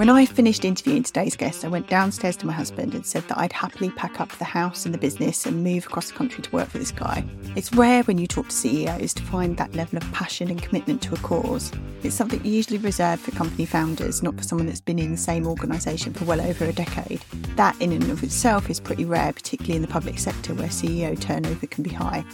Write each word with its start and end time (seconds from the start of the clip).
When 0.00 0.08
I 0.08 0.24
finished 0.24 0.64
interviewing 0.64 1.02
today's 1.02 1.36
guest, 1.36 1.62
I 1.62 1.68
went 1.68 1.90
downstairs 1.90 2.34
to 2.38 2.46
my 2.46 2.54
husband 2.54 2.94
and 2.94 3.04
said 3.04 3.22
that 3.28 3.36
I'd 3.36 3.52
happily 3.52 3.90
pack 3.90 4.18
up 4.18 4.30
the 4.30 4.46
house 4.46 4.86
and 4.86 4.94
the 4.94 4.98
business 4.98 5.44
and 5.44 5.62
move 5.62 5.84
across 5.84 6.08
the 6.08 6.16
country 6.16 6.42
to 6.42 6.50
work 6.52 6.70
for 6.70 6.78
this 6.78 6.90
guy. 6.90 7.22
It's 7.54 7.74
rare 7.74 8.02
when 8.04 8.16
you 8.16 8.26
talk 8.26 8.48
to 8.48 8.56
CEOs 8.56 9.12
to 9.12 9.22
find 9.22 9.58
that 9.58 9.74
level 9.74 9.98
of 9.98 10.12
passion 10.12 10.48
and 10.48 10.62
commitment 10.62 11.02
to 11.02 11.12
a 11.12 11.18
cause. 11.18 11.70
It's 12.02 12.14
something 12.14 12.42
usually 12.42 12.78
reserved 12.78 13.20
for 13.20 13.32
company 13.32 13.66
founders, 13.66 14.22
not 14.22 14.38
for 14.38 14.42
someone 14.42 14.68
that's 14.68 14.80
been 14.80 14.98
in 14.98 15.10
the 15.10 15.18
same 15.18 15.46
organisation 15.46 16.14
for 16.14 16.24
well 16.24 16.40
over 16.40 16.64
a 16.64 16.72
decade. 16.72 17.20
That, 17.56 17.78
in 17.78 17.92
and 17.92 18.10
of 18.10 18.22
itself, 18.22 18.70
is 18.70 18.80
pretty 18.80 19.04
rare, 19.04 19.34
particularly 19.34 19.76
in 19.76 19.82
the 19.82 19.88
public 19.88 20.18
sector 20.18 20.54
where 20.54 20.68
CEO 20.68 21.20
turnover 21.20 21.66
can 21.66 21.82
be 21.82 21.90
high. 21.90 22.24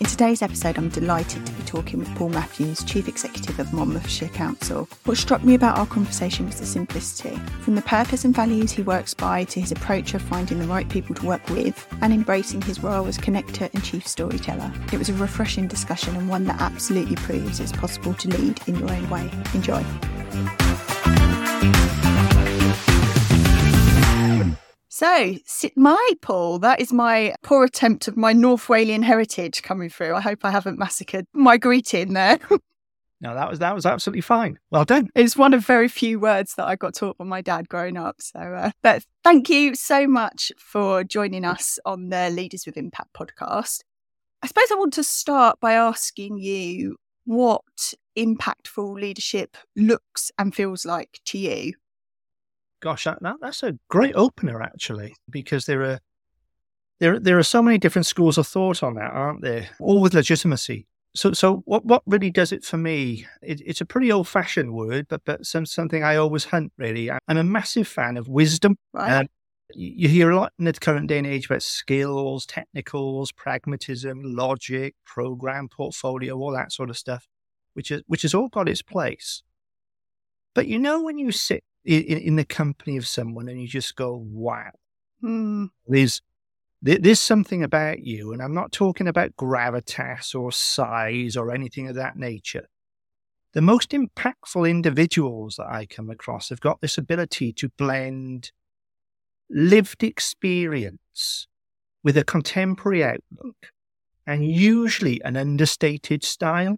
In 0.00 0.06
today's 0.06 0.42
episode, 0.42 0.78
I'm 0.78 0.88
delighted 0.88 1.46
to 1.46 1.52
be 1.52 1.62
talking 1.62 1.98
with 2.00 2.12
Paul 2.16 2.30
Matthews, 2.30 2.82
Chief 2.82 3.06
Executive 3.06 3.60
of 3.60 3.72
Monmouthshire 3.72 4.30
Council. 4.30 4.88
What 5.04 5.16
struck 5.16 5.44
me 5.44 5.54
about 5.54 5.78
our 5.78 5.86
conversation 5.86 6.21
was 6.22 6.60
the 6.60 6.66
simplicity. 6.66 7.36
From 7.62 7.74
the 7.74 7.82
purpose 7.82 8.24
and 8.24 8.34
values 8.34 8.70
he 8.70 8.82
works 8.82 9.12
by 9.12 9.42
to 9.44 9.60
his 9.60 9.72
approach 9.72 10.14
of 10.14 10.22
finding 10.22 10.60
the 10.60 10.66
right 10.66 10.88
people 10.88 11.16
to 11.16 11.26
work 11.26 11.48
with 11.50 11.86
and 12.00 12.12
embracing 12.12 12.62
his 12.62 12.80
role 12.80 13.06
as 13.06 13.18
connector 13.18 13.68
and 13.74 13.82
chief 13.82 14.06
storyteller. 14.06 14.72
It 14.92 14.98
was 14.98 15.08
a 15.08 15.14
refreshing 15.14 15.66
discussion 15.66 16.14
and 16.14 16.28
one 16.28 16.44
that 16.44 16.60
absolutely 16.60 17.16
proves 17.16 17.58
it's 17.58 17.72
possible 17.72 18.14
to 18.14 18.28
lead 18.28 18.60
in 18.68 18.76
your 18.76 18.92
own 18.92 19.10
way. 19.10 19.28
Enjoy. 19.52 19.84
So, 24.88 25.34
Sut 25.44 25.72
mae 25.76 26.14
Paul. 26.20 26.60
That 26.60 26.80
is 26.80 26.92
my 26.92 27.34
poor 27.42 27.64
attempt 27.64 28.06
of 28.06 28.16
my 28.16 28.32
North 28.32 28.68
Walian 28.68 29.02
heritage 29.02 29.62
coming 29.62 29.90
through. 29.90 30.14
I 30.14 30.20
hope 30.20 30.44
I 30.44 30.52
haven't 30.52 30.78
massacred 30.78 31.26
my 31.32 31.56
greeting 31.56 32.12
there. 32.12 32.38
no, 33.22 33.36
that 33.36 33.48
was 33.48 33.60
that 33.60 33.74
was 33.74 33.86
absolutely 33.86 34.20
fine. 34.20 34.58
Well 34.70 34.84
done. 34.84 35.08
It's 35.14 35.36
one 35.36 35.54
of 35.54 35.64
very 35.64 35.86
few 35.86 36.18
words 36.18 36.56
that 36.56 36.66
I 36.66 36.74
got 36.74 36.94
taught 36.94 37.16
by 37.18 37.24
my 37.24 37.40
dad 37.40 37.68
growing 37.68 37.96
up. 37.96 38.16
So, 38.20 38.40
uh, 38.40 38.72
but 38.82 39.04
thank 39.22 39.48
you 39.48 39.76
so 39.76 40.08
much 40.08 40.50
for 40.58 41.04
joining 41.04 41.44
us 41.44 41.78
on 41.86 42.08
the 42.08 42.30
Leaders 42.30 42.66
with 42.66 42.76
Impact 42.76 43.12
podcast. 43.14 43.82
I 44.42 44.48
suppose 44.48 44.72
I 44.72 44.74
want 44.74 44.92
to 44.94 45.04
start 45.04 45.60
by 45.60 45.74
asking 45.74 46.38
you 46.38 46.96
what 47.24 47.94
impactful 48.18 49.00
leadership 49.00 49.56
looks 49.76 50.32
and 50.36 50.52
feels 50.52 50.84
like 50.84 51.20
to 51.26 51.38
you. 51.38 51.74
Gosh, 52.80 53.04
that, 53.04 53.22
that, 53.22 53.36
that's 53.40 53.62
a 53.62 53.78
great 53.88 54.16
opener 54.16 54.60
actually, 54.60 55.14
because 55.30 55.66
there 55.66 55.82
are 55.82 56.00
there 56.98 57.20
there 57.20 57.38
are 57.38 57.44
so 57.44 57.62
many 57.62 57.78
different 57.78 58.06
schools 58.06 58.36
of 58.36 58.48
thought 58.48 58.82
on 58.82 58.94
that, 58.94 59.12
aren't 59.12 59.42
there? 59.42 59.68
All 59.78 60.00
with 60.00 60.14
legitimacy. 60.14 60.88
So 61.14 61.32
so 61.32 61.62
what 61.66 61.84
what 61.84 62.02
really 62.06 62.30
does 62.30 62.52
it 62.52 62.64
for 62.64 62.78
me? 62.78 63.26
It, 63.42 63.60
it's 63.66 63.80
a 63.80 63.84
pretty 63.86 64.10
old 64.10 64.28
fashioned 64.28 64.72
word, 64.72 65.06
but 65.08 65.22
but 65.24 65.44
some, 65.44 65.66
something 65.66 66.02
I 66.02 66.16
always 66.16 66.44
hunt. 66.46 66.72
Really, 66.78 67.10
I'm 67.10 67.36
a 67.36 67.44
massive 67.44 67.86
fan 67.86 68.16
of 68.16 68.28
wisdom. 68.28 68.76
Right. 68.92 69.20
Um, 69.20 69.26
you 69.74 70.08
hear 70.08 70.30
a 70.30 70.36
lot 70.36 70.52
in 70.58 70.66
the 70.66 70.72
current 70.72 71.08
day 71.08 71.18
and 71.18 71.26
age 71.26 71.46
about 71.46 71.62
skills, 71.62 72.46
technicals, 72.46 73.32
pragmatism, 73.32 74.22
logic, 74.22 74.94
program, 75.04 75.68
portfolio, 75.68 76.36
all 76.36 76.52
that 76.52 76.72
sort 76.72 76.90
of 76.90 76.98
stuff, 76.98 77.26
which 77.74 77.90
is 77.90 78.02
which 78.06 78.22
has 78.22 78.34
all 78.34 78.48
got 78.48 78.68
its 78.68 78.82
place. 78.82 79.42
But 80.54 80.66
you 80.66 80.78
know 80.78 81.02
when 81.02 81.18
you 81.18 81.32
sit 81.32 81.64
in, 81.84 82.02
in 82.02 82.36
the 82.36 82.44
company 82.44 82.96
of 82.96 83.06
someone 83.06 83.48
and 83.48 83.60
you 83.60 83.68
just 83.68 83.96
go, 83.96 84.22
wow, 84.30 84.70
mm. 85.22 85.68
there's, 85.86 86.20
there's 86.82 87.20
something 87.20 87.62
about 87.62 88.00
you. 88.00 88.32
And 88.32 88.42
I'm 88.42 88.54
not 88.54 88.72
talking 88.72 89.06
about 89.06 89.36
gravitas 89.36 90.34
or 90.34 90.50
size 90.50 91.36
or 91.36 91.52
anything 91.52 91.88
of 91.88 91.94
that 91.94 92.16
nature. 92.16 92.68
The 93.52 93.62
most 93.62 93.90
impactful 93.90 94.68
individuals 94.68 95.56
that 95.56 95.68
I 95.70 95.86
come 95.86 96.10
across 96.10 96.48
have 96.48 96.60
got 96.60 96.80
this 96.80 96.98
ability 96.98 97.52
to 97.54 97.68
blend 97.68 98.50
lived 99.48 100.02
experience 100.02 101.46
with 102.02 102.16
a 102.16 102.24
contemporary 102.24 103.04
outlook 103.04 103.68
and 104.26 104.44
usually 104.44 105.20
an 105.22 105.36
understated 105.36 106.24
style. 106.24 106.76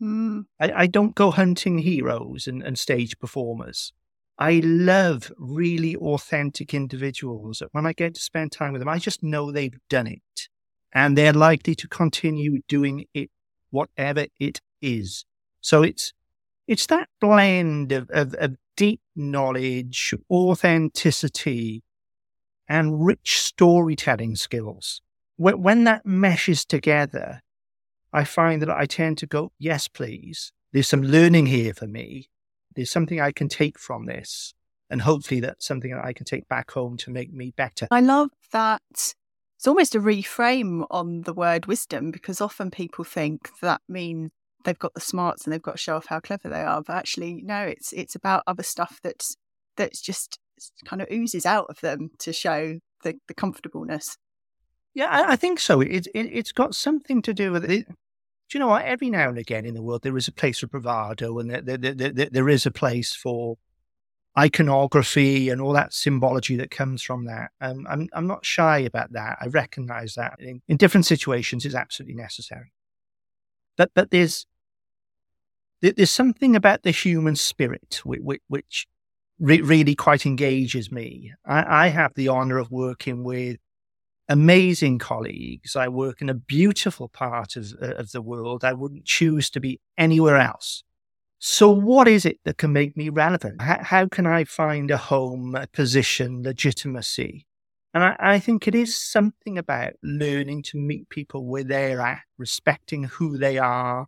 Mm. 0.00 0.44
I, 0.60 0.72
I, 0.72 0.86
don't 0.86 1.14
go 1.14 1.30
hunting 1.30 1.78
heroes 1.78 2.46
and, 2.46 2.62
and 2.62 2.78
stage 2.78 3.18
performers. 3.18 3.92
I 4.40 4.62
love 4.64 5.30
really 5.36 5.94
authentic 5.96 6.72
individuals. 6.72 7.62
When 7.72 7.84
I 7.84 7.92
get 7.92 8.14
to 8.14 8.20
spend 8.22 8.52
time 8.52 8.72
with 8.72 8.80
them, 8.80 8.88
I 8.88 8.98
just 8.98 9.22
know 9.22 9.52
they've 9.52 9.78
done 9.90 10.06
it 10.06 10.48
and 10.94 11.16
they're 11.16 11.34
likely 11.34 11.74
to 11.74 11.86
continue 11.86 12.62
doing 12.66 13.04
it, 13.12 13.30
whatever 13.68 14.26
it 14.38 14.62
is. 14.80 15.26
So 15.60 15.82
it's, 15.82 16.14
it's 16.66 16.86
that 16.86 17.10
blend 17.20 17.92
of, 17.92 18.08
of, 18.08 18.32
of 18.34 18.56
deep 18.76 19.02
knowledge, 19.14 20.14
authenticity, 20.30 21.84
and 22.66 23.04
rich 23.04 23.40
storytelling 23.40 24.36
skills. 24.36 25.02
When, 25.36 25.62
when 25.62 25.84
that 25.84 26.06
meshes 26.06 26.64
together, 26.64 27.42
I 28.10 28.24
find 28.24 28.62
that 28.62 28.70
I 28.70 28.86
tend 28.86 29.18
to 29.18 29.26
go, 29.26 29.52
yes, 29.58 29.86
please. 29.86 30.50
There's 30.72 30.88
some 30.88 31.02
learning 31.02 31.46
here 31.46 31.74
for 31.74 31.86
me 31.86 32.29
there's 32.74 32.90
something 32.90 33.20
I 33.20 33.32
can 33.32 33.48
take 33.48 33.78
from 33.78 34.06
this. 34.06 34.54
And 34.88 35.02
hopefully 35.02 35.40
that's 35.40 35.66
something 35.66 35.92
that 35.92 36.04
I 36.04 36.12
can 36.12 36.24
take 36.24 36.48
back 36.48 36.72
home 36.72 36.96
to 36.98 37.10
make 37.10 37.32
me 37.32 37.52
better. 37.56 37.86
I 37.90 38.00
love 38.00 38.30
that. 38.52 38.82
It's 38.90 39.66
almost 39.66 39.94
a 39.94 40.00
reframe 40.00 40.86
on 40.90 41.22
the 41.22 41.34
word 41.34 41.66
wisdom 41.66 42.10
because 42.10 42.40
often 42.40 42.70
people 42.70 43.04
think 43.04 43.50
that 43.60 43.82
means 43.88 44.30
they've 44.64 44.78
got 44.78 44.94
the 44.94 45.00
smarts 45.00 45.44
and 45.44 45.52
they've 45.52 45.62
got 45.62 45.72
to 45.72 45.78
show 45.78 45.96
off 45.96 46.06
how 46.06 46.18
clever 46.18 46.48
they 46.48 46.62
are. 46.62 46.82
But 46.82 46.96
actually, 46.96 47.42
no, 47.42 47.62
it's 47.62 47.92
it's 47.92 48.14
about 48.14 48.42
other 48.46 48.62
stuff 48.62 49.00
that's 49.02 49.36
that's 49.76 50.00
just 50.00 50.38
kind 50.84 51.00
of 51.00 51.08
oozes 51.12 51.46
out 51.46 51.66
of 51.68 51.80
them 51.80 52.10
to 52.18 52.32
show 52.32 52.78
the, 53.02 53.14
the 53.28 53.34
comfortableness. 53.34 54.16
Yeah, 54.94 55.08
I, 55.08 55.32
I 55.32 55.36
think 55.36 55.60
so. 55.60 55.80
It, 55.80 56.08
it, 56.14 56.30
it's 56.32 56.52
got 56.52 56.74
something 56.74 57.22
to 57.22 57.32
do 57.32 57.52
with 57.52 57.64
it 57.70 57.86
do 58.50 58.58
you 58.58 58.60
know 58.60 58.68
what? 58.68 58.84
Every 58.84 59.10
now 59.10 59.28
and 59.28 59.38
again 59.38 59.64
in 59.64 59.74
the 59.74 59.82
world, 59.82 60.02
there 60.02 60.16
is 60.16 60.26
a 60.26 60.32
place 60.32 60.58
for 60.58 60.66
bravado 60.66 61.38
and 61.38 61.50
there, 61.50 61.60
there, 61.60 61.94
there, 61.94 62.28
there 62.30 62.48
is 62.48 62.66
a 62.66 62.72
place 62.72 63.14
for 63.14 63.56
iconography 64.36 65.48
and 65.48 65.60
all 65.60 65.72
that 65.72 65.92
symbology 65.92 66.56
that 66.56 66.70
comes 66.70 67.00
from 67.00 67.26
that. 67.26 67.50
Um, 67.60 67.86
I'm, 67.88 68.08
I'm 68.12 68.26
not 68.26 68.44
shy 68.44 68.78
about 68.78 69.12
that. 69.12 69.38
I 69.40 69.46
recognize 69.46 70.14
that 70.14 70.34
in, 70.40 70.62
in 70.66 70.76
different 70.76 71.06
situations 71.06 71.64
is 71.64 71.76
absolutely 71.76 72.16
necessary. 72.16 72.72
But, 73.76 73.92
but 73.94 74.10
there's, 74.10 74.46
there's 75.80 76.10
something 76.10 76.56
about 76.56 76.82
the 76.82 76.90
human 76.90 77.36
spirit 77.36 78.00
which, 78.04 78.42
which 78.48 78.88
really 79.38 79.94
quite 79.94 80.26
engages 80.26 80.90
me. 80.90 81.32
I, 81.46 81.84
I 81.84 81.88
have 81.88 82.14
the 82.14 82.28
honor 82.28 82.58
of 82.58 82.72
working 82.72 83.22
with 83.22 83.58
amazing 84.30 84.98
colleagues. 84.98 85.76
I 85.76 85.88
work 85.88 86.22
in 86.22 86.30
a 86.30 86.34
beautiful 86.34 87.08
part 87.08 87.56
of, 87.56 87.74
uh, 87.82 87.94
of 87.96 88.12
the 88.12 88.22
world. 88.22 88.64
I 88.64 88.72
wouldn't 88.72 89.04
choose 89.04 89.50
to 89.50 89.60
be 89.60 89.80
anywhere 89.98 90.38
else. 90.38 90.84
So, 91.40 91.70
what 91.70 92.06
is 92.06 92.24
it 92.24 92.38
that 92.44 92.58
can 92.58 92.72
make 92.72 92.96
me 92.96 93.08
relevant? 93.08 93.60
How, 93.60 93.78
how 93.82 94.08
can 94.08 94.26
I 94.26 94.44
find 94.44 94.90
a 94.90 94.96
home, 94.96 95.54
a 95.54 95.66
position, 95.66 96.42
legitimacy? 96.42 97.46
And 97.92 98.04
I, 98.04 98.16
I, 98.20 98.38
think 98.38 98.68
it 98.68 98.74
is 98.74 99.02
something 99.02 99.58
about 99.58 99.94
learning 100.02 100.62
to 100.64 100.78
meet 100.78 101.08
people 101.08 101.46
where 101.46 101.64
they're 101.64 102.00
at, 102.00 102.20
respecting 102.38 103.04
who 103.04 103.36
they 103.36 103.58
are, 103.58 104.06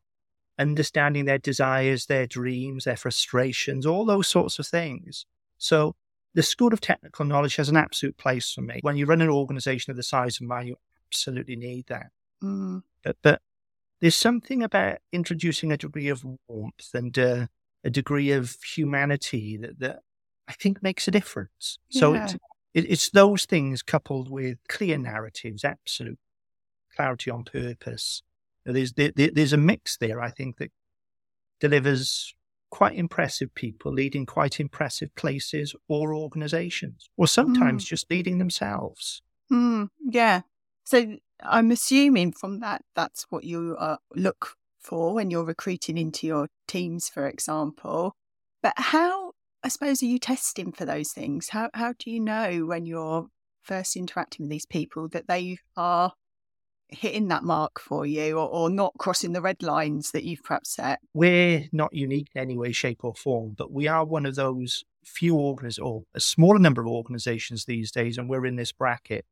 understanding 0.58 1.24
their 1.24 1.38
desires, 1.38 2.06
their 2.06 2.26
dreams, 2.26 2.84
their 2.84 2.96
frustrations, 2.96 3.86
all 3.86 4.04
those 4.04 4.28
sorts 4.28 4.58
of 4.58 4.66
things. 4.66 5.26
So, 5.58 5.96
the 6.34 6.42
School 6.42 6.72
of 6.72 6.80
Technical 6.80 7.24
Knowledge 7.24 7.56
has 7.56 7.68
an 7.68 7.76
absolute 7.76 8.16
place 8.16 8.52
for 8.52 8.62
me. 8.62 8.78
When 8.82 8.96
you 8.96 9.06
run 9.06 9.20
an 9.20 9.28
organization 9.28 9.90
of 9.90 9.96
the 9.96 10.02
size 10.02 10.40
of 10.40 10.46
mine, 10.46 10.68
you 10.68 10.76
absolutely 11.08 11.56
need 11.56 11.86
that. 11.88 12.06
Mm. 12.42 12.82
But, 13.02 13.16
but, 13.22 13.40
there's 14.00 14.16
something 14.16 14.64
about 14.64 14.98
introducing 15.12 15.70
a 15.70 15.76
degree 15.76 16.08
of 16.08 16.24
warmth 16.48 16.90
and 16.92 17.16
uh, 17.16 17.46
a 17.84 17.90
degree 17.90 18.32
of 18.32 18.56
humanity 18.74 19.56
that, 19.56 19.78
that 19.78 20.00
I 20.48 20.54
think 20.54 20.82
makes 20.82 21.06
a 21.06 21.12
difference. 21.12 21.78
So 21.88 22.14
it's, 22.14 22.34
it, 22.74 22.90
it's 22.90 23.10
those 23.10 23.44
things 23.44 23.80
coupled 23.80 24.28
with 24.28 24.58
clear 24.68 24.98
narratives, 24.98 25.64
absolute 25.64 26.18
clarity 26.96 27.30
on 27.30 27.44
purpose. 27.44 28.24
There's, 28.66 28.92
there, 28.94 29.12
there's 29.14 29.52
a 29.52 29.56
mix 29.56 29.96
there, 29.98 30.20
I 30.20 30.30
think, 30.30 30.56
that 30.56 30.72
delivers 31.60 32.34
quite 32.72 32.96
impressive 32.96 33.54
people 33.54 33.92
leading 33.92 34.24
quite 34.24 34.58
impressive 34.58 35.14
places 35.14 35.74
or 35.88 36.14
organizations, 36.14 37.10
or 37.18 37.28
sometimes 37.28 37.84
mm. 37.84 37.88
just 37.88 38.10
leading 38.10 38.38
themselves. 38.38 39.20
Mm, 39.52 39.88
yeah. 40.00 40.40
So 40.84 41.18
I'm 41.42 41.70
assuming 41.70 42.32
from 42.32 42.60
that, 42.60 42.82
that's 42.96 43.26
what 43.28 43.44
you 43.44 43.76
uh, 43.78 43.98
look 44.16 44.54
for 44.80 45.12
when 45.12 45.30
you're 45.30 45.44
recruiting 45.44 45.98
into 45.98 46.26
your 46.26 46.48
teams, 46.66 47.10
for 47.10 47.28
example. 47.28 48.14
But 48.62 48.72
how, 48.78 49.32
I 49.62 49.68
suppose, 49.68 50.02
are 50.02 50.06
you 50.06 50.18
testing 50.18 50.72
for 50.72 50.86
those 50.86 51.12
things? 51.12 51.50
How, 51.50 51.68
how 51.74 51.92
do 51.98 52.10
you 52.10 52.20
know 52.20 52.64
when 52.64 52.86
you're 52.86 53.26
first 53.60 53.96
interacting 53.96 54.44
with 54.44 54.50
these 54.50 54.66
people 54.66 55.08
that 55.08 55.28
they 55.28 55.58
are 55.76 56.14
hitting 56.92 57.28
that 57.28 57.44
mark 57.44 57.80
for 57.80 58.06
you 58.06 58.38
or, 58.38 58.48
or 58.48 58.70
not 58.70 58.92
crossing 58.98 59.32
the 59.32 59.40
red 59.40 59.62
lines 59.62 60.10
that 60.12 60.24
you've 60.24 60.42
perhaps 60.42 60.70
set? 60.74 61.00
We're 61.14 61.68
not 61.72 61.92
unique 61.92 62.28
in 62.34 62.42
any 62.42 62.56
way, 62.56 62.72
shape, 62.72 63.04
or 63.04 63.14
form, 63.14 63.54
but 63.56 63.72
we 63.72 63.88
are 63.88 64.04
one 64.04 64.26
of 64.26 64.34
those 64.34 64.84
few 65.04 65.36
organizations, 65.36 65.84
or 65.84 66.04
a 66.14 66.20
smaller 66.20 66.58
number 66.58 66.80
of 66.80 66.88
organizations 66.88 67.64
these 67.64 67.90
days, 67.90 68.18
and 68.18 68.28
we're 68.28 68.46
in 68.46 68.56
this 68.56 68.72
bracket. 68.72 69.24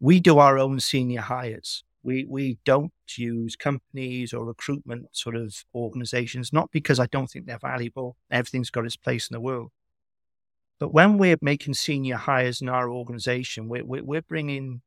We 0.00 0.20
do 0.20 0.38
our 0.38 0.58
own 0.58 0.80
senior 0.80 1.22
hires. 1.22 1.84
We 2.02 2.24
we 2.24 2.58
don't 2.64 2.92
use 3.16 3.56
companies 3.56 4.32
or 4.32 4.44
recruitment 4.44 5.08
sort 5.12 5.36
of 5.36 5.64
organizations, 5.74 6.52
not 6.52 6.70
because 6.70 7.00
I 7.00 7.06
don't 7.06 7.26
think 7.26 7.46
they're 7.46 7.58
valuable. 7.58 8.16
Everything's 8.30 8.70
got 8.70 8.86
its 8.86 8.96
place 8.96 9.28
in 9.28 9.34
the 9.34 9.40
world. 9.40 9.72
But 10.78 10.94
when 10.94 11.18
we're 11.18 11.38
making 11.42 11.74
senior 11.74 12.16
hires 12.16 12.62
in 12.62 12.68
our 12.68 12.88
organization, 12.88 13.68
we're, 13.68 13.84
we're, 13.84 14.04
we're 14.04 14.22
bringing, 14.22 14.82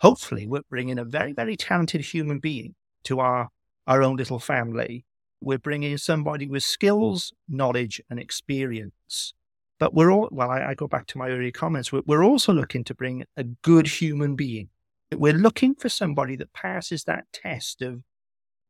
hopefully, 0.00 0.46
we're 0.46 0.62
bringing 0.68 0.98
a 0.98 1.04
very, 1.04 1.32
very 1.32 1.56
talented 1.56 2.00
human 2.00 2.38
being 2.38 2.74
to 3.04 3.20
our, 3.20 3.48
our 3.86 4.02
own 4.02 4.16
little 4.16 4.38
family. 4.38 5.04
We're 5.40 5.58
bringing 5.58 5.96
somebody 5.96 6.46
with 6.46 6.62
skills, 6.62 7.32
knowledge, 7.48 8.00
and 8.10 8.18
experience. 8.18 9.32
But 9.78 9.94
we're 9.94 10.12
all, 10.12 10.28
well, 10.30 10.50
I, 10.50 10.70
I 10.70 10.74
go 10.74 10.86
back 10.86 11.06
to 11.08 11.18
my 11.18 11.30
earlier 11.30 11.50
comments, 11.50 11.90
we're, 11.90 12.02
we're 12.04 12.24
also 12.24 12.52
looking 12.52 12.84
to 12.84 12.94
bring 12.94 13.24
a 13.36 13.44
good 13.44 13.86
human 13.86 14.36
being. 14.36 14.68
We're 15.12 15.32
looking 15.32 15.74
for 15.74 15.88
somebody 15.88 16.36
that 16.36 16.52
passes 16.52 17.04
that 17.04 17.24
test 17.32 17.80
of 17.82 18.02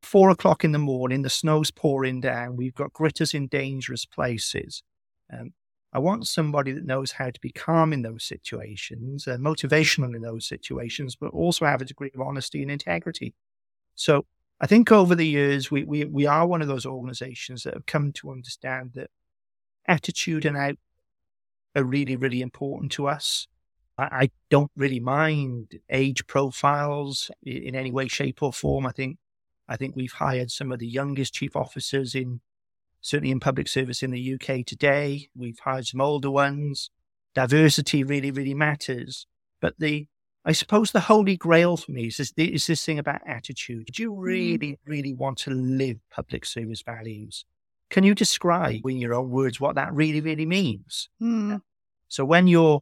four 0.01 0.29
o'clock 0.29 0.63
in 0.63 0.71
the 0.71 0.79
morning, 0.79 1.21
the 1.21 1.29
snow's 1.29 1.71
pouring 1.71 2.21
down, 2.21 2.55
we've 2.55 2.73
got 2.73 2.93
gritters 2.93 3.33
in 3.33 3.47
dangerous 3.47 4.05
places. 4.05 4.83
Um, 5.31 5.53
I 5.93 5.99
want 5.99 6.27
somebody 6.27 6.71
that 6.71 6.85
knows 6.85 7.11
how 7.11 7.29
to 7.31 7.39
be 7.41 7.51
calm 7.51 7.91
in 7.91 8.01
those 8.01 8.23
situations, 8.23 9.27
uh, 9.27 9.37
motivational 9.37 10.15
in 10.15 10.21
those 10.21 10.45
situations, 10.45 11.15
but 11.15 11.31
also 11.33 11.65
have 11.65 11.81
a 11.81 11.85
degree 11.85 12.11
of 12.15 12.21
honesty 12.21 12.61
and 12.61 12.71
integrity. 12.71 13.33
So 13.95 14.25
I 14.61 14.67
think 14.67 14.91
over 14.91 15.15
the 15.15 15.27
years, 15.27 15.69
we, 15.69 15.83
we, 15.83 16.05
we 16.05 16.25
are 16.25 16.47
one 16.47 16.61
of 16.61 16.67
those 16.67 16.85
organizations 16.85 17.63
that 17.63 17.73
have 17.73 17.85
come 17.85 18.13
to 18.13 18.31
understand 18.31 18.91
that 18.95 19.09
attitude 19.85 20.45
and 20.45 20.55
out 20.55 20.77
are 21.75 21.83
really, 21.83 22.15
really 22.15 22.41
important 22.41 22.91
to 22.93 23.07
us. 23.07 23.47
I, 23.97 24.03
I 24.03 24.31
don't 24.49 24.71
really 24.77 24.99
mind 24.99 25.79
age 25.89 26.25
profiles 26.27 27.31
in 27.43 27.75
any 27.75 27.91
way, 27.91 28.07
shape, 28.07 28.41
or 28.41 28.53
form. 28.53 28.85
I 28.85 28.91
think 28.91 29.17
I 29.67 29.77
think 29.77 29.95
we've 29.95 30.11
hired 30.11 30.51
some 30.51 30.71
of 30.71 30.79
the 30.79 30.87
youngest 30.87 31.33
chief 31.33 31.55
officers 31.55 32.13
in 32.13 32.41
certainly 33.01 33.31
in 33.31 33.39
public 33.39 33.67
service 33.67 34.03
in 34.03 34.11
the 34.11 34.33
UK 34.35 34.65
today. 34.65 35.29
We've 35.35 35.59
hired 35.59 35.87
some 35.87 36.01
older 36.01 36.31
ones. 36.31 36.89
Diversity 37.33 38.03
really, 38.03 38.31
really 38.31 38.53
matters. 38.53 39.25
But 39.59 39.75
the, 39.79 40.07
I 40.45 40.51
suppose 40.51 40.91
the 40.91 41.01
holy 41.01 41.37
grail 41.37 41.77
for 41.77 41.91
me 41.91 42.07
is 42.07 42.17
this, 42.17 42.33
is 42.37 42.67
this 42.67 42.85
thing 42.85 42.99
about 42.99 43.21
attitude. 43.25 43.87
Do 43.91 44.03
you 44.03 44.11
mm. 44.13 44.17
really, 44.19 44.79
really 44.85 45.13
want 45.13 45.39
to 45.39 45.51
live 45.51 45.97
public 46.11 46.45
service 46.45 46.81
values? 46.81 47.45
Can 47.89 48.03
you 48.03 48.15
describe 48.15 48.85
in 48.85 48.97
your 48.97 49.13
own 49.13 49.29
words 49.29 49.59
what 49.59 49.75
that 49.75 49.93
really, 49.93 50.21
really 50.21 50.45
means? 50.45 51.09
Mm. 51.21 51.61
So 52.07 52.23
when 52.23 52.47
you're 52.47 52.81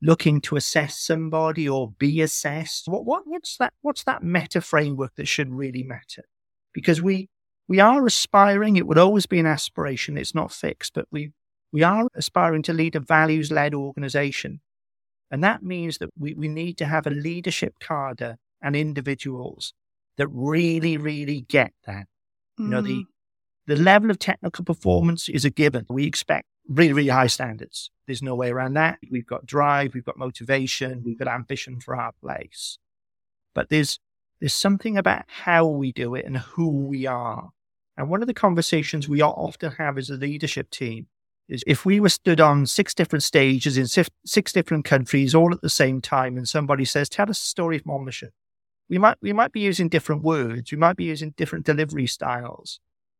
looking 0.00 0.40
to 0.40 0.56
assess 0.56 0.98
somebody 0.98 1.68
or 1.68 1.92
be 1.92 2.20
assessed, 2.20 2.88
what, 2.88 3.04
what, 3.04 3.22
what's 3.26 3.56
that, 3.58 3.72
what's 3.82 4.04
that 4.04 4.22
meta 4.22 4.60
framework 4.60 5.14
that 5.16 5.28
should 5.28 5.52
really 5.52 5.82
matter? 5.82 6.24
Because 6.72 7.00
we, 7.00 7.28
we 7.68 7.80
are 7.80 8.04
aspiring, 8.06 8.76
it 8.76 8.86
would 8.86 8.98
always 8.98 9.26
be 9.26 9.38
an 9.38 9.46
aspiration, 9.46 10.16
it's 10.16 10.34
not 10.34 10.50
fixed, 10.50 10.94
but 10.94 11.06
we, 11.12 11.32
we 11.70 11.82
are 11.82 12.08
aspiring 12.14 12.62
to 12.62 12.72
lead 12.72 12.96
a 12.96 13.00
values 13.00 13.52
led 13.52 13.74
organization. 13.74 14.60
And 15.30 15.44
that 15.44 15.62
means 15.62 15.98
that 15.98 16.08
we, 16.18 16.32
we 16.32 16.48
need 16.48 16.78
to 16.78 16.86
have 16.86 17.06
a 17.06 17.10
leadership 17.10 17.74
cadre 17.78 18.36
and 18.62 18.74
individuals 18.74 19.74
that 20.16 20.28
really, 20.28 20.96
really 20.96 21.42
get 21.42 21.72
that. 21.86 22.06
Mm. 22.58 22.64
You 22.64 22.68
know, 22.68 22.80
the, 22.80 22.94
mm-hmm. 22.94 23.72
the 23.74 23.76
level 23.76 24.10
of 24.10 24.18
technical 24.18 24.64
performance 24.64 25.28
is 25.28 25.44
a 25.44 25.50
given. 25.50 25.84
We 25.90 26.06
expect 26.06 26.46
really, 26.66 26.94
really 26.94 27.08
high 27.08 27.26
standards. 27.26 27.90
There's 28.06 28.22
no 28.22 28.34
way 28.34 28.48
around 28.48 28.72
that. 28.74 28.98
We've 29.10 29.26
got 29.26 29.44
drive, 29.44 29.92
we've 29.92 30.04
got 30.04 30.16
motivation, 30.16 31.02
we've 31.04 31.18
got 31.18 31.28
ambition 31.28 31.80
for 31.80 31.94
our 31.94 32.12
place. 32.22 32.78
But 33.54 33.68
there's 33.68 34.00
there's 34.40 34.54
something 34.54 34.96
about 34.96 35.24
how 35.26 35.66
we 35.66 35.90
do 35.92 36.14
it 36.14 36.24
and 36.24 36.38
who 36.38 36.68
we 36.68 37.06
are 37.06 37.50
and 37.98 38.08
one 38.08 38.22
of 38.22 38.28
the 38.28 38.34
conversations 38.34 39.08
we 39.08 39.20
often 39.20 39.72
have 39.72 39.98
as 39.98 40.08
a 40.08 40.14
leadership 40.14 40.70
team 40.70 41.08
is 41.48 41.64
if 41.66 41.84
we 41.84 41.98
were 41.98 42.08
stood 42.08 42.40
on 42.40 42.64
six 42.64 42.94
different 42.94 43.24
stages 43.24 43.76
in 43.76 43.86
six 44.24 44.52
different 44.52 44.84
countries 44.84 45.34
all 45.34 45.52
at 45.52 45.62
the 45.62 45.68
same 45.68 46.00
time, 46.00 46.36
and 46.36 46.48
somebody 46.48 46.84
says, 46.84 47.08
"Tell 47.08 47.28
us 47.28 47.42
a 47.42 47.46
story 47.46 47.76
of 47.76 47.84
Monmouthshire," 47.84 48.32
we 48.88 48.98
might 48.98 49.16
we 49.20 49.32
might 49.32 49.50
be 49.50 49.60
using 49.60 49.88
different 49.88 50.22
words, 50.22 50.70
we 50.70 50.78
might 50.78 50.96
be 50.96 51.06
using 51.06 51.34
different 51.36 51.66
delivery 51.66 52.06
styles, 52.06 52.78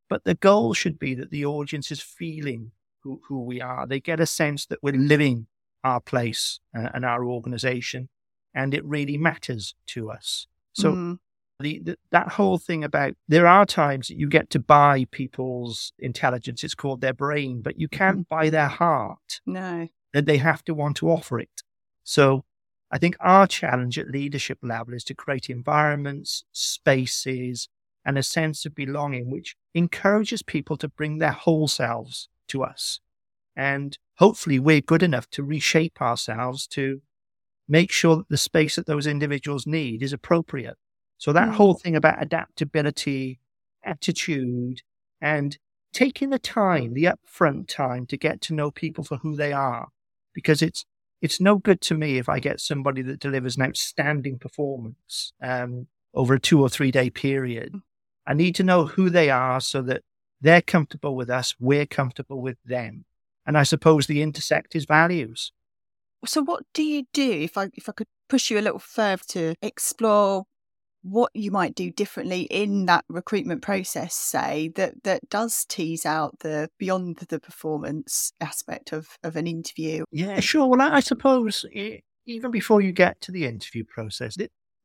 but 0.08 0.22
the 0.22 0.36
goal 0.36 0.74
should 0.74 0.98
be 0.98 1.14
that 1.14 1.30
the 1.30 1.44
audience 1.44 1.90
is 1.90 2.00
feeling 2.00 2.70
who, 3.02 3.20
who 3.26 3.42
we 3.42 3.60
are. 3.60 3.84
They 3.84 3.98
get 3.98 4.20
a 4.20 4.26
sense 4.26 4.64
that 4.66 4.78
we're 4.80 4.94
living 4.94 5.48
our 5.82 6.00
place 6.00 6.60
uh, 6.76 6.90
and 6.94 7.04
our 7.04 7.24
organization, 7.24 8.10
and 8.54 8.74
it 8.74 8.84
really 8.84 9.18
matters 9.18 9.74
to 9.88 10.12
us. 10.12 10.46
So. 10.72 10.92
Mm 10.92 11.18
the, 11.60 11.80
the, 11.80 11.98
that 12.10 12.28
whole 12.28 12.58
thing 12.58 12.84
about 12.84 13.14
there 13.26 13.46
are 13.46 13.66
times 13.66 14.08
that 14.08 14.18
you 14.18 14.28
get 14.28 14.50
to 14.50 14.58
buy 14.58 15.06
people's 15.10 15.92
intelligence. 15.98 16.62
It's 16.62 16.74
called 16.74 17.00
their 17.00 17.12
brain, 17.12 17.62
but 17.62 17.78
you 17.78 17.88
can't 17.88 18.20
mm-hmm. 18.20 18.34
buy 18.36 18.50
their 18.50 18.68
heart. 18.68 19.40
No. 19.44 19.88
And 20.14 20.26
they 20.26 20.38
have 20.38 20.64
to 20.66 20.74
want 20.74 20.96
to 20.98 21.10
offer 21.10 21.38
it. 21.38 21.62
So 22.04 22.44
I 22.90 22.98
think 22.98 23.16
our 23.20 23.46
challenge 23.46 23.98
at 23.98 24.08
leadership 24.08 24.58
level 24.62 24.94
is 24.94 25.04
to 25.04 25.14
create 25.14 25.50
environments, 25.50 26.44
spaces, 26.52 27.68
and 28.04 28.16
a 28.16 28.22
sense 28.22 28.64
of 28.64 28.74
belonging, 28.74 29.30
which 29.30 29.56
encourages 29.74 30.42
people 30.42 30.76
to 30.78 30.88
bring 30.88 31.18
their 31.18 31.32
whole 31.32 31.68
selves 31.68 32.28
to 32.48 32.62
us. 32.62 33.00
And 33.54 33.98
hopefully 34.16 34.58
we're 34.58 34.80
good 34.80 35.02
enough 35.02 35.28
to 35.30 35.42
reshape 35.42 36.00
ourselves 36.00 36.66
to 36.68 37.02
make 37.68 37.90
sure 37.90 38.16
that 38.16 38.28
the 38.30 38.38
space 38.38 38.76
that 38.76 38.86
those 38.86 39.06
individuals 39.06 39.66
need 39.66 40.02
is 40.02 40.12
appropriate. 40.12 40.78
So 41.18 41.32
that 41.32 41.50
mm. 41.50 41.54
whole 41.54 41.74
thing 41.74 41.96
about 41.96 42.22
adaptability, 42.22 43.40
attitude, 43.84 44.82
and 45.20 45.58
taking 45.92 46.30
the 46.30 46.38
time, 46.38 46.94
the 46.94 47.08
upfront 47.08 47.68
time 47.68 48.06
to 48.06 48.16
get 48.16 48.40
to 48.42 48.54
know 48.54 48.70
people 48.70 49.04
for 49.04 49.18
who 49.18 49.36
they 49.36 49.52
are, 49.52 49.88
because 50.32 50.62
it's 50.62 50.84
it's 51.20 51.40
no 51.40 51.58
good 51.58 51.80
to 51.80 51.94
me 51.94 52.18
if 52.18 52.28
I 52.28 52.38
get 52.38 52.60
somebody 52.60 53.02
that 53.02 53.18
delivers 53.18 53.56
an 53.56 53.64
outstanding 53.64 54.38
performance 54.38 55.32
um, 55.42 55.88
over 56.14 56.34
a 56.34 56.40
two 56.40 56.60
or 56.62 56.68
three 56.68 56.92
day 56.92 57.10
period. 57.10 57.72
Mm. 57.72 57.82
I 58.26 58.34
need 58.34 58.54
to 58.56 58.62
know 58.62 58.86
who 58.86 59.10
they 59.10 59.30
are 59.30 59.60
so 59.60 59.82
that 59.82 60.02
they're 60.40 60.62
comfortable 60.62 61.16
with 61.16 61.30
us, 61.30 61.56
we're 61.58 61.86
comfortable 61.86 62.40
with 62.40 62.58
them, 62.64 63.04
and 63.44 63.58
I 63.58 63.64
suppose 63.64 64.06
the 64.06 64.22
intersect 64.22 64.76
is 64.76 64.84
values. 64.84 65.52
So, 66.24 66.42
what 66.42 66.62
do 66.74 66.84
you 66.84 67.06
do 67.12 67.30
if 67.30 67.58
I 67.58 67.70
if 67.74 67.88
I 67.88 67.92
could 67.92 68.06
push 68.28 68.50
you 68.50 68.58
a 68.58 68.62
little 68.62 68.78
further 68.78 69.22
to 69.30 69.54
explore 69.62 70.44
what 71.02 71.30
you 71.34 71.50
might 71.50 71.74
do 71.74 71.90
differently 71.90 72.42
in 72.42 72.86
that 72.86 73.04
recruitment 73.08 73.62
process, 73.62 74.14
say, 74.14 74.72
that 74.76 75.02
that 75.04 75.28
does 75.28 75.64
tease 75.64 76.04
out 76.04 76.38
the 76.40 76.68
beyond 76.78 77.16
the 77.28 77.40
performance 77.40 78.32
aspect 78.40 78.92
of, 78.92 79.08
of 79.22 79.36
an 79.36 79.46
interview? 79.46 80.04
Yeah, 80.10 80.40
sure. 80.40 80.66
Well, 80.66 80.82
I, 80.82 81.00
suppose 81.00 81.64
even 82.26 82.50
before 82.50 82.80
you 82.80 82.92
get 82.92 83.20
to 83.22 83.32
the 83.32 83.46
interview 83.46 83.84
process, 83.84 84.36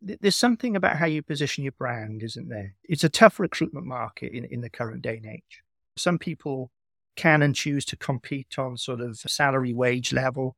there's 0.01 0.35
something 0.35 0.75
about 0.75 0.97
how 0.97 1.05
you 1.05 1.21
position 1.21 1.63
your 1.63 1.73
brand, 1.73 2.23
isn't 2.23 2.49
there? 2.49 2.75
It's 2.83 3.03
a 3.03 3.09
tough 3.09 3.39
recruitment 3.39 3.85
market 3.85 4.33
in, 4.33 4.45
in 4.45 4.61
the 4.61 4.69
current 4.69 5.01
day 5.01 5.17
and 5.17 5.25
age. 5.25 5.63
Some 5.95 6.17
people 6.17 6.71
can 7.15 7.41
and 7.41 7.55
choose 7.55 7.85
to 7.85 7.95
compete 7.95 8.57
on 8.57 8.77
sort 8.77 9.01
of 9.01 9.17
salary 9.17 9.73
wage 9.73 10.13
level. 10.13 10.55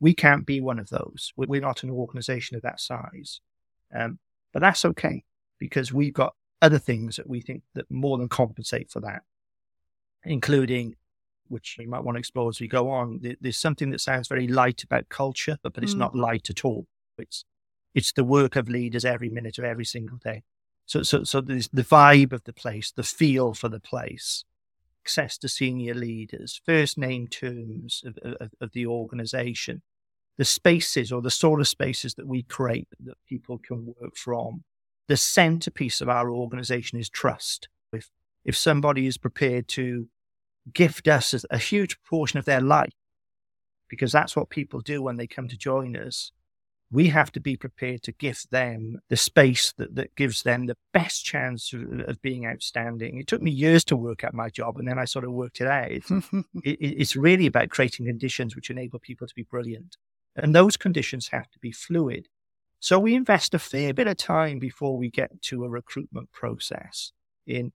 We 0.00 0.14
can't 0.14 0.46
be 0.46 0.60
one 0.60 0.78
of 0.78 0.88
those. 0.88 1.32
We're 1.36 1.60
not 1.60 1.82
an 1.82 1.90
organization 1.90 2.56
of 2.56 2.62
that 2.62 2.80
size. 2.80 3.40
Um, 3.94 4.18
but 4.56 4.62
that's 4.62 4.86
okay 4.86 5.22
because 5.58 5.92
we've 5.92 6.14
got 6.14 6.34
other 6.62 6.78
things 6.78 7.16
that 7.16 7.28
we 7.28 7.42
think 7.42 7.62
that 7.74 7.84
more 7.90 8.16
than 8.16 8.26
compensate 8.26 8.90
for 8.90 9.00
that, 9.00 9.20
including 10.24 10.94
which 11.48 11.76
you 11.78 11.86
might 11.86 12.02
want 12.02 12.16
to 12.16 12.20
explore 12.20 12.48
as 12.48 12.58
we 12.58 12.66
go 12.66 12.88
on. 12.88 13.20
There's 13.38 13.58
something 13.58 13.90
that 13.90 14.00
sounds 14.00 14.28
very 14.28 14.48
light 14.48 14.82
about 14.82 15.10
culture, 15.10 15.58
but, 15.62 15.74
but 15.74 15.84
it's 15.84 15.92
mm. 15.92 15.98
not 15.98 16.16
light 16.16 16.48
at 16.48 16.64
all. 16.64 16.86
It's 17.18 17.44
it's 17.94 18.12
the 18.12 18.24
work 18.24 18.56
of 18.56 18.66
leaders 18.66 19.04
every 19.04 19.28
minute 19.28 19.58
of 19.58 19.64
every 19.64 19.84
single 19.84 20.16
day. 20.16 20.42
So 20.86 21.02
so 21.02 21.22
so 21.22 21.42
there's 21.42 21.68
the 21.68 21.82
vibe 21.82 22.32
of 22.32 22.44
the 22.44 22.54
place, 22.54 22.90
the 22.90 23.02
feel 23.02 23.52
for 23.52 23.68
the 23.68 23.78
place, 23.78 24.46
access 25.04 25.36
to 25.36 25.50
senior 25.50 25.92
leaders, 25.92 26.62
first 26.64 26.96
name 26.96 27.26
terms 27.26 28.02
of, 28.06 28.16
of, 28.40 28.52
of 28.58 28.72
the 28.72 28.86
organization, 28.86 29.82
the 30.38 30.44
spaces 30.44 31.12
or 31.12 31.22
the 31.22 31.30
sort 31.30 31.60
of 31.60 31.68
spaces 31.68 32.14
that 32.14 32.26
we 32.26 32.42
create 32.42 32.88
that 33.00 33.16
people 33.28 33.58
can 33.58 33.94
work 34.00 34.16
from. 34.16 34.64
The 35.08 35.16
centerpiece 35.16 36.00
of 36.00 36.08
our 36.08 36.30
organization 36.30 36.98
is 36.98 37.08
trust. 37.08 37.68
If, 37.92 38.10
if 38.44 38.56
somebody 38.56 39.06
is 39.06 39.18
prepared 39.18 39.68
to 39.68 40.08
gift 40.72 41.08
us 41.08 41.44
a 41.50 41.58
huge 41.58 42.02
portion 42.02 42.38
of 42.38 42.44
their 42.44 42.60
life, 42.60 42.92
because 43.88 44.12
that's 44.12 44.34
what 44.34 44.50
people 44.50 44.80
do 44.80 45.00
when 45.00 45.16
they 45.16 45.26
come 45.26 45.48
to 45.48 45.56
join 45.56 45.96
us, 45.96 46.32
we 46.90 47.08
have 47.08 47.32
to 47.32 47.40
be 47.40 47.56
prepared 47.56 48.02
to 48.02 48.12
give 48.12 48.42
them 48.50 49.00
the 49.08 49.16
space 49.16 49.72
that, 49.76 49.94
that 49.96 50.14
gives 50.14 50.42
them 50.42 50.66
the 50.66 50.76
best 50.92 51.24
chance 51.24 51.72
of, 51.72 51.82
of 52.08 52.22
being 52.22 52.46
outstanding. 52.46 53.18
It 53.18 53.26
took 53.26 53.42
me 53.42 53.50
years 53.50 53.84
to 53.86 53.96
work 53.96 54.22
at 54.22 54.34
my 54.34 54.50
job, 54.50 54.78
and 54.78 54.86
then 54.86 54.98
I 54.98 55.04
sort 55.04 55.24
of 55.24 55.32
worked 55.32 55.60
it 55.60 55.66
out. 55.66 55.90
it, 56.64 56.78
it's 56.80 57.16
really 57.16 57.46
about 57.46 57.70
creating 57.70 58.06
conditions 58.06 58.54
which 58.54 58.70
enable 58.70 59.00
people 59.00 59.26
to 59.26 59.34
be 59.34 59.42
brilliant. 59.42 59.96
And 60.36 60.54
those 60.54 60.76
conditions 60.76 61.28
have 61.28 61.50
to 61.50 61.58
be 61.58 61.72
fluid. 61.72 62.28
So 62.78 62.98
we 62.98 63.14
invest 63.14 63.54
a 63.54 63.58
fair 63.58 63.94
bit 63.94 64.06
of 64.06 64.16
time 64.16 64.58
before 64.58 64.96
we 64.96 65.10
get 65.10 65.42
to 65.42 65.64
a 65.64 65.68
recruitment 65.68 66.30
process 66.30 67.12
in 67.46 67.72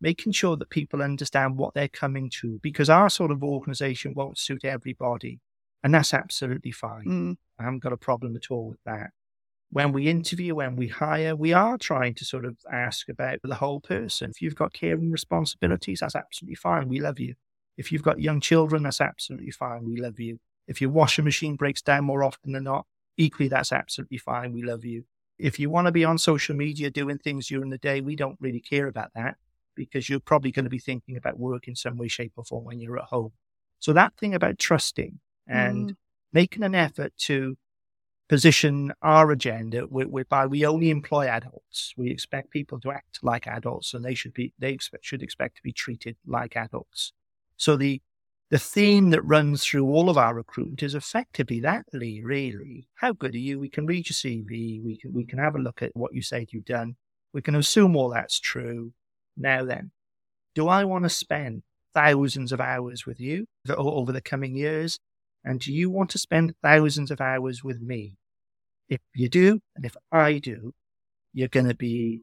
making 0.00 0.32
sure 0.32 0.56
that 0.56 0.70
people 0.70 1.02
understand 1.02 1.56
what 1.56 1.74
they're 1.74 1.88
coming 1.88 2.30
to 2.40 2.60
because 2.62 2.90
our 2.90 3.08
sort 3.08 3.30
of 3.30 3.42
organization 3.42 4.14
won't 4.14 4.38
suit 4.38 4.64
everybody. 4.64 5.40
And 5.82 5.94
that's 5.94 6.14
absolutely 6.14 6.70
fine. 6.70 7.04
Mm. 7.04 7.36
I 7.58 7.64
haven't 7.64 7.82
got 7.82 7.92
a 7.92 7.98
problem 7.98 8.36
at 8.36 8.50
all 8.50 8.68
with 8.68 8.82
that. 8.86 9.10
When 9.70 9.92
we 9.92 10.08
interview, 10.08 10.54
when 10.54 10.76
we 10.76 10.88
hire, 10.88 11.34
we 11.34 11.52
are 11.52 11.76
trying 11.76 12.14
to 12.14 12.24
sort 12.24 12.44
of 12.44 12.56
ask 12.72 13.08
about 13.08 13.40
the 13.42 13.56
whole 13.56 13.80
person. 13.80 14.30
If 14.30 14.40
you've 14.40 14.54
got 14.54 14.72
caring 14.72 15.10
responsibilities, 15.10 16.00
that's 16.00 16.14
absolutely 16.14 16.54
fine. 16.54 16.88
We 16.88 17.00
love 17.00 17.18
you. 17.18 17.34
If 17.76 17.90
you've 17.90 18.02
got 18.02 18.20
young 18.20 18.40
children, 18.40 18.84
that's 18.84 19.00
absolutely 19.00 19.50
fine. 19.50 19.84
We 19.84 20.00
love 20.00 20.20
you. 20.20 20.38
If 20.66 20.80
your 20.80 20.90
washing 20.90 21.24
machine 21.24 21.56
breaks 21.56 21.82
down 21.82 22.04
more 22.04 22.24
often 22.24 22.52
than 22.52 22.64
not, 22.64 22.86
equally, 23.16 23.48
that's 23.48 23.72
absolutely 23.72 24.18
fine. 24.18 24.52
We 24.52 24.62
love 24.62 24.84
you. 24.84 25.04
If 25.38 25.58
you 25.58 25.68
want 25.68 25.86
to 25.86 25.92
be 25.92 26.04
on 26.04 26.18
social 26.18 26.54
media 26.54 26.90
doing 26.90 27.18
things 27.18 27.48
during 27.48 27.70
the 27.70 27.78
day, 27.78 28.00
we 28.00 28.16
don't 28.16 28.38
really 28.40 28.60
care 28.60 28.86
about 28.86 29.10
that 29.14 29.36
because 29.74 30.08
you're 30.08 30.20
probably 30.20 30.52
going 30.52 30.64
to 30.64 30.70
be 30.70 30.78
thinking 30.78 31.16
about 31.16 31.38
work 31.38 31.66
in 31.66 31.74
some 31.74 31.96
way, 31.96 32.08
shape, 32.08 32.32
or 32.36 32.44
form 32.44 32.64
when 32.64 32.80
you're 32.80 32.98
at 32.98 33.06
home. 33.06 33.32
So 33.80 33.92
that 33.92 34.16
thing 34.16 34.34
about 34.34 34.58
trusting 34.58 35.18
and 35.46 35.90
mm. 35.90 35.96
making 36.32 36.62
an 36.62 36.74
effort 36.74 37.12
to 37.18 37.56
position 38.28 38.92
our 39.02 39.30
agenda 39.30 39.82
whereby 39.82 40.46
we 40.46 40.64
only 40.64 40.90
employ 40.90 41.26
adults. 41.26 41.92
We 41.96 42.10
expect 42.10 42.50
people 42.50 42.80
to 42.80 42.90
act 42.90 43.18
like 43.22 43.46
adults 43.46 43.92
and 43.92 44.04
they 44.04 44.14
should 44.14 44.32
be, 44.32 44.54
they 44.58 44.70
expect, 44.70 45.04
should 45.04 45.22
expect 45.22 45.56
to 45.56 45.62
be 45.62 45.72
treated 45.72 46.16
like 46.26 46.56
adults. 46.56 47.12
So 47.56 47.76
the, 47.76 48.00
the 48.50 48.58
theme 48.58 49.10
that 49.10 49.22
runs 49.22 49.64
through 49.64 49.86
all 49.86 50.10
of 50.10 50.18
our 50.18 50.34
recruitment 50.34 50.82
is 50.82 50.94
effectively 50.94 51.60
that, 51.60 51.86
Lee, 51.92 52.20
really. 52.22 52.88
How 52.94 53.12
good 53.12 53.34
are 53.34 53.38
you? 53.38 53.58
We 53.58 53.68
can 53.68 53.86
read 53.86 54.08
your 54.08 54.14
CV. 54.14 54.82
We 54.82 54.98
can, 55.00 55.12
we 55.12 55.24
can 55.24 55.38
have 55.38 55.56
a 55.56 55.60
look 55.60 55.82
at 55.82 55.96
what 55.96 56.14
you 56.14 56.22
say 56.22 56.46
you've 56.50 56.64
done. 56.64 56.96
We 57.32 57.42
can 57.42 57.54
assume 57.54 57.96
all 57.96 58.10
that's 58.10 58.38
true. 58.38 58.92
Now 59.36 59.64
then, 59.64 59.90
do 60.54 60.68
I 60.68 60.84
want 60.84 61.04
to 61.04 61.10
spend 61.10 61.62
thousands 61.94 62.52
of 62.52 62.60
hours 62.60 63.06
with 63.06 63.18
you 63.18 63.46
over 63.68 64.12
the 64.12 64.20
coming 64.20 64.54
years? 64.54 65.00
And 65.44 65.60
do 65.60 65.72
you 65.72 65.90
want 65.90 66.10
to 66.10 66.18
spend 66.18 66.54
thousands 66.62 67.10
of 67.10 67.20
hours 67.20 67.64
with 67.64 67.80
me? 67.80 68.16
If 68.88 69.00
you 69.14 69.28
do, 69.28 69.60
and 69.74 69.84
if 69.84 69.96
I 70.12 70.38
do, 70.38 70.74
you're 71.32 71.48
going 71.48 71.68
to 71.68 71.74
be 71.74 72.22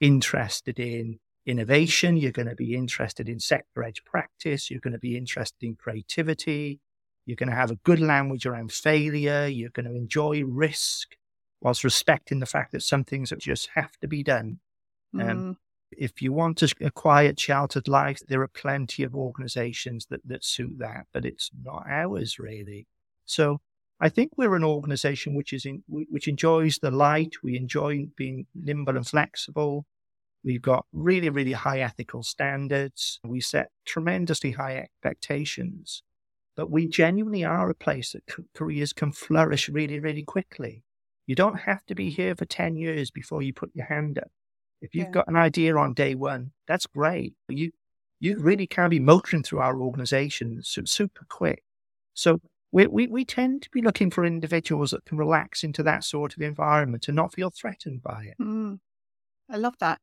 interested 0.00 0.78
in 0.78 1.18
innovation. 1.46 2.16
You're 2.16 2.32
going 2.32 2.48
to 2.48 2.54
be 2.56 2.74
interested 2.74 3.28
in 3.28 3.40
sector 3.40 3.82
edge 3.82 4.04
practice. 4.04 4.70
You're 4.70 4.80
going 4.80 4.92
to 4.92 4.98
be 4.98 5.16
interested 5.16 5.64
in 5.64 5.76
creativity. 5.76 6.80
You're 7.24 7.36
going 7.36 7.48
to 7.48 7.56
have 7.56 7.70
a 7.70 7.76
good 7.76 8.00
language 8.00 8.46
around 8.46 8.72
failure. 8.72 9.46
You're 9.46 9.70
going 9.70 9.86
to 9.86 9.94
enjoy 9.94 10.44
risk 10.44 11.16
whilst 11.60 11.84
respecting 11.84 12.40
the 12.40 12.46
fact 12.46 12.72
that 12.72 12.82
some 12.82 13.04
things 13.04 13.32
just 13.38 13.70
have 13.74 13.96
to 14.00 14.08
be 14.08 14.22
done. 14.22 14.58
Um, 15.14 15.20
mm. 15.20 15.30
Um, 15.30 15.56
if 15.92 16.20
you 16.20 16.32
want 16.32 16.62
a 16.62 16.90
quiet, 16.90 17.38
sheltered 17.38 17.88
life, 17.88 18.20
there 18.28 18.42
are 18.42 18.48
plenty 18.48 19.02
of 19.04 19.14
organizations 19.14 20.06
that, 20.10 20.20
that 20.26 20.44
suit 20.44 20.78
that, 20.78 21.06
but 21.12 21.24
it's 21.24 21.50
not 21.64 21.84
ours 21.88 22.38
really. 22.38 22.86
So 23.24 23.60
I 24.00 24.08
think 24.08 24.32
we're 24.36 24.56
an 24.56 24.64
organization 24.64 25.34
which 25.34 25.52
is 25.52 25.64
in, 25.64 25.82
which 25.88 26.28
enjoys 26.28 26.78
the 26.78 26.90
light. 26.90 27.36
We 27.42 27.56
enjoy 27.56 28.08
being 28.16 28.46
nimble 28.54 28.96
and 28.96 29.06
flexible. 29.06 29.86
We've 30.46 30.62
got 30.62 30.86
really, 30.92 31.28
really 31.28 31.52
high 31.52 31.80
ethical 31.80 32.22
standards. 32.22 33.18
We 33.24 33.40
set 33.40 33.70
tremendously 33.84 34.52
high 34.52 34.76
expectations, 34.76 36.04
but 36.54 36.70
we 36.70 36.86
genuinely 36.86 37.44
are 37.44 37.68
a 37.68 37.74
place 37.74 38.12
that 38.12 38.22
careers 38.54 38.92
can 38.92 39.10
flourish 39.10 39.68
really, 39.68 39.98
really 39.98 40.22
quickly. 40.22 40.84
You 41.26 41.34
don't 41.34 41.58
have 41.58 41.84
to 41.86 41.96
be 41.96 42.10
here 42.10 42.36
for 42.36 42.44
10 42.44 42.76
years 42.76 43.10
before 43.10 43.42
you 43.42 43.52
put 43.52 43.72
your 43.74 43.86
hand 43.86 44.18
up. 44.18 44.30
If 44.80 44.94
you've 44.94 45.06
yeah. 45.06 45.12
got 45.12 45.28
an 45.28 45.34
idea 45.34 45.76
on 45.76 45.94
day 45.94 46.14
one, 46.14 46.52
that's 46.68 46.86
great. 46.86 47.34
You 47.48 47.72
you 48.20 48.38
really 48.38 48.68
can 48.68 48.88
be 48.88 49.00
motoring 49.00 49.42
through 49.42 49.58
our 49.58 49.78
organization 49.80 50.60
super 50.62 51.26
quick. 51.28 51.62
So 52.14 52.40
we, 52.72 52.86
we, 52.86 53.06
we 53.08 53.24
tend 53.24 53.62
to 53.62 53.70
be 53.70 53.82
looking 53.82 54.10
for 54.10 54.24
individuals 54.24 54.92
that 54.92 55.04
can 55.04 55.18
relax 55.18 55.62
into 55.64 55.82
that 55.82 56.04
sort 56.04 56.34
of 56.34 56.40
environment 56.40 57.08
and 57.08 57.16
not 57.16 57.34
feel 57.34 57.50
threatened 57.50 58.02
by 58.02 58.28
it. 58.30 58.36
Mm, 58.40 58.78
I 59.50 59.56
love 59.58 59.74
that. 59.80 60.00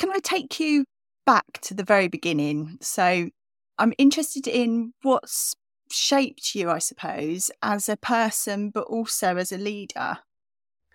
Can 0.00 0.10
I 0.12 0.18
take 0.22 0.58
you 0.58 0.86
back 1.26 1.60
to 1.60 1.74
the 1.74 1.84
very 1.84 2.08
beginning? 2.08 2.78
So 2.80 3.28
I'm 3.78 3.92
interested 3.98 4.46
in 4.46 4.94
what's 5.02 5.54
shaped 5.92 6.54
you, 6.54 6.70
I 6.70 6.78
suppose, 6.78 7.50
as 7.62 7.86
a 7.86 7.98
person, 7.98 8.70
but 8.70 8.84
also 8.84 9.36
as 9.36 9.52
a 9.52 9.58
leader. 9.58 10.16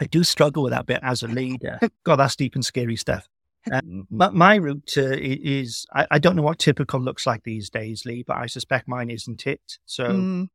I 0.02 0.06
do 0.06 0.24
struggle 0.24 0.64
with 0.64 0.72
that 0.72 0.88
bit 0.88 1.02
as 1.04 1.22
a 1.22 1.28
leader. 1.28 1.80
God, 2.04 2.16
that's 2.16 2.36
deep 2.36 2.56
and 2.56 2.66
scary 2.66 2.96
stuff. 2.96 3.30
Um, 3.72 4.08
but 4.10 4.34
my 4.34 4.56
route 4.56 4.94
uh, 4.98 5.14
is, 5.20 5.86
I, 5.94 6.08
I, 6.10 6.20
don't 6.20 6.36
know 6.36 6.42
what 6.42 6.58
typical 6.58 7.00
looks 7.00 7.28
like 7.28 7.44
these 7.44 7.70
days, 7.70 8.06
Lee, 8.06 8.24
but 8.26 8.38
I 8.38 8.48
suspect 8.48 8.88
mine 8.88 9.12
isn't 9.12 9.46
it. 9.46 9.78
So 9.86 10.06
mm. 10.08 10.50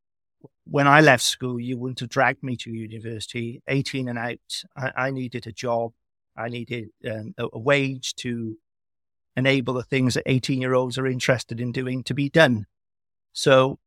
when 0.64 0.88
I 0.88 1.02
left 1.02 1.22
school, 1.22 1.60
you 1.60 1.78
wouldn't 1.78 2.00
have 2.00 2.08
dragged 2.08 2.42
me 2.42 2.56
to 2.56 2.70
university. 2.70 3.62
18 3.68 4.08
and 4.08 4.18
out, 4.18 4.64
I, 4.76 4.90
I 4.96 5.10
needed 5.12 5.46
a 5.46 5.52
job. 5.52 5.92
I 6.36 6.48
needed 6.48 6.90
um, 7.10 7.34
a, 7.38 7.46
a 7.52 7.58
wage 7.58 8.14
to 8.16 8.56
enable 9.36 9.74
the 9.74 9.82
things 9.82 10.14
that 10.14 10.24
18 10.26 10.60
year 10.60 10.74
olds 10.74 10.98
are 10.98 11.06
interested 11.06 11.60
in 11.60 11.72
doing 11.72 12.02
to 12.04 12.14
be 12.14 12.28
done. 12.28 12.66
So 13.32 13.78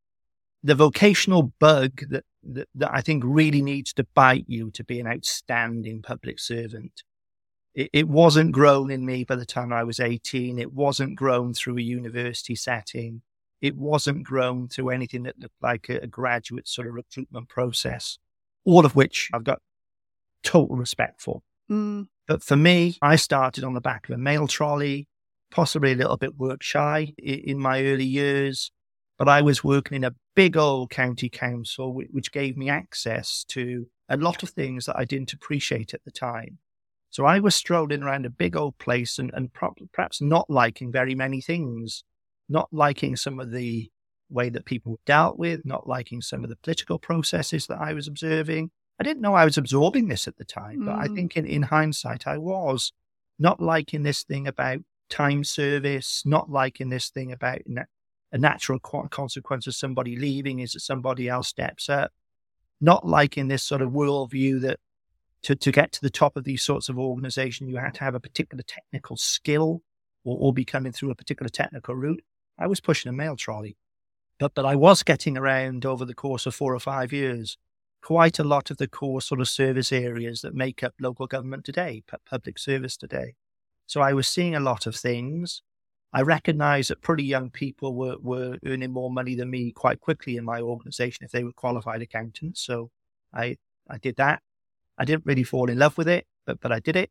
the 0.64 0.76
vocational 0.76 1.54
bug 1.60 2.02
that, 2.10 2.24
that, 2.44 2.70
that, 2.76 2.92
I 2.94 3.02
think 3.02 3.24
really 3.26 3.62
needs 3.62 3.94
to 3.94 4.08
bite 4.16 4.46
you 4.48 4.72
to 4.72 4.84
be 4.84 5.00
an 5.00 5.08
outstanding 5.08 6.02
public 6.02 6.40
servant. 6.40 7.04
It, 7.76 8.08
wasn't 8.08 8.52
grown 8.52 8.92
in 8.92 9.04
me 9.04 9.24
by 9.24 9.36
the 9.36 9.48
time 9.48 9.74
I 9.74 9.84
was 9.84 10.00
18. 10.00 10.60
It 10.60 10.74
wasn't 10.74 11.16
grown 11.16 11.56
through 11.56 11.80
a 11.80 11.82
university 11.82 12.54
setting. 12.54 13.24
It 13.62 13.76
wasn't 13.76 14.24
grown 14.24 14.68
through 14.68 14.90
anything 14.90 15.24
that 15.24 15.40
looked 15.40 15.62
like 15.62 15.90
a, 15.90 15.96
a 16.04 16.08
graduate 16.08 16.68
sort 16.68 16.88
of 16.88 16.94
recruitment 16.94 17.50
process, 17.50 18.20
all 18.64 18.86
of 18.86 18.96
which 18.96 19.32
I've 19.34 19.44
got 19.44 19.60
total 20.44 20.76
respect 20.76 21.20
for. 21.20 21.42
Mm. 21.68 22.10
But 22.28 22.44
for 22.44 22.56
me, 22.56 22.98
I 23.02 23.16
started 23.16 23.64
on 23.64 23.74
the 23.74 23.82
back 23.82 24.08
of 24.08 24.16
a 24.16 24.18
mail 24.18 24.48
trolley, 24.48 25.08
possibly 25.52 25.92
a 25.92 25.96
little 25.96 26.18
bit 26.18 26.38
work 26.38 26.64
shy 26.64 27.14
in 27.18 27.60
my 27.60 27.84
early 27.84 28.06
years 28.06 28.72
but 29.18 29.30
I 29.30 29.42
was 29.42 29.64
working 29.64 29.98
in 29.98 30.04
a 30.04 30.16
big 30.36 30.58
old 30.58 30.90
county 30.90 31.30
council, 31.30 31.94
which 31.94 32.32
gave 32.32 32.58
me 32.58 32.70
access 32.70 33.46
to 33.50 33.88
a 34.10 34.18
lot 34.18 34.44
of 34.44 34.50
things 34.50 34.86
that 34.86 34.98
I 34.98 35.06
didn't 35.06 35.34
appreciate 35.34 35.94
at 35.94 36.04
the 36.04 36.12
time. 36.12 36.58
So 37.10 37.26
I 37.26 37.40
was 37.40 37.54
strolling 37.54 38.02
around 38.02 38.26
a 38.26 38.32
big 38.32 38.56
old 38.56 38.78
place 38.80 39.20
and, 39.20 39.32
and 39.34 39.52
perhaps 39.54 40.22
not 40.22 40.50
liking 40.50 40.92
very 40.92 41.14
many 41.14 41.42
things, 41.42 42.04
not 42.50 42.70
liking 42.72 43.16
some 43.16 43.40
of 43.40 43.52
the 43.52 43.92
way 44.30 44.50
that 44.50 44.66
people 44.66 45.00
dealt 45.06 45.38
with, 45.38 45.64
not 45.64 45.88
liking 45.88 46.22
some 46.22 46.44
of 46.44 46.50
the 46.50 46.56
political 46.56 46.98
processes 46.98 47.68
that 47.68 47.80
I 47.80 47.94
was 47.94 48.08
observing. 48.08 48.72
I 49.04 49.10
didn't 49.10 49.22
know 49.22 49.34
I 49.34 49.44
was 49.44 49.58
absorbing 49.58 50.08
this 50.08 50.30
at 50.30 50.38
the 50.38 50.46
time, 50.46 50.80
mm. 50.80 50.86
but 50.86 50.96
I 50.96 51.10
mm. 51.10 51.16
think 51.16 51.36
in, 51.36 51.46
in 51.46 51.64
hindsight, 51.64 52.26
I 52.26 52.38
was 52.38 52.94
not 53.38 53.60
liking 53.60 54.04
this 54.04 54.24
thing 54.24 54.48
about 54.48 54.80
time 55.10 55.44
service, 55.44 56.24
not 56.26 56.50
liking 56.50 56.88
this 56.88 57.10
thing 57.10 57.34
about 57.34 57.60
a 58.32 58.38
natural 58.38 58.80
consequence 58.80 59.68
of 59.68 59.76
somebody 59.76 60.16
leaving 60.16 60.60
is 60.60 60.72
that 60.72 60.80
somebody 60.80 61.28
else 61.28 61.50
steps 61.50 61.90
up. 61.90 62.14
Not 62.80 63.06
liking 63.06 63.50
this 63.50 63.62
sort 63.62 63.82
of 63.82 63.92
worldview 63.92 64.62
that 64.62 64.80
to, 65.42 65.56
to 65.58 65.72
get 65.74 65.92
to 65.92 66.02
the 66.02 66.10
top 66.10 66.38
of 66.38 66.46
these 66.46 66.64
sorts 66.64 66.88
of 66.88 66.98
organization, 66.98 67.68
you 67.68 67.76
had 67.76 67.96
to 67.96 68.06
have 68.06 68.16
a 68.16 68.22
particular 68.22 68.64
technical 68.66 69.18
skill 69.18 69.82
or, 70.24 70.38
or 70.40 70.54
be 70.54 70.64
coming 70.64 70.94
through 70.94 71.12
a 71.12 71.16
particular 71.16 71.50
technical 71.50 71.94
route. 71.94 72.24
I 72.58 72.68
was 72.68 72.80
pushing 72.80 73.10
a 73.10 73.14
mail 73.14 73.36
trolley, 73.36 73.76
but, 74.40 74.54
but 74.54 74.66
I 74.66 74.78
was 74.78 75.04
getting 75.04 75.38
around 75.38 75.86
over 75.86 76.06
the 76.06 76.14
course 76.14 76.46
of 76.46 76.56
four 76.56 76.74
or 76.74 76.80
five 76.80 77.12
years 77.12 77.58
quite 78.04 78.38
a 78.38 78.44
lot 78.44 78.70
of 78.70 78.78
the 78.78 78.88
core 78.88 79.22
sort 79.22 79.40
of 79.40 79.48
service 79.48 79.92
areas 79.92 80.42
that 80.42 80.54
make 80.54 80.84
up 80.84 80.94
local 81.00 81.26
government 81.26 81.64
today, 81.64 82.04
public 82.30 82.60
service 82.60 82.98
today. 82.98 83.34
So 83.88 84.02
I 84.02 84.12
was 84.12 84.28
seeing 84.28 84.56
a 84.56 84.60
lot 84.60 84.86
of 84.86 84.96
things. 84.96 85.62
I 86.12 86.22
recognized 86.22 86.90
that 86.90 87.02
pretty 87.02 87.24
young 87.24 87.50
people 87.50 87.96
were, 87.96 88.18
were 88.22 88.58
earning 88.66 88.92
more 88.92 89.10
money 89.10 89.36
than 89.36 89.50
me 89.50 89.72
quite 89.72 90.02
quickly 90.02 90.36
in 90.36 90.44
my 90.44 90.60
organization 90.60 91.24
if 91.24 91.32
they 91.32 91.44
were 91.44 91.54
qualified 91.54 92.02
accountants. 92.02 92.62
So 92.62 92.92
I, 93.34 93.58
I 93.90 93.98
did 94.00 94.18
that. 94.18 94.42
I 94.98 95.06
didn't 95.06 95.26
really 95.26 95.44
fall 95.44 95.70
in 95.70 95.80
love 95.80 95.98
with 95.98 96.10
it, 96.10 96.28
but, 96.46 96.60
but 96.60 96.74
I 96.74 96.80
did 96.80 96.98
it. 96.98 97.10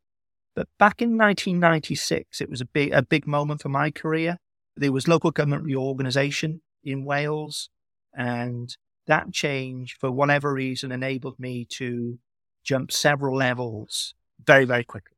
But 0.55 0.67
back 0.77 1.01
in 1.01 1.17
1996, 1.17 2.39
it 2.39 2.49
was 2.49 2.61
a 2.61 2.65
big, 2.65 2.93
a 2.93 3.01
big 3.01 3.25
moment 3.25 3.63
for 3.63 3.69
my 3.69 3.89
career. 3.89 4.37
There 4.77 4.91
was 4.91 5.07
local 5.07 5.31
government 5.31 5.63
reorganization 5.63 6.61
in 6.83 7.03
Wales, 7.03 7.69
and 8.15 8.75
that 9.07 9.31
change, 9.31 9.97
for 9.99 10.11
whatever 10.11 10.53
reason, 10.53 10.91
enabled 10.91 11.39
me 11.39 11.65
to 11.65 12.19
jump 12.63 12.91
several 12.91 13.37
levels 13.37 14.13
very, 14.43 14.65
very 14.65 14.83
quickly. 14.83 15.17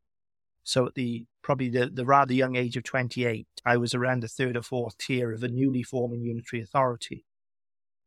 So 0.64 0.88
at 0.88 0.96
the 0.96 1.26
probably 1.44 1.70
the, 1.70 1.92
the 1.94 2.06
rather 2.06 2.34
young 2.34 2.56
age 2.56 2.76
of 2.76 2.84
28, 2.84 3.48
I 3.66 3.78
was 3.78 3.94
around 3.94 4.24
the 4.24 4.28
third 4.28 4.58
or 4.58 4.64
fourth 4.64 4.98
tier 4.98 5.32
of 5.32 5.44
a 5.44 5.48
newly 5.48 5.84
forming 5.84 6.24
unitary 6.24 6.64
authority. 6.64 7.24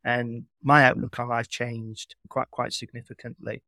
And 0.04 0.44
my 0.62 0.84
outlook 0.84 1.18
on 1.20 1.28
life 1.28 1.48
changed 1.48 2.16
quite, 2.28 2.50
quite 2.50 2.72
significantly. 2.72 3.62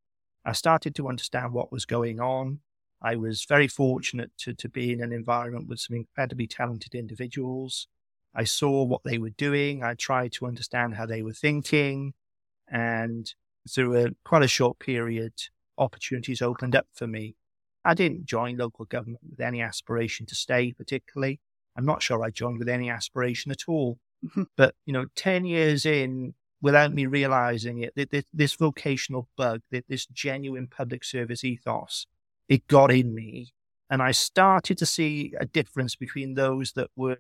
I 0.45 0.53
started 0.53 0.95
to 0.97 1.09
understand 1.09 1.53
what 1.53 1.71
was 1.71 1.85
going 1.85 2.19
on. 2.19 2.61
I 3.01 3.15
was 3.15 3.45
very 3.49 3.69
fortunate 3.69 4.33
to, 4.39 4.55
to 4.55 4.69
be 4.69 4.93
in 4.93 5.03
an 5.03 5.13
environment 5.13 5.69
with 5.69 5.81
some 5.81 5.97
incredibly 5.97 6.47
talented 6.47 6.95
individuals. 6.95 7.87
I 8.35 8.45
saw 8.45 8.85
what 8.85 9.03
they 9.05 9.19
were 9.19 9.31
doing. 9.31 9.83
I 9.83 9.95
tried 9.95 10.33
to 10.33 10.47
understand 10.47 10.95
how 10.95 11.07
they 11.07 11.23
were 11.23 11.33
thinking. 11.33 12.15
And 12.71 13.33
through 13.69 13.97
a 13.97 14.11
quite 14.25 14.43
a 14.43 14.49
short 14.49 14.79
period, 14.79 15.33
opportunities 15.77 16.43
opened 16.43 16.77
up 16.77 16.87
for 16.95 17.07
me. 17.07 17.37
I 17.85 17.95
didn't 17.95 18.27
join 18.27 18.57
local 18.57 18.85
government 18.85 19.25
with 19.29 19.41
any 19.41 19.63
aspiration 19.63 20.27
to 20.27 20.35
stay, 20.35 20.73
particularly. 20.73 21.41
I'm 21.77 21.87
not 21.87 22.03
sure 22.03 22.23
I 22.23 22.31
joined 22.31 22.59
with 22.59 22.69
any 22.69 22.91
aspiration 22.91 23.51
at 23.51 23.65
all. 23.67 23.99
Mm-hmm. 24.25 24.43
But, 24.57 24.75
you 24.85 24.93
know, 24.93 25.07
10 25.17 25.45
years 25.47 25.87
in, 25.87 26.35
without 26.61 26.93
me 26.93 27.07
realizing 27.07 27.83
it, 27.83 28.11
this, 28.11 28.25
this 28.33 28.55
vocational 28.55 29.29
bug, 29.37 29.63
this 29.71 30.07
genuine 30.07 30.67
public 30.67 31.05
service 31.05 31.43
ethos, 31.43 32.07
it 32.49 32.67
got 32.67 32.93
in 32.93 33.15
me. 33.15 33.53
And 33.89 34.03
I 34.03 34.13
started 34.13 34.79
to 34.79 34.87
see 34.87 35.33
a 35.41 35.47
difference 35.47 35.97
between 35.97 36.35
those 36.35 36.73
that 36.73 36.91
were 36.95 37.19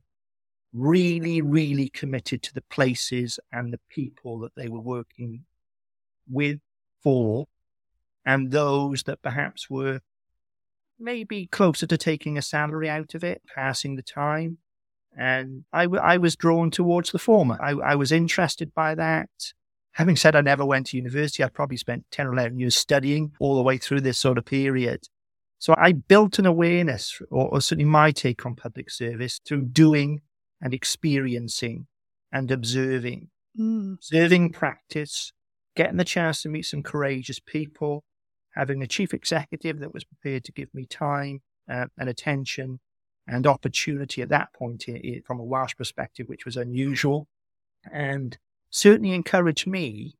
really, 0.72 1.42
really 1.42 1.88
committed 1.88 2.42
to 2.42 2.54
the 2.54 2.62
places 2.62 3.38
and 3.52 3.72
the 3.72 3.80
people 3.88 4.38
that 4.40 4.54
they 4.56 4.68
were 4.68 4.80
working 4.80 5.44
with, 6.28 6.60
for, 7.02 7.46
and 8.24 8.50
those 8.50 9.04
that 9.04 9.22
perhaps 9.22 9.68
were 9.68 10.00
maybe 10.98 11.46
closer 11.46 11.86
to 11.86 11.96
taking 11.96 12.36
a 12.36 12.42
salary 12.42 12.88
out 12.88 13.14
of 13.14 13.24
it, 13.24 13.42
passing 13.54 13.96
the 13.96 14.02
time. 14.02 14.58
And 15.16 15.64
I, 15.72 15.84
w- 15.84 16.02
I 16.02 16.18
was 16.18 16.36
drawn 16.36 16.70
towards 16.70 17.10
the 17.10 17.18
former. 17.18 17.58
I, 17.60 17.70
I 17.70 17.94
was 17.94 18.12
interested 18.12 18.72
by 18.74 18.94
that. 18.94 19.30
Having 19.92 20.16
said 20.16 20.36
I 20.36 20.40
never 20.40 20.64
went 20.64 20.86
to 20.88 20.96
university, 20.96 21.42
I 21.42 21.48
probably 21.48 21.78
spent 21.78 22.04
10 22.12 22.26
or 22.28 22.32
11 22.34 22.60
years 22.60 22.76
studying 22.76 23.32
all 23.40 23.56
the 23.56 23.62
way 23.62 23.76
through 23.76 24.02
this 24.02 24.18
sort 24.18 24.38
of 24.38 24.44
period. 24.44 25.08
So 25.58 25.74
I 25.76 25.92
built 25.92 26.38
an 26.38 26.46
awareness, 26.46 27.20
or, 27.30 27.48
or 27.48 27.60
certainly 27.60 27.90
my 27.90 28.12
take 28.12 28.46
on 28.46 28.54
public 28.54 28.88
service, 28.90 29.40
through 29.44 29.62
doing 29.62 30.20
and 30.60 30.74
experiencing 30.74 31.86
and 32.32 32.50
observing. 32.50 33.28
Mm. 33.58 33.94
Observing 33.94 34.52
practice, 34.52 35.32
getting 35.74 35.96
the 35.96 36.04
chance 36.04 36.42
to 36.42 36.48
meet 36.48 36.62
some 36.62 36.82
courageous 36.82 37.40
people, 37.40 38.04
having 38.54 38.82
a 38.82 38.86
chief 38.86 39.14
executive 39.14 39.78
that 39.80 39.94
was 39.94 40.04
prepared 40.04 40.44
to 40.44 40.52
give 40.52 40.72
me 40.74 40.86
time 40.86 41.40
uh, 41.70 41.86
and 41.98 42.08
attention 42.08 42.80
and 43.26 43.46
opportunity 43.46 44.22
at 44.22 44.28
that 44.28 44.52
point 44.52 44.88
it, 44.88 45.06
it, 45.06 45.26
from 45.26 45.38
a 45.38 45.44
Welsh 45.44 45.76
perspective, 45.76 46.28
which 46.28 46.44
was 46.44 46.56
unusual, 46.56 47.28
and 47.92 48.38
certainly 48.70 49.12
encouraged 49.12 49.66
me 49.66 50.14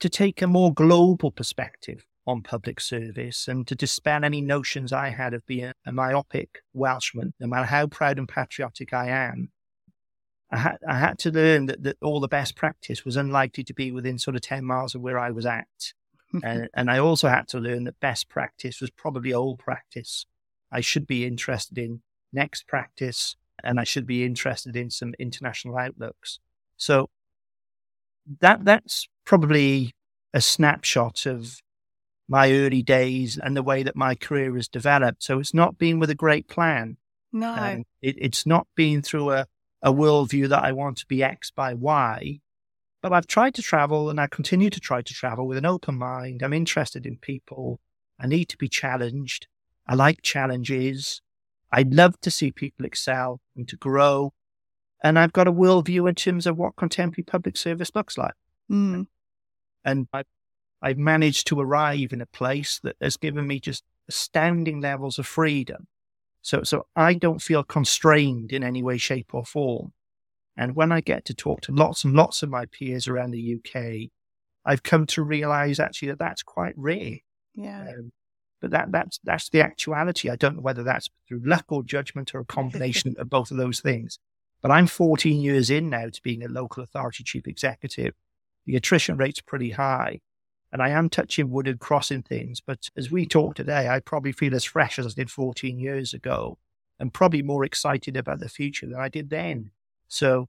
to 0.00 0.08
take 0.08 0.40
a 0.40 0.46
more 0.46 0.72
global 0.72 1.30
perspective 1.30 2.06
on 2.26 2.42
public 2.42 2.80
service 2.80 3.48
and 3.48 3.66
to 3.66 3.74
dispel 3.74 4.24
any 4.24 4.40
notions 4.40 4.92
I 4.92 5.10
had 5.10 5.34
of 5.34 5.46
being 5.46 5.72
a 5.84 5.92
myopic 5.92 6.62
Welshman, 6.72 7.34
no 7.40 7.46
matter 7.46 7.66
how 7.66 7.86
proud 7.86 8.18
and 8.18 8.28
patriotic 8.28 8.92
I 8.92 9.08
am. 9.08 9.50
I 10.52 10.56
had, 10.56 10.78
I 10.88 10.98
had 10.98 11.18
to 11.20 11.30
learn 11.30 11.66
that, 11.66 11.82
that 11.84 11.96
all 12.02 12.20
the 12.20 12.28
best 12.28 12.56
practice 12.56 13.04
was 13.04 13.16
unlikely 13.16 13.64
to 13.64 13.74
be 13.74 13.92
within 13.92 14.18
sort 14.18 14.34
of 14.34 14.42
10 14.42 14.64
miles 14.64 14.94
of 14.94 15.00
where 15.00 15.18
I 15.18 15.30
was 15.30 15.46
at 15.46 15.92
and, 16.44 16.68
and 16.74 16.90
I 16.90 16.98
also 16.98 17.28
had 17.28 17.48
to 17.48 17.58
learn 17.58 17.84
that 17.84 18.00
best 18.00 18.28
practice 18.28 18.80
was 18.80 18.90
probably 18.90 19.32
old 19.32 19.58
practice. 19.58 20.26
I 20.70 20.80
should 20.80 21.06
be 21.06 21.24
interested 21.24 21.78
in 21.78 22.02
next 22.32 22.66
practice 22.66 23.36
and 23.62 23.80
I 23.80 23.84
should 23.84 24.06
be 24.06 24.24
interested 24.24 24.76
in 24.76 24.90
some 24.90 25.14
international 25.18 25.76
outlooks. 25.76 26.38
So 26.76 27.10
that 28.40 28.64
that's 28.64 29.08
probably 29.24 29.92
a 30.32 30.40
snapshot 30.40 31.26
of 31.26 31.60
my 32.28 32.52
early 32.52 32.82
days 32.82 33.38
and 33.42 33.56
the 33.56 33.62
way 33.62 33.82
that 33.82 33.96
my 33.96 34.14
career 34.14 34.54
has 34.54 34.68
developed. 34.68 35.24
So 35.24 35.40
it's 35.40 35.52
not 35.52 35.78
been 35.78 35.98
with 35.98 36.10
a 36.10 36.14
great 36.14 36.46
plan. 36.46 36.96
No. 37.32 37.52
Um, 37.52 37.84
it, 38.00 38.16
it's 38.18 38.46
not 38.46 38.68
been 38.76 39.02
through 39.02 39.30
a, 39.30 39.46
a 39.82 39.92
worldview 39.92 40.48
that 40.48 40.64
I 40.64 40.72
want 40.72 40.98
to 40.98 41.06
be 41.06 41.22
X 41.22 41.50
by 41.50 41.74
Y. 41.74 42.40
But 43.02 43.12
I've 43.12 43.26
tried 43.26 43.54
to 43.54 43.62
travel 43.62 44.10
and 44.10 44.20
I 44.20 44.26
continue 44.26 44.68
to 44.70 44.80
try 44.80 45.00
to 45.00 45.14
travel 45.14 45.46
with 45.46 45.56
an 45.56 45.64
open 45.64 45.96
mind. 45.96 46.42
I'm 46.42 46.52
interested 46.52 47.06
in 47.06 47.16
people. 47.16 47.80
I 48.18 48.26
need 48.26 48.48
to 48.50 48.58
be 48.58 48.68
challenged. 48.68 49.46
I 49.86 49.94
like 49.94 50.22
challenges. 50.22 51.22
I'd 51.72 51.94
love 51.94 52.20
to 52.20 52.30
see 52.30 52.52
people 52.52 52.84
excel 52.84 53.40
and 53.56 53.66
to 53.68 53.76
grow. 53.76 54.34
And 55.02 55.18
I've 55.18 55.32
got 55.32 55.48
a 55.48 55.52
worldview 55.52 56.08
in 56.08 56.14
terms 56.14 56.46
of 56.46 56.58
what 56.58 56.76
contemporary 56.76 57.24
public 57.24 57.56
service 57.56 57.90
looks 57.94 58.18
like. 58.18 58.34
Mm. 58.70 59.06
And 59.82 60.08
I've, 60.12 60.26
I've 60.82 60.98
managed 60.98 61.46
to 61.46 61.60
arrive 61.60 62.12
in 62.12 62.20
a 62.20 62.26
place 62.26 62.80
that 62.82 62.96
has 63.00 63.16
given 63.16 63.46
me 63.46 63.60
just 63.60 63.82
astounding 64.08 64.80
levels 64.80 65.18
of 65.18 65.26
freedom. 65.26 65.86
So, 66.42 66.62
so 66.62 66.86
I 66.96 67.14
don't 67.14 67.42
feel 67.42 67.62
constrained 67.62 68.52
in 68.52 68.64
any 68.64 68.82
way, 68.82 68.98
shape, 68.98 69.34
or 69.34 69.44
form. 69.44 69.92
And 70.56 70.74
when 70.74 70.92
I 70.92 71.00
get 71.00 71.24
to 71.26 71.34
talk 71.34 71.62
to 71.62 71.72
lots 71.72 72.04
and 72.04 72.14
lots 72.14 72.42
of 72.42 72.50
my 72.50 72.66
peers 72.66 73.08
around 73.08 73.30
the 73.30 73.56
UK, 73.56 74.10
I've 74.64 74.82
come 74.82 75.06
to 75.06 75.22
realize 75.22 75.80
actually 75.80 76.08
that 76.08 76.18
that's 76.18 76.42
quite 76.42 76.74
rare. 76.76 77.18
Yeah. 77.54 77.80
Um, 77.82 78.12
but 78.60 78.70
that 78.72 78.92
that's 78.92 79.18
that's 79.24 79.48
the 79.48 79.62
actuality. 79.62 80.28
I 80.28 80.36
don't 80.36 80.56
know 80.56 80.62
whether 80.62 80.82
that's 80.82 81.08
through 81.26 81.40
luck 81.44 81.64
or 81.68 81.82
judgment 81.82 82.34
or 82.34 82.40
a 82.40 82.44
combination 82.44 83.14
of 83.18 83.30
both 83.30 83.50
of 83.50 83.56
those 83.56 83.80
things. 83.80 84.18
But 84.60 84.70
I'm 84.70 84.86
14 84.86 85.40
years 85.40 85.70
in 85.70 85.88
now 85.88 86.08
to 86.10 86.22
being 86.22 86.42
a 86.42 86.48
local 86.48 86.82
authority 86.82 87.24
chief 87.24 87.46
executive. 87.46 88.12
The 88.66 88.76
attrition 88.76 89.16
rate's 89.16 89.40
pretty 89.40 89.70
high. 89.70 90.20
And 90.72 90.82
I 90.82 90.90
am 90.90 91.08
touching 91.08 91.50
wood 91.50 91.66
and 91.66 91.80
crossing 91.80 92.22
things. 92.22 92.60
But 92.60 92.88
as 92.96 93.10
we 93.10 93.26
talk 93.26 93.56
today, 93.56 93.88
I 93.88 94.00
probably 94.00 94.32
feel 94.32 94.54
as 94.54 94.64
fresh 94.64 94.98
as 94.98 95.06
I 95.06 95.10
did 95.16 95.30
14 95.30 95.78
years 95.78 96.14
ago 96.14 96.58
and 97.00 97.12
probably 97.12 97.42
more 97.42 97.64
excited 97.64 98.16
about 98.16 98.40
the 98.40 98.48
future 98.48 98.86
than 98.86 99.00
I 99.00 99.08
did 99.08 99.30
then. 99.30 99.70
So 100.06 100.48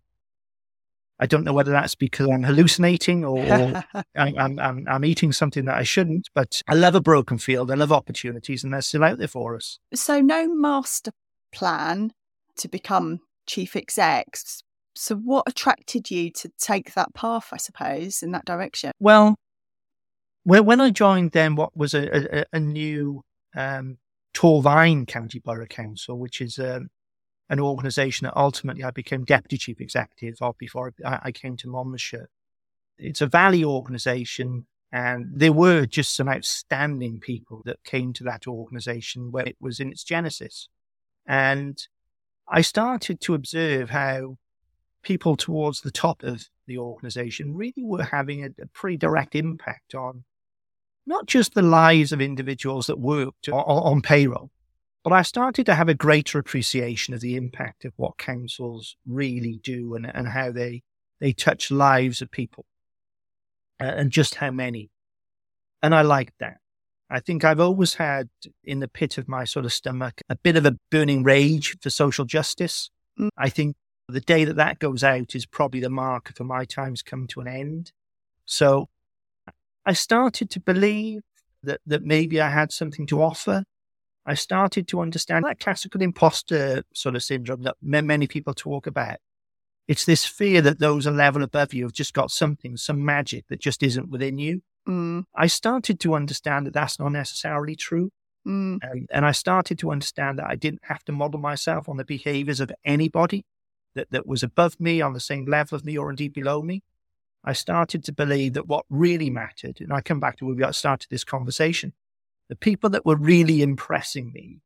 I 1.22 1.28
don't 1.28 1.44
know 1.44 1.54
whether 1.54 1.72
that's 1.72 1.94
because 1.94 2.28
I'm 2.28 2.42
hallucinating 2.42 3.24
or, 3.24 3.40
or 3.40 3.84
I'm, 4.16 4.60
I'm, 4.60 4.88
I'm, 4.88 5.06
eating 5.06 5.32
something 5.32 5.66
that 5.66 5.76
I 5.78 5.84
shouldn't, 5.84 6.30
but 6.34 6.64
I 6.68 6.74
love 6.74 6.96
a 6.96 7.02
broken 7.02 7.38
field. 7.38 7.70
I 7.70 7.76
love 7.76 7.92
opportunities, 7.92 8.64
and 8.64 8.74
they're 8.74 8.82
still 8.82 9.04
out 9.04 9.20
there 9.20 9.28
for 9.28 9.56
us. 9.56 9.78
So, 9.94 10.20
no 10.20 10.48
master 10.48 11.12
plan 11.52 12.14
to 12.58 12.68
become 12.68 13.20
chief 13.46 13.76
execs. 13.76 14.64
So, 14.96 15.16
what 15.16 15.44
attracted 15.46 16.10
you 16.10 16.32
to 16.32 16.50
take 16.58 16.96
that 16.96 17.14
path, 17.14 17.50
I 17.54 17.58
suppose, 17.58 18.24
in 18.24 18.32
that 18.32 18.46
direction? 18.46 18.92
Well, 19.00 19.36
when 20.44 20.82
I 20.82 20.90
joined 20.90 21.32
then, 21.32 21.56
what 21.56 21.76
was 21.76 21.94
a, 21.94 22.40
a, 22.40 22.46
a 22.54 22.60
new 22.60 23.24
um, 23.56 23.98
Torfaen 24.34 25.08
County 25.08 25.40
Borough 25.40 25.66
Council, 25.66 26.18
which 26.18 26.42
is 26.42 26.58
um, 26.58 26.90
an 27.50 27.60
organization 27.60 28.26
that 28.26 28.38
ultimately 28.38 28.84
I 28.84 28.92
became 28.92 29.26
deputy 29.26 29.58
chief 29.58 29.82
executive 29.82 30.42
of 30.42 30.58
before 30.58 30.94
I 31.06 31.32
came 31.32 31.58
to 31.58 31.68
Monmouthshire. 31.68 32.30
It's 32.98 33.22
a 33.22 33.28
valley 33.28 33.64
organization, 33.64 34.68
and 34.92 35.28
there 35.34 35.54
were 35.54 35.86
just 35.86 36.16
some 36.16 36.30
outstanding 36.30 37.20
people 37.20 37.62
that 37.66 37.84
came 37.84 38.14
to 38.14 38.24
that 38.24 38.48
organization 38.48 39.32
when 39.32 39.48
it 39.48 39.58
was 39.60 39.80
in 39.80 39.92
its 39.92 40.04
genesis. 40.04 40.70
And 41.28 41.86
I 42.48 42.62
started 42.62 43.22
to 43.22 43.34
observe 43.34 43.90
how 43.90 44.38
people 45.04 45.36
towards 45.36 45.82
the 45.82 45.92
top 45.92 46.24
of 46.24 46.48
the 46.68 46.78
organization 46.78 47.56
really 47.56 47.84
were 47.84 48.04
having 48.04 48.44
a, 48.44 48.50
a 48.62 48.68
pretty 48.68 48.98
direct 48.98 49.36
impact 49.36 49.96
on 49.96 50.24
not 51.06 51.26
just 51.26 51.54
the 51.54 51.62
lives 51.62 52.12
of 52.12 52.22
individuals 52.22 52.88
that 52.88 53.00
worked 53.00 53.50
on, 53.50 53.64
on 53.64 54.02
payroll, 54.02 54.52
but 55.04 55.14
I 55.14 55.24
started 55.24 55.66
to 55.66 55.76
have 55.76 55.90
a 55.90 55.96
greater 55.96 56.38
appreciation 56.38 57.14
of 57.14 57.22
the 57.22 57.36
impact 57.36 57.86
of 57.86 57.94
what 57.96 58.18
councils 58.18 58.96
really 59.08 59.60
do 59.64 59.96
and, 59.96 60.06
and 60.06 60.28
how 60.28 60.52
they, 60.52 60.84
they 61.20 61.34
touch 61.34 61.72
lives 61.72 62.22
of 62.22 62.30
people 62.30 62.66
uh, 63.82 63.86
and 63.86 64.12
just 64.12 64.36
how 64.36 64.52
many. 64.52 64.92
And 65.82 65.96
I 65.96 66.04
liked 66.04 66.36
that. 66.40 66.58
I 67.10 67.20
think 67.20 67.44
I've 67.44 67.60
always 67.60 67.96
had 67.96 68.30
in 68.64 68.80
the 68.80 68.88
pit 68.88 69.18
of 69.18 69.28
my 69.28 69.44
sort 69.44 69.66
of 69.66 69.74
stomach 69.74 70.22
a 70.30 70.36
bit 70.36 70.56
of 70.56 70.66
a 70.66 70.78
burning 70.92 71.24
rage 71.24 71.76
for 71.82 71.90
social 71.90 72.24
justice. 72.24 72.90
Mm. 73.20 73.30
I 73.38 73.50
think 73.50 73.76
the 74.08 74.22
day 74.22 74.46
that 74.46 74.56
that 74.56 74.80
goes 74.80 75.04
out 75.04 75.36
is 75.36 75.46
probably 75.46 75.80
the 75.80 75.90
marker 75.90 76.34
for 76.34 76.44
my 76.44 76.64
time's 76.64 77.02
come 77.02 77.28
to 77.28 77.42
an 77.42 77.48
end. 77.48 77.92
So 78.46 78.88
I 79.86 79.94
started 79.94 80.50
to 80.52 80.60
believe 80.60 81.22
that, 81.64 81.82
that 81.86 82.04
maybe 82.04 82.40
I 82.42 82.50
had 82.50 82.72
something 82.72 83.06
to 83.08 83.22
offer 83.22 83.64
I 84.26 84.36
started 84.36 84.88
to 84.90 85.02
understand 85.02 85.46
that 85.46 85.60
classical 85.60 86.02
imposter 86.02 86.84
sort 86.94 87.16
of 87.16 87.24
syndrome 87.24 87.64
that 87.64 87.76
many 87.82 88.28
people 88.28 88.54
talk 88.54 88.86
about. 88.86 89.18
It's 89.88 90.06
this 90.06 90.26
fear 90.26 90.62
that 90.62 90.80
those 90.80 91.06
a 91.06 91.12
level 91.12 91.44
above 91.44 91.74
you 91.74 91.84
have 91.84 91.94
just 91.94 92.14
got 92.14 92.30
something, 92.30 92.78
some 92.78 93.04
magic 93.04 93.46
that 93.50 93.60
just 93.60 93.82
isn't 93.82 94.10
within 94.10 94.38
you. 94.38 94.62
Mm. 94.88 95.26
I 95.36 95.48
started 95.48 96.00
to 96.02 96.14
understand 96.14 96.68
that 96.68 96.74
that's 96.74 97.00
not 97.00 97.12
necessarily 97.12 97.76
true. 97.76 98.12
Mm. 98.48 98.80
And, 98.84 99.10
and 99.12 99.26
I 99.26 99.32
started 99.32 99.80
to 99.80 99.92
understand 99.92 100.40
that 100.40 100.46
I 100.48 100.56
didn't 100.56 100.84
have 100.84 101.04
to 101.06 101.12
model 101.12 101.40
myself 101.40 101.90
on 101.90 101.98
the 101.98 102.06
behaviors 102.06 102.60
of 102.60 102.72
anybody 102.86 103.44
that, 103.96 104.12
that 104.12 104.28
was 104.28 104.44
above 104.44 104.80
me, 104.80 105.02
on 105.02 105.14
the 105.14 105.20
same 105.20 105.46
level 105.46 105.76
of 105.76 105.84
me, 105.84 105.98
or 105.98 106.10
indeed 106.10 106.34
below 106.34 106.62
me. 106.62 106.84
I 107.44 107.54
started 107.54 108.04
to 108.04 108.12
believe 108.12 108.54
that 108.54 108.68
what 108.68 108.86
really 108.90 109.30
mattered, 109.30 109.82
and 109.82 109.92
I 109.92 110.02
come 110.02 110.20
back 110.20 110.38
to 110.38 110.46
where 110.46 110.56
we 110.56 110.74
started 110.74 111.10
this 111.10 111.24
conversation, 111.24 111.94
the 112.50 112.56
people 112.56 112.90
that 112.92 113.06
were 113.06 113.16
really 113.16 113.62
impressing 113.62 114.32
me 114.32 114.60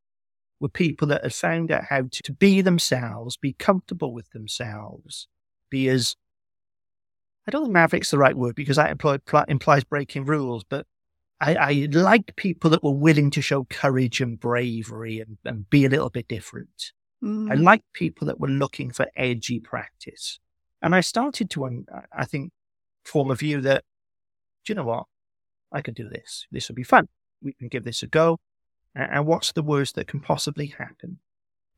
were 0.60 0.70
people 0.70 1.08
that 1.10 1.24
had 1.24 1.34
found 1.34 1.72
out 1.72 1.86
how 1.86 2.02
to, 2.02 2.24
to 2.24 2.34
be 2.34 2.62
themselves, 2.62 3.38
be 3.38 3.54
comfortable 3.54 4.14
with 4.14 4.30
themselves, 4.32 5.28
be 5.70 5.88
as 5.88 6.16
I 7.48 7.52
don't 7.52 7.64
think 7.64 7.74
maverick's 7.74 8.12
the 8.12 8.18
right 8.18 8.36
word 8.36 8.56
because 8.56 8.78
that 8.78 8.98
pl- 8.98 9.46
implies 9.48 9.84
breaking 9.84 10.26
rules, 10.26 10.64
but 10.64 10.88
I, 11.40 11.56
I 11.56 11.88
like 11.92 12.36
people 12.36 12.70
that 12.72 12.84
were 12.84 12.92
willing 12.92 13.30
to 13.32 13.42
show 13.42 13.66
courage 13.66 14.22
and 14.22 14.40
bravery 14.40 15.20
and, 15.20 15.38
and 15.46 15.70
be 15.70 15.86
a 15.86 15.90
little 15.90 16.10
bit 16.10 16.28
different. 16.28 16.92
Mm. 17.24 17.52
I 17.52 17.56
liked 17.56 17.94
people 17.94 18.28
that 18.28 18.40
were 18.40 18.48
looking 18.48 18.92
for 18.92 19.08
edgy 19.16 19.60
practice. 19.60 20.40
And 20.82 20.96
I 20.96 21.02
started 21.02 21.50
to, 21.52 21.66
un- 21.66 21.86
I 22.12 22.26
think, 22.26 22.52
form 23.06 23.32
a 23.32 23.36
view 23.36 23.62
that, 23.62 23.84
do 24.66 24.72
you 24.72 24.76
know 24.76 24.86
what? 24.86 25.06
I 25.72 25.82
can 25.82 25.94
do 25.94 26.10
this. 26.10 26.48
This 26.52 26.68
will 26.68 26.76
be 26.76 26.84
fun. 26.84 27.08
We 27.42 27.54
can 27.54 27.68
give 27.68 27.84
this 27.84 28.04
a 28.04 28.08
go. 28.08 28.40
And, 28.94 29.26
what's 29.26 29.52
the 29.52 29.64
worst 29.64 29.96
that 29.96 30.08
can 30.08 30.22
possibly 30.22 30.68
happen? 30.68 31.20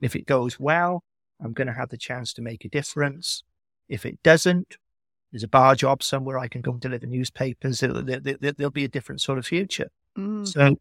If 0.02 0.16
it 0.16 0.26
goes 0.26 0.60
well, 0.60 1.04
I'm 1.44 1.54
going 1.54 1.68
to 1.68 1.74
have 1.74 1.90
the 1.90 1.98
chance 1.98 2.34
to 2.34 2.42
make 2.42 2.64
a 2.64 2.70
difference. 2.70 3.44
If 3.90 4.06
it 4.06 4.22
doesn't, 4.24 4.78
there's 5.32 5.44
a 5.44 5.48
bar 5.48 5.76
job 5.76 6.04
somewhere 6.04 6.38
I 6.38 6.48
can 6.48 6.62
go 6.62 6.72
and 6.72 6.82
deliver 6.82 7.06
newspapers. 7.06 7.82
It'll, 7.82 8.04
there, 8.04 8.20
there, 8.20 8.52
there'll 8.52 8.72
be 8.72 8.86
a 8.86 8.90
different 8.90 9.22
sort 9.22 9.38
of 9.38 9.46
future. 9.46 9.90
Mm. 10.18 10.48
So 10.48 10.76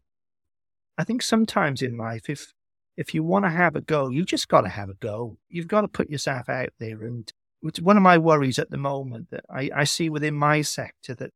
I 0.97 1.03
think 1.03 1.21
sometimes 1.21 1.81
in 1.81 1.97
life, 1.97 2.29
if 2.29 2.53
if 2.95 3.13
you 3.13 3.23
want 3.23 3.45
to 3.45 3.49
have 3.49 3.75
a 3.75 3.81
go, 3.81 4.09
you 4.09 4.25
just 4.25 4.47
got 4.47 4.61
to 4.61 4.69
have 4.69 4.89
a 4.89 4.95
go. 4.95 5.37
You've 5.49 5.67
got 5.67 5.81
to 5.81 5.87
put 5.87 6.09
yourself 6.09 6.49
out 6.49 6.69
there. 6.79 7.03
And 7.03 7.31
it's 7.63 7.81
one 7.81 7.97
of 7.97 8.03
my 8.03 8.17
worries 8.17 8.59
at 8.59 8.69
the 8.69 8.77
moment 8.77 9.29
that 9.31 9.45
I, 9.49 9.69
I 9.75 9.83
see 9.83 10.09
within 10.09 10.35
my 10.35 10.61
sector 10.61 11.15
that 11.15 11.31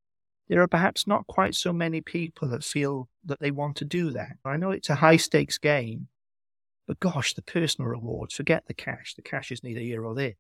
there 0.48 0.62
are 0.62 0.68
perhaps 0.68 1.08
not 1.08 1.28
quite 1.28 1.56
so 1.56 1.72
many 1.72 2.02
people 2.02 2.48
that 2.50 2.64
feel 2.64 3.10
that 3.24 3.40
they 3.40 3.52
want 3.52 3.78
to 3.78 3.86
do 3.86 4.12
that. 4.12 4.34
I 4.44 4.58
know 4.58 4.72
it's 4.72 4.90
a 4.90 4.96
high 4.96 5.18
stakes 5.18 5.58
game, 5.58 6.08
but 6.88 7.00
gosh, 7.00 7.34
the 7.34 7.42
personal 7.42 7.90
rewards, 7.90 8.36
forget 8.36 8.66
the 8.68 8.74
cash. 8.74 9.14
The 9.16 9.22
cash 9.22 9.52
is 9.52 9.64
neither 9.64 9.80
here 9.80 10.06
or 10.06 10.14
there. 10.14 10.34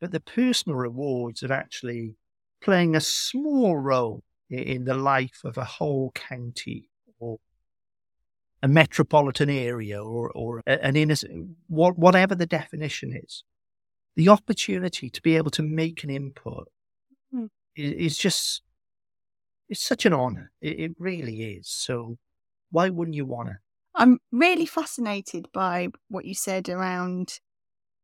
But 0.00 0.12
the 0.12 0.20
personal 0.20 0.78
rewards 0.78 1.42
of 1.42 1.50
actually 1.50 2.14
playing 2.62 2.94
a 2.94 3.00
small 3.00 3.76
role 3.76 4.22
in 4.48 4.84
the 4.84 4.94
life 4.94 5.40
of 5.44 5.58
a 5.58 5.64
whole 5.64 6.12
county 6.12 6.88
or 7.18 7.38
a 8.62 8.68
metropolitan 8.68 9.50
area 9.50 10.02
or, 10.02 10.30
or 10.30 10.62
an 10.66 10.96
inner, 10.96 11.16
whatever 11.68 12.34
the 12.34 12.46
definition 12.46 13.12
is, 13.12 13.44
the 14.18 14.28
opportunity 14.28 15.08
to 15.08 15.22
be 15.22 15.36
able 15.36 15.50
to 15.52 15.62
make 15.62 16.02
an 16.02 16.10
input 16.10 16.68
Mm. 17.32 17.50
is, 17.76 17.92
is 17.92 18.18
just, 18.18 18.62
it's 19.68 19.86
such 19.86 20.06
an 20.06 20.12
honor. 20.12 20.50
It, 20.60 20.80
it 20.80 20.92
really 20.98 21.56
is. 21.56 21.68
So 21.68 22.16
why 22.70 22.88
wouldn't 22.88 23.14
you 23.14 23.26
want 23.26 23.50
to? 23.50 23.58
I'm 23.94 24.18
really 24.32 24.66
fascinated 24.66 25.46
by 25.52 25.88
what 26.08 26.24
you 26.24 26.34
said 26.34 26.68
around, 26.68 27.38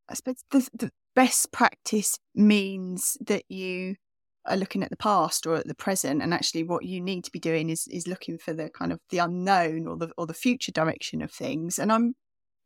I 0.08 0.14
suppose, 0.14 0.44
the, 0.52 0.68
the 0.72 0.92
best 1.16 1.50
practice 1.50 2.18
means 2.34 3.16
that 3.26 3.42
you 3.48 3.96
are 4.46 4.56
looking 4.56 4.84
at 4.84 4.90
the 4.90 4.96
past 4.96 5.46
or 5.46 5.56
at 5.56 5.66
the 5.66 5.74
present 5.74 6.22
and 6.22 6.32
actually 6.32 6.62
what 6.62 6.84
you 6.84 7.00
need 7.00 7.24
to 7.24 7.32
be 7.32 7.40
doing 7.40 7.70
is 7.70 7.88
is 7.88 8.06
looking 8.06 8.36
for 8.36 8.52
the 8.52 8.68
kind 8.68 8.92
of 8.92 9.00
the 9.08 9.18
unknown 9.18 9.86
or 9.86 9.96
the 9.96 10.10
or 10.18 10.26
the 10.26 10.34
future 10.34 10.70
direction 10.70 11.22
of 11.22 11.32
things 11.32 11.78
and 11.78 11.90
i'm 11.90 12.14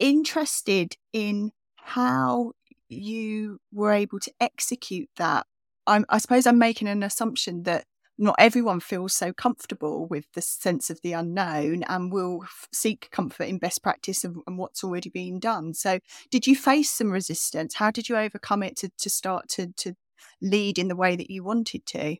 interested 0.01 0.97
in 1.13 1.53
how 1.77 2.51
you 2.88 3.61
were 3.72 3.92
able 3.92 4.20
to 4.20 4.33
execute 4.40 5.09
that 5.16 5.46
I'm, 5.87 6.05
i 6.09 6.18
suppose 6.18 6.46
i'm 6.46 6.59
making 6.59 6.88
an 6.88 7.03
assumption 7.03 7.62
that 7.64 7.85
not 8.18 8.35
everyone 8.38 8.81
feels 8.81 9.14
so 9.14 9.33
comfortable 9.33 10.07
with 10.07 10.24
the 10.35 10.42
sense 10.42 10.90
of 10.90 11.01
the 11.03 11.12
unknown 11.12 11.85
and 11.85 12.12
will 12.12 12.40
f- 12.42 12.68
seek 12.72 13.09
comfort 13.12 13.44
in 13.44 13.59
best 13.59 13.83
practice 13.83 14.24
and, 14.24 14.37
and 14.46 14.59
what's 14.59 14.83
already 14.83 15.09
been 15.09 15.38
done. 15.38 15.72
So, 15.72 16.01
did 16.31 16.46
you 16.46 16.57
face 16.57 16.90
some 16.90 17.12
resistance? 17.12 17.74
How 17.74 17.92
did 17.92 18.09
you 18.09 18.16
overcome 18.16 18.64
it 18.64 18.77
to, 18.79 18.90
to 18.98 19.09
start 19.09 19.48
to, 19.51 19.68
to 19.77 19.94
lead 20.42 20.79
in 20.79 20.88
the 20.88 20.96
way 20.96 21.14
that 21.14 21.31
you 21.31 21.44
wanted 21.44 21.87
to? 21.87 22.16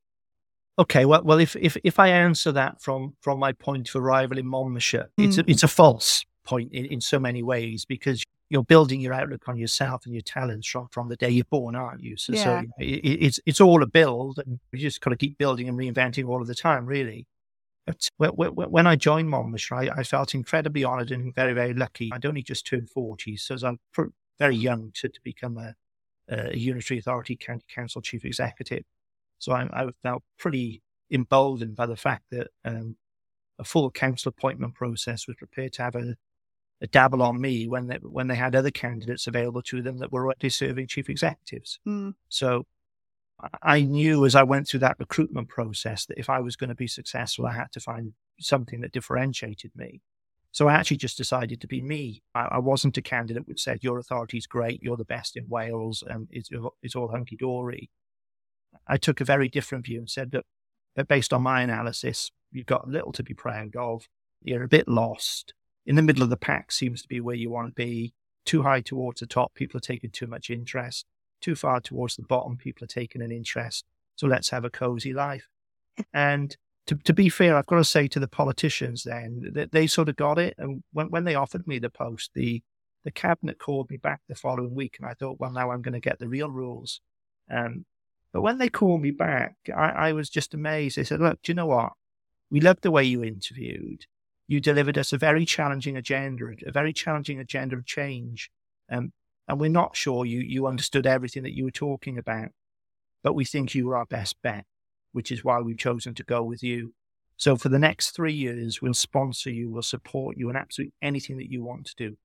Okay, 0.79 1.05
well, 1.05 1.23
well, 1.25 1.41
if 1.41 1.57
if 1.57 1.77
if 1.83 1.99
I 1.99 2.09
answer 2.09 2.53
that 2.53 2.81
from 2.81 3.17
from 3.21 3.41
my 3.41 3.51
point 3.51 3.89
of 3.89 3.97
arrival 3.97 4.39
in 4.39 4.47
Monmouthshire, 4.47 5.11
it's 5.17 5.39
a, 5.39 5.43
Mm. 5.43 5.51
it's 5.51 5.65
a 5.65 5.69
false 5.69 6.25
point 6.45 6.73
in, 6.73 6.85
in 6.87 7.01
so 7.01 7.19
many 7.19 7.43
ways 7.43 7.85
because 7.85 8.23
you're 8.51 8.65
building 8.65 9.01
your 9.01 9.13
outlook 9.13 9.49
on 9.49 9.57
yourself 9.57 10.05
and 10.07 10.15
your 10.15 10.23
talents 10.23 10.67
from, 10.69 10.89
from 10.91 11.09
the 11.09 11.17
day 11.17 11.31
you're 11.31 11.45
born, 11.45 11.77
aren't 11.77 12.03
you? 12.03 12.17
So, 12.17 12.35
so 12.35 12.55
Yeah. 12.55 12.61
know, 12.63 12.73
it, 12.79 12.85
it's 13.05 13.41
it's 13.47 13.61
all 13.61 13.83
a 13.83 13.87
build, 13.87 14.39
and 14.39 14.59
you 14.73 14.79
just 14.79 15.01
got 15.01 15.11
to 15.11 15.17
keep 15.17 15.39
building 15.39 15.69
and 15.69 15.79
reinventing 15.79 16.29
all 16.29 16.41
of 16.41 16.47
the 16.47 16.55
time, 16.55 16.87
really. 16.87 17.27
But 18.19 18.37
when, 18.37 18.87
I 18.87 18.97
joined 18.97 19.31
Monmouthshire, 19.31 19.75
I, 19.77 19.89
I 20.01 20.03
felt 20.03 20.35
incredibly 20.35 20.85
honoured 20.85 21.11
and 21.11 21.35
very 21.35 21.55
very 21.55 21.73
lucky. 21.73 22.11
I'd 22.13 22.27
only 22.27 22.43
just 22.43 22.67
turned 22.67 22.91
forty, 22.91 23.37
so 23.37 23.57
I'm 23.65 23.79
very 24.39 24.57
young 24.57 24.93
to, 24.97 25.09
to 25.09 25.21
become 25.25 25.57
a, 25.57 25.75
a 26.29 26.57
unitary 26.57 26.99
authority 26.99 27.37
county 27.37 27.65
council 27.75 28.03
chief 28.03 28.25
executive. 28.25 28.85
So 29.39 29.53
I, 29.53 29.69
I 29.73 29.89
felt 30.03 30.23
pretty 30.39 30.83
emboldened 31.11 31.77
by 31.77 31.87
the 31.87 31.97
fact 31.97 32.25
that 32.31 32.49
um, 32.65 32.97
a 33.59 33.65
full 33.65 33.91
council 33.91 34.29
appointment 34.37 34.75
process 34.75 35.27
was 35.27 35.37
prepared 35.37 35.73
to 35.75 35.83
have 35.83 35.97
a 35.97 36.17
dabble 36.87 37.23
on 37.23 37.41
me 37.41 37.67
when 37.67 37.89
they, 37.89 37.97
when 37.97 38.29
they 38.29 38.37
had 38.37 38.55
other 38.55 38.71
candidates 38.71 39.27
available 39.27 39.63
to 39.63 39.83
them 39.83 39.99
that 39.99 40.13
were 40.13 40.25
already 40.25 40.49
serving 40.49 40.87
chief 40.87 41.09
executives. 41.11 41.81
Mm. 41.87 42.15
So 42.29 42.67
I- 43.63 43.81
knew 43.81 44.25
as 44.25 44.35
I 44.35 44.43
went 44.43 44.69
through 44.69 44.81
that 44.81 44.99
recruitment 44.99 45.49
process 45.49 46.07
that 46.07 46.19
if 46.19 46.31
I 46.31 46.41
was 46.41 46.57
going 46.57 46.69
to 46.69 46.75
be 46.75 46.87
successful, 46.87 47.47
I 47.47 47.53
had 47.55 47.73
to 47.73 47.81
find 47.81 48.13
something 48.41 48.81
that 48.81 48.93
differentiated 48.93 49.73
me. 49.75 50.01
So 50.51 50.69
I 50.69 50.75
actually 50.75 50.97
just 50.97 51.19
decided 51.19 51.61
to 51.61 51.67
be 51.67 51.83
me. 51.83 52.23
I, 52.35 52.49
I 52.53 52.59
wasn't 52.59 52.97
a 52.97 53.03
candidate 53.03 53.47
which 53.47 53.63
said, 53.63 53.83
Your 53.83 53.99
authority 53.99 54.39
is 54.39 54.47
great, 54.47 54.83
you're 54.83 54.97
the 54.97 55.05
best 55.05 55.37
in 55.37 55.49
Wales, 55.49 56.03
and 56.07 56.27
it's, 56.31 56.49
it's 56.83 56.97
all 56.97 57.09
hunky 57.09 57.37
dory. 57.37 57.91
I 58.87 58.97
took 58.97 59.21
a 59.21 59.25
very 59.25 59.49
different 59.49 59.87
view 59.87 59.99
and 59.99 60.11
said 60.11 60.31
that, 60.33 60.45
that 60.97 61.09
based 61.09 61.33
on 61.33 61.43
my 61.43 61.63
analysis, 61.63 62.31
you've 62.51 62.67
got 62.67 62.89
little 62.89 63.13
to 63.13 63.23
be 63.23 63.35
proud 63.35 63.77
of. 63.77 64.09
You're 64.43 64.65
a 64.65 64.69
bit 64.69 64.89
lost. 64.89 65.53
In 65.89 65.97
the 65.97 66.03
middle 66.03 66.23
of 66.23 66.29
the 66.29 66.37
pack 66.37 66.71
seems 66.71 67.01
to 67.01 67.09
be 67.09 67.19
where 67.19 67.35
you 67.35 67.49
want 67.49 67.69
to 67.69 67.73
be. 67.73 68.13
Too 68.45 68.63
high 68.63 68.83
towards 68.83 69.21
the 69.21 69.27
top, 69.27 69.55
people 69.55 69.79
are 69.79 69.81
taking 69.81 70.11
too 70.11 70.27
much 70.27 70.51
interest. 70.51 71.07
Too 71.41 71.55
far 71.55 71.81
towards 71.81 72.15
the 72.15 72.23
bottom, 72.23 72.59
people 72.59 72.85
are 72.85 72.89
taking 72.89 73.23
an 73.23 73.33
interest. 73.33 73.87
So 74.15 74.27
let's 74.27 74.51
have 74.51 74.67
a 74.67 74.71
cozy 74.71 75.15
life. 75.15 75.49
And 76.13 76.55
to, 76.89 76.95
to 76.97 77.15
be 77.15 77.31
fair, 77.31 77.57
I've 77.57 77.65
got 77.65 77.77
to 77.77 77.85
say 77.85 78.07
to 78.09 78.21
the 78.21 78.29
politicians 78.29 79.05
then 79.05 79.51
that 79.55 79.73
they 79.73 79.87
sort 79.87 80.11
of 80.11 80.17
got 80.17 80.39
it. 80.39 80.55
And 80.59 80.83
when, 80.93 81.09
when 81.09 81.25
they 81.25 81.35
offered 81.35 81.67
me 81.67 81.79
the 81.79 81.89
post, 81.89 82.33
the, 82.35 82.63
the 83.05 83.11
cabinet 83.11 83.59
called 83.59 83.89
me 83.89 83.97
back 83.97 84.21
the 84.29 84.35
following 84.35 84.75
week. 84.75 84.97
And 85.01 85.09
I 85.09 85.15
thought, 85.15 85.41
well, 85.41 85.53
now 85.53 85.71
I'm 85.71 85.81
going 85.81 85.95
to 85.95 86.01
get 86.01 86.19
the 86.19 86.29
real 86.29 86.51
rules. 86.51 87.01
Um, 87.51 87.87
but 88.35 88.43
when 88.43 88.59
they 88.59 88.69
called 88.69 89.01
me 89.01 89.11
back, 89.11 89.57
I, 89.75 89.89
I 90.09 90.13
was 90.13 90.29
just 90.29 90.53
amazed. 90.53 90.99
They 90.99 91.05
said, 91.05 91.21
look, 91.21 91.41
do 91.43 91.51
you 91.51 91.55
know 91.55 91.67
what? 91.67 91.93
We 92.51 92.61
loved 92.61 92.83
the 92.83 92.91
way 92.91 93.05
you 93.05 93.25
interviewed. 93.25 94.05
You 94.49 94.61
delivered 94.61 94.99
us 94.99 95.13
a 95.13 95.19
very 95.19 95.45
challenging 95.45 95.97
agenda, 95.97 96.47
a 96.67 96.73
very 96.73 96.93
challenging 96.93 97.39
agenda 97.39 97.77
of 97.77 97.85
change. 97.85 98.51
Um, 98.91 99.13
and 99.47 99.61
we're 99.61 99.71
not 99.71 99.95
sure 99.95 100.25
you, 100.25 100.41
you 100.41 100.67
understood 100.67 101.07
everything 101.07 101.43
that 101.43 101.55
you 101.55 101.65
were 101.65 101.71
talking 101.71 102.19
about, 102.19 102.49
but 103.23 103.35
we 103.35 103.45
think 103.45 103.75
you 103.75 103.87
were 103.87 103.97
our 103.97 104.07
best 104.07 104.37
bet, 104.43 104.65
which 105.13 105.31
is 105.31 105.45
why 105.45 105.61
we've 105.61 105.79
chosen 105.79 106.15
to 106.15 106.25
go 106.25 106.43
with 106.43 106.63
you. 106.63 106.95
So 107.37 107.57
for 107.57 107.69
the 107.69 107.79
next 107.79 108.11
three 108.11 108.33
years, 108.33 108.83
we'll 108.83 108.95
sponsor 108.95 109.51
you, 109.51 109.71
we'll 109.71 109.83
support 109.83 110.37
you 110.37 110.51
in 110.51 110.57
absolutely 110.57 110.95
anything 111.01 111.37
that 111.37 111.53
you 111.53 111.63
want 111.63 111.87
to 111.87 111.95
do. 111.97 112.17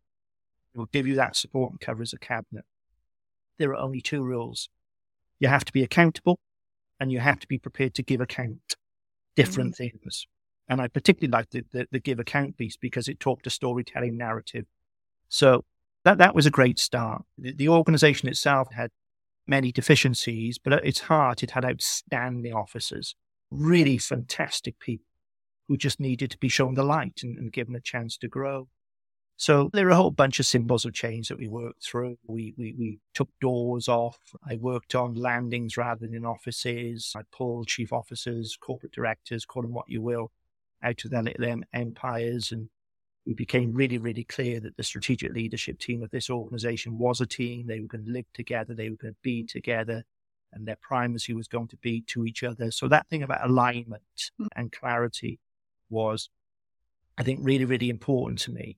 We'll 0.73 0.87
give 0.87 1.05
you 1.05 1.15
that 1.15 1.35
support 1.35 1.71
and 1.71 1.79
cover 1.79 2.01
as 2.01 2.13
a 2.13 2.17
cabinet. 2.17 2.65
There 3.59 3.69
are 3.69 3.75
only 3.75 4.01
two 4.01 4.23
rules. 4.23 4.69
You 5.39 5.49
have 5.49 5.65
to 5.65 5.73
be 5.73 5.83
accountable 5.83 6.39
and 6.99 7.11
you 7.11 7.19
have 7.19 7.39
to 7.41 7.47
be 7.47 7.59
prepared 7.59 7.93
to 7.95 8.03
give 8.03 8.21
account. 8.21 8.75
Different 9.35 9.75
things. 9.75 10.25
And 10.67 10.81
I 10.81 10.87
particularly 10.87 11.31
liked 11.31 11.51
the, 11.51 11.63
the, 11.71 11.87
the 11.91 11.99
give 11.99 12.19
account 12.19 12.57
piece 12.57 12.77
because 12.77 13.07
it 13.07 13.19
talked 13.19 13.47
a 13.47 13.49
storytelling 13.49 14.17
narrative. 14.17 14.65
So 15.27 15.65
that, 16.05 16.17
that 16.19 16.35
was 16.35 16.45
a 16.45 16.51
great 16.51 16.79
start. 16.79 17.23
The, 17.37 17.53
the 17.53 17.69
organization 17.69 18.29
itself 18.29 18.71
had 18.71 18.91
many 19.45 19.71
deficiencies, 19.71 20.57
but 20.57 20.73
at 20.73 20.85
its 20.85 21.01
heart, 21.01 21.43
it 21.43 21.51
had 21.51 21.65
outstanding 21.65 22.53
officers, 22.53 23.15
really 23.51 23.97
fantastic 23.97 24.79
people 24.79 25.05
who 25.67 25.77
just 25.77 25.99
needed 25.99 26.31
to 26.31 26.37
be 26.37 26.49
shown 26.49 26.75
the 26.75 26.83
light 26.83 27.21
and, 27.23 27.37
and 27.37 27.51
given 27.51 27.75
a 27.75 27.81
chance 27.81 28.17
to 28.17 28.27
grow. 28.27 28.67
So 29.35 29.69
there 29.73 29.87
are 29.87 29.91
a 29.91 29.95
whole 29.95 30.11
bunch 30.11 30.39
of 30.39 30.45
symbols 30.45 30.85
of 30.85 30.93
change 30.93 31.27
that 31.27 31.39
we 31.39 31.47
worked 31.47 31.83
through. 31.83 32.17
We, 32.27 32.53
we, 32.57 32.75
we 32.77 32.99
took 33.13 33.29
doors 33.41 33.87
off. 33.87 34.19
I 34.47 34.57
worked 34.57 34.93
on 34.93 35.15
landings 35.15 35.75
rather 35.75 36.05
than 36.05 36.15
in 36.15 36.25
offices. 36.25 37.13
I 37.15 37.21
pulled 37.35 37.67
chief 37.67 37.91
officers, 37.91 38.57
corporate 38.59 38.93
directors, 38.93 39.45
call 39.45 39.63
them 39.63 39.73
what 39.73 39.89
you 39.89 40.01
will, 40.01 40.31
out 40.83 41.03
of 41.05 41.11
their 41.11 41.23
little 41.23 41.61
empires. 41.73 42.51
And 42.51 42.69
it 43.25 43.37
became 43.37 43.73
really, 43.73 43.97
really 43.97 44.23
clear 44.23 44.59
that 44.59 44.77
the 44.77 44.83
strategic 44.83 45.33
leadership 45.33 45.79
team 45.79 46.03
of 46.03 46.11
this 46.11 46.29
organization 46.29 46.97
was 46.97 47.21
a 47.21 47.25
team. 47.25 47.67
They 47.67 47.79
were 47.79 47.87
going 47.87 48.05
to 48.05 48.11
live 48.11 48.25
together. 48.33 48.73
They 48.73 48.89
were 48.89 48.97
going 48.97 49.13
to 49.13 49.19
be 49.23 49.43
together 49.43 50.03
and 50.53 50.67
their 50.67 50.77
primacy 50.81 51.33
was 51.33 51.47
going 51.47 51.67
to 51.69 51.77
be 51.77 52.01
to 52.07 52.25
each 52.25 52.43
other. 52.43 52.71
So 52.71 52.87
that 52.87 53.07
thing 53.09 53.23
about 53.23 53.47
alignment 53.47 54.03
mm. 54.39 54.47
and 54.55 54.71
clarity 54.71 55.39
was, 55.89 56.29
I 57.17 57.23
think, 57.23 57.39
really, 57.41 57.65
really 57.65 57.89
important 57.89 58.39
to 58.39 58.51
me. 58.51 58.77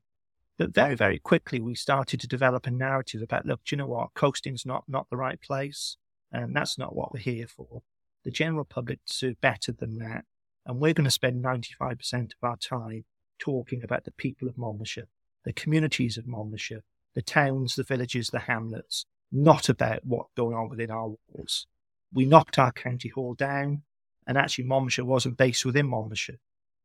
But 0.57 0.73
very, 0.73 0.95
very 0.95 1.19
quickly, 1.19 1.59
we 1.59 1.75
started 1.75 2.19
to 2.21 2.27
develop 2.27 2.65
a 2.65 2.71
narrative 2.71 3.21
about, 3.21 3.45
look, 3.45 3.61
do 3.65 3.75
you 3.75 3.77
know 3.77 3.87
what? 3.87 4.13
Coasting's 4.13 4.65
not, 4.65 4.85
not 4.87 5.07
the 5.09 5.17
right 5.17 5.39
place. 5.41 5.97
And 6.31 6.55
that's 6.55 6.77
not 6.77 6.95
what 6.95 7.13
we're 7.13 7.19
here 7.19 7.47
for. 7.47 7.81
The 8.23 8.31
general 8.31 8.65
public 8.65 8.99
deserve 9.05 9.39
better 9.41 9.73
than 9.73 9.97
that. 9.99 10.23
And 10.65 10.79
we're 10.79 10.93
going 10.93 11.05
to 11.05 11.11
spend 11.11 11.43
95% 11.43 12.13
of 12.13 12.43
our 12.43 12.57
time 12.57 13.05
talking 13.37 13.83
about 13.83 14.05
the 14.05 14.11
people 14.11 14.47
of 14.47 14.57
Monmouthshire, 14.57 15.07
the 15.43 15.53
communities 15.53 16.17
of 16.17 16.27
Monmouthshire, 16.27 16.83
the 17.13 17.21
towns, 17.21 17.75
the 17.75 17.83
villages, 17.83 18.29
the 18.29 18.39
hamlets, 18.39 19.05
not 19.31 19.69
about 19.69 20.05
what's 20.05 20.31
going 20.35 20.55
on 20.55 20.69
within 20.69 20.91
our 20.91 21.13
walls. 21.29 21.67
We 22.13 22.25
knocked 22.25 22.57
our 22.57 22.71
county 22.71 23.09
hall 23.09 23.33
down, 23.33 23.83
and 24.25 24.37
actually 24.37 24.65
Monmouthshire 24.65 25.05
wasn't 25.05 25.37
based 25.37 25.65
within 25.65 25.87
Monmouthshire. 25.87 26.39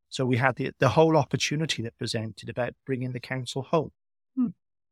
So 0.08 0.26
we 0.26 0.38
had 0.38 0.56
the, 0.56 0.72
the 0.78 0.90
whole 0.90 1.16
opportunity 1.16 1.82
that 1.82 1.96
presented 1.96 2.48
about 2.48 2.74
bringing 2.84 3.12
the 3.12 3.20
council 3.20 3.62
home. 3.62 3.92
Hmm. 4.34 4.48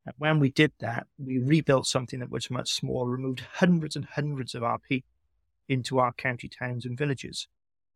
And 0.06 0.14
when 0.16 0.38
we 0.38 0.50
did 0.50 0.72
that, 0.78 1.06
we 1.18 1.38
rebuilt 1.38 1.86
something 1.86 2.20
that 2.20 2.30
was 2.30 2.50
much 2.50 2.72
smaller, 2.72 3.10
removed 3.10 3.40
hundreds 3.54 3.96
and 3.96 4.04
hundreds 4.04 4.54
of 4.54 4.62
our 4.62 4.78
people 4.78 5.10
into 5.68 5.98
our 5.98 6.12
county 6.12 6.48
towns 6.48 6.86
and 6.86 6.96
villages. 6.96 7.48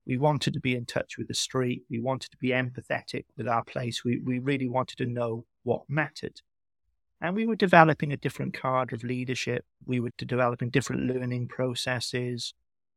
We 0.07 0.19
wanted 0.19 0.55
to 0.55 0.61
be 0.61 0.75
in 0.75 0.85
touch 0.85 1.17
with 1.17 1.29
the 1.29 1.35
street. 1.35 1.83
We 1.89 2.01
wanted 2.01 2.31
to 2.33 2.37
be 2.37 2.49
empathetic 2.49 3.27
with 3.37 3.47
our 3.47 3.65
place. 3.65 4.05
We, 4.05 4.19
we 4.19 4.39
really 4.39 4.69
wanted 4.69 4.99
to 4.99 5.07
know 5.07 5.45
what 5.63 5.83
mattered. 5.89 6.41
And 7.21 7.37
we 7.37 7.47
were 7.47 7.55
developing 7.55 8.13
a 8.13 8.17
different 8.17 8.53
cadre 8.53 8.97
of 8.97 9.05
leadership. 9.05 9.65
We 9.87 10.01
were 10.01 10.11
developing 10.17 10.71
different 10.71 11.03
learning 11.03 11.49
processes. 11.49 12.53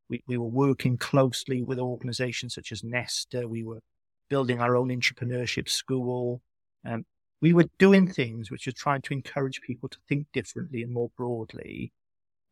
We, 0.09 0.23
we 0.27 0.37
were 0.37 0.47
working 0.47 0.97
closely 0.97 1.61
with 1.61 1.77
organizations 1.77 2.55
such 2.55 2.71
as 2.71 2.83
Nesta. 2.83 3.47
We 3.47 3.63
were 3.63 3.81
building 4.27 4.59
our 4.59 4.75
own 4.75 4.89
entrepreneurship 4.89 5.69
school. 5.69 6.41
Um, 6.83 7.05
we 7.39 7.53
were 7.53 7.69
doing 7.77 8.07
things 8.07 8.49
which 8.49 8.65
were 8.65 8.71
trying 8.71 9.03
to 9.03 9.13
encourage 9.13 9.61
people 9.61 9.89
to 9.89 9.97
think 10.09 10.27
differently 10.33 10.81
and 10.81 10.91
more 10.91 11.11
broadly 11.15 11.91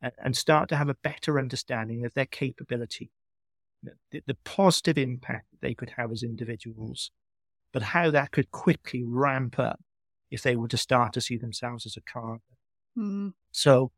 and, 0.02 0.12
and 0.24 0.38
start 0.38 0.70
to 0.70 0.76
have 0.76 0.90
a 0.90 0.98
better 1.04 1.40
understanding 1.40 2.06
of 2.06 2.14
their 2.14 2.28
capability, 2.28 3.10
the, 4.12 4.22
the 4.26 4.38
positive 4.44 4.98
impact 4.98 5.48
they 5.62 5.74
could 5.74 5.92
have 5.98 6.12
as 6.12 6.24
individuals, 6.24 7.12
but 7.72 7.82
how 7.82 8.12
that 8.12 8.32
could 8.32 8.52
quickly 8.52 9.04
ramp 9.06 9.60
up 9.60 9.80
if 10.32 10.42
they 10.42 10.56
were 10.56 10.68
to 10.68 10.78
start 10.78 11.14
to 11.14 11.22
see 11.22 11.38
themselves 11.38 11.86
as 11.86 11.98
a 11.98 12.02
car. 12.02 12.40
Mm. 12.98 13.34
So 13.52 13.92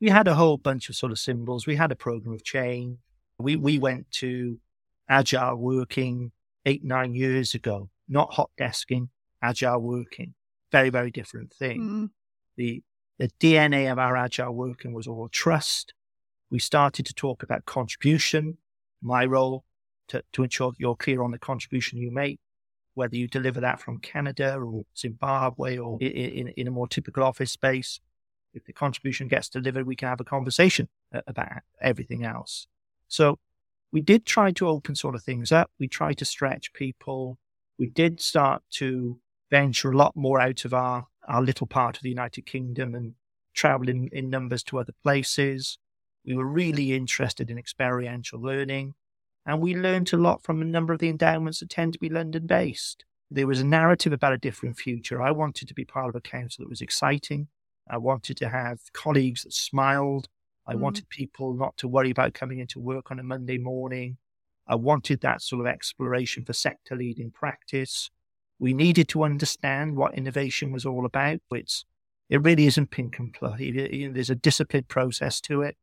we 0.00 0.08
had 0.08 0.26
a 0.26 0.34
whole 0.34 0.56
bunch 0.56 0.88
of 0.88 0.96
sort 0.96 1.12
of 1.12 1.18
symbols. 1.18 1.66
We 1.66 1.76
had 1.76 1.92
a 1.92 1.96
program 1.96 2.34
of 2.34 2.44
change. 2.44 2.98
We 3.38 3.56
we 3.56 3.78
went 3.78 4.10
to 4.12 4.58
agile 5.08 5.56
working 5.56 6.32
eight 6.64 6.84
nine 6.84 7.14
years 7.14 7.54
ago, 7.54 7.90
not 8.08 8.32
hot 8.34 8.50
desking, 8.58 9.08
agile 9.42 9.80
working, 9.80 10.34
very 10.70 10.90
very 10.90 11.10
different 11.10 11.52
thing. 11.52 11.80
Mm. 11.80 12.10
The 12.56 12.82
the 13.18 13.30
DNA 13.40 13.90
of 13.90 13.98
our 13.98 14.16
agile 14.16 14.54
working 14.54 14.92
was 14.92 15.06
all 15.06 15.28
trust. 15.28 15.94
We 16.50 16.58
started 16.58 17.06
to 17.06 17.14
talk 17.14 17.42
about 17.42 17.64
contribution, 17.64 18.58
my 19.02 19.24
role 19.24 19.64
to, 20.08 20.22
to 20.32 20.42
ensure 20.42 20.72
that 20.72 20.80
you're 20.80 20.96
clear 20.96 21.22
on 21.22 21.30
the 21.30 21.38
contribution 21.38 21.98
you 21.98 22.10
make 22.10 22.40
whether 22.94 23.16
you 23.16 23.26
deliver 23.26 23.60
that 23.60 23.80
from 23.80 23.98
Canada 23.98 24.56
or 24.56 24.84
Zimbabwe 24.96 25.78
or 25.78 25.98
in, 26.00 26.48
in, 26.48 26.68
a 26.68 26.70
more 26.70 26.88
typical 26.88 27.22
office 27.22 27.50
space. 27.50 28.00
If 28.54 28.64
the 28.64 28.72
contribution 28.72 29.28
gets 29.28 29.48
delivered, 29.48 29.86
we 29.86 29.96
can 29.96 30.08
have 30.08 30.20
a 30.20 30.24
conversation 30.24 30.88
uh, 31.14 31.22
about 31.26 31.62
everything 31.80 32.24
else. 32.24 32.66
So 33.08 33.38
we 33.90 34.02
did 34.02 34.26
try 34.26 34.52
to 34.52 34.68
open 34.68 34.94
sort 34.94 35.14
of 35.14 35.22
things 35.22 35.52
up. 35.52 35.70
We 35.78 35.88
tried 35.88 36.18
to 36.18 36.24
stretch 36.24 36.72
people. 36.74 37.38
We 37.78 37.88
did 37.88 38.20
start 38.20 38.62
to 38.72 39.18
venture 39.50 39.90
a 39.90 39.96
lot 39.96 40.14
more 40.14 40.40
out 40.40 40.64
of 40.64 40.74
our, 40.74 41.06
our 41.26 41.42
little 41.42 41.66
part 41.66 41.96
of 41.96 42.02
the 42.02 42.10
United 42.10 42.44
Kingdom 42.44 42.94
and 42.94 43.14
travel 43.54 43.88
in, 43.88 44.08
in 44.12 44.28
numbers 44.28 44.62
to 44.64 44.78
other 44.78 44.94
places. 45.02 45.78
We 46.24 46.34
were 46.34 46.46
really 46.46 46.92
interested 46.92 47.50
in 47.50 47.58
experiential 47.58 48.40
learning. 48.40 48.94
And 49.44 49.60
we 49.60 49.74
learned 49.74 50.12
a 50.12 50.16
lot 50.16 50.42
from 50.42 50.62
a 50.62 50.64
number 50.64 50.92
of 50.92 51.00
the 51.00 51.08
endowments 51.08 51.60
that 51.60 51.70
tend 51.70 51.94
to 51.94 51.98
be 51.98 52.08
London 52.08 52.46
based. 52.46 53.04
There 53.30 53.46
was 53.46 53.60
a 53.60 53.66
narrative 53.66 54.12
about 54.12 54.34
a 54.34 54.38
different 54.38 54.76
future. 54.76 55.20
I 55.20 55.32
wanted 55.32 55.66
to 55.68 55.74
be 55.74 55.84
part 55.84 56.08
of 56.08 56.14
a 56.14 56.20
council 56.20 56.64
that 56.64 56.70
was 56.70 56.80
exciting. 56.80 57.48
I 57.90 57.98
wanted 57.98 58.36
to 58.36 58.48
have 58.48 58.78
colleagues 58.92 59.42
that 59.42 59.52
smiled. 59.52 60.28
I 60.66 60.74
mm. 60.74 60.78
wanted 60.78 61.08
people 61.08 61.54
not 61.54 61.76
to 61.78 61.88
worry 61.88 62.10
about 62.10 62.34
coming 62.34 62.60
into 62.60 62.78
work 62.78 63.10
on 63.10 63.18
a 63.18 63.24
Monday 63.24 63.58
morning. 63.58 64.18
I 64.68 64.76
wanted 64.76 65.22
that 65.22 65.42
sort 65.42 65.60
of 65.60 65.66
exploration 65.66 66.44
for 66.44 66.52
sector 66.52 66.94
leading 66.94 67.32
practice. 67.32 68.10
We 68.60 68.74
needed 68.74 69.08
to 69.08 69.24
understand 69.24 69.96
what 69.96 70.14
innovation 70.14 70.70
was 70.70 70.86
all 70.86 71.04
about. 71.04 71.40
It's, 71.50 71.84
it 72.30 72.42
really 72.42 72.66
isn't 72.66 72.92
pink 72.92 73.18
and 73.18 73.34
fluffy. 73.36 74.08
There's 74.08 74.30
a 74.30 74.36
disciplined 74.36 74.86
process 74.86 75.40
to 75.42 75.62
it. 75.62 75.76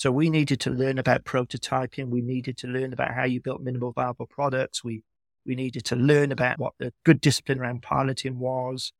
So 0.00 0.10
we 0.10 0.30
needed 0.30 0.60
to 0.60 0.70
learn 0.70 0.96
about 0.96 1.24
prototyping. 1.24 2.08
We 2.08 2.22
needed 2.22 2.56
to 2.56 2.66
learn 2.66 2.94
about 2.94 3.12
how 3.12 3.24
you 3.24 3.38
built 3.38 3.60
minimal 3.60 3.92
viable 3.92 4.24
products. 4.24 4.82
We 4.82 5.02
we 5.44 5.54
needed 5.54 5.84
to 5.84 5.96
learn 5.96 6.32
about 6.32 6.58
what 6.58 6.72
the 6.78 6.94
good 7.04 7.20
discipline 7.20 7.60
around 7.60 7.82
piloting 7.82 8.38
was. 8.38 8.94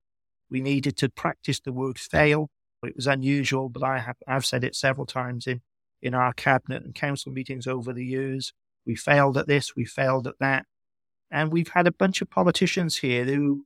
We 0.51 0.61
needed 0.61 0.99
to 0.99 1.09
practice 1.09 1.59
the 1.59 1.73
word 1.73 1.99
fail. 1.99 2.51
It 2.83 2.97
was 2.97 3.07
unusual, 3.07 3.71
but 3.71 3.83
I 3.83 4.01
have 4.01 4.17
I've 4.29 4.45
said 4.45 4.63
it 4.63 4.77
several 4.77 5.07
times 5.07 5.47
in 5.47 5.63
in 6.03 6.13
our 6.13 6.35
cabinet 6.35 6.83
and 6.85 6.95
council 6.95 7.33
meetings 7.33 7.67
over 7.67 7.95
the 7.95 8.05
years. 8.05 8.53
We 8.85 8.95
failed 8.95 9.39
at 9.39 9.47
this, 9.47 9.75
we 9.75 9.87
failed 9.87 10.27
at 10.27 10.39
that. 10.39 10.67
And 11.31 11.51
we've 11.51 11.69
had 11.69 11.87
a 11.87 11.93
bunch 11.93 12.21
of 12.21 12.29
politicians 12.29 12.99
here 12.99 13.25
who 13.25 13.65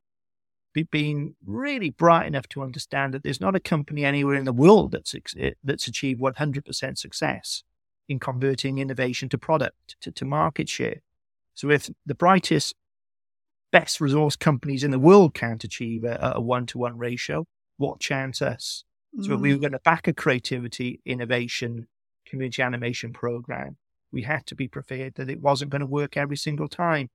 been 0.83 1.37
really 1.45 1.91
bright 1.91 2.27
enough 2.27 2.49
to 2.49 2.63
understand 2.63 3.15
that 3.15 3.23
there's 3.23 3.41
not 3.41 3.55
a 3.55 3.61
company 3.61 4.05
anywhere 4.05 4.35
in 4.35 4.45
the 4.45 4.53
world 4.53 4.93
that's 4.93 5.15
that's 5.63 5.87
achieved 5.87 6.21
100% 6.21 6.99
success 6.99 7.63
in 8.09 8.19
converting 8.19 8.79
innovation 8.79 9.29
to 9.31 9.39
product 9.39 9.97
to, 10.01 10.11
to 10.11 10.25
market 10.25 10.69
share. 10.69 11.01
So 11.55 11.71
if 11.71 11.89
the 12.05 12.15
brightest, 12.15 12.75
best 13.71 14.01
resource 14.01 14.37
companies 14.37 14.85
in 14.85 14.91
the 14.91 14.99
world 14.99 15.35
can't 15.35 15.63
achieve 15.65 16.05
a 16.05 16.41
one 16.41 16.67
to 16.67 16.79
one 16.79 16.99
ratio, 16.99 17.47
what 17.77 18.01
chance 18.01 18.43
us? 18.43 18.85
Mm. 19.17 19.27
So 19.27 19.35
if 19.35 19.41
we 19.41 19.53
were 19.53 19.59
mm. 19.59 19.63
going 19.63 19.73
to 19.73 19.79
back 19.79 20.09
a 20.09 20.13
creativity, 20.13 21.01
innovation, 21.07 21.87
community 22.27 22.63
animation 22.63 23.13
program, 23.13 23.77
we 24.13 24.23
had 24.23 24.47
to 24.47 24.55
be 24.55 24.69
prepared 24.69 25.15
that 25.15 25.31
it 25.31 25.41
wasn't 25.41 25.71
going 25.71 25.81
to 25.81 25.87
work 25.87 26.17
every 26.17 26.37
single 26.37 26.69
time. 26.69 27.11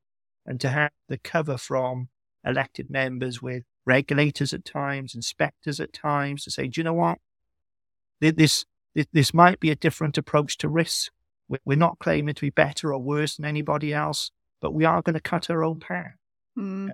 And 0.45 0.59
to 0.61 0.69
have 0.69 0.91
the 1.07 1.17
cover 1.17 1.57
from 1.57 2.09
elected 2.45 2.89
members 2.89 3.41
with 3.41 3.63
regulators 3.85 4.53
at 4.53 4.65
times, 4.65 5.15
inspectors 5.15 5.79
at 5.79 5.93
times 5.93 6.43
to 6.43 6.51
say, 6.51 6.67
do 6.67 6.79
you 6.79 6.83
know 6.83 6.93
what? 6.93 7.17
This, 8.21 8.65
this, 8.95 9.07
this 9.13 9.33
might 9.33 9.59
be 9.59 9.71
a 9.71 9.75
different 9.75 10.17
approach 10.17 10.57
to 10.59 10.69
risk. 10.69 11.11
We're 11.65 11.77
not 11.77 11.99
claiming 11.99 12.35
to 12.35 12.41
be 12.41 12.51
better 12.51 12.93
or 12.93 12.99
worse 12.99 13.37
than 13.37 13.45
anybody 13.45 13.93
else, 13.93 14.31
but 14.61 14.73
we 14.73 14.85
are 14.85 15.01
going 15.01 15.15
to 15.15 15.21
cut 15.21 15.49
our 15.49 15.63
own 15.63 15.79
path. 15.79 16.15
Mm. 16.57 16.91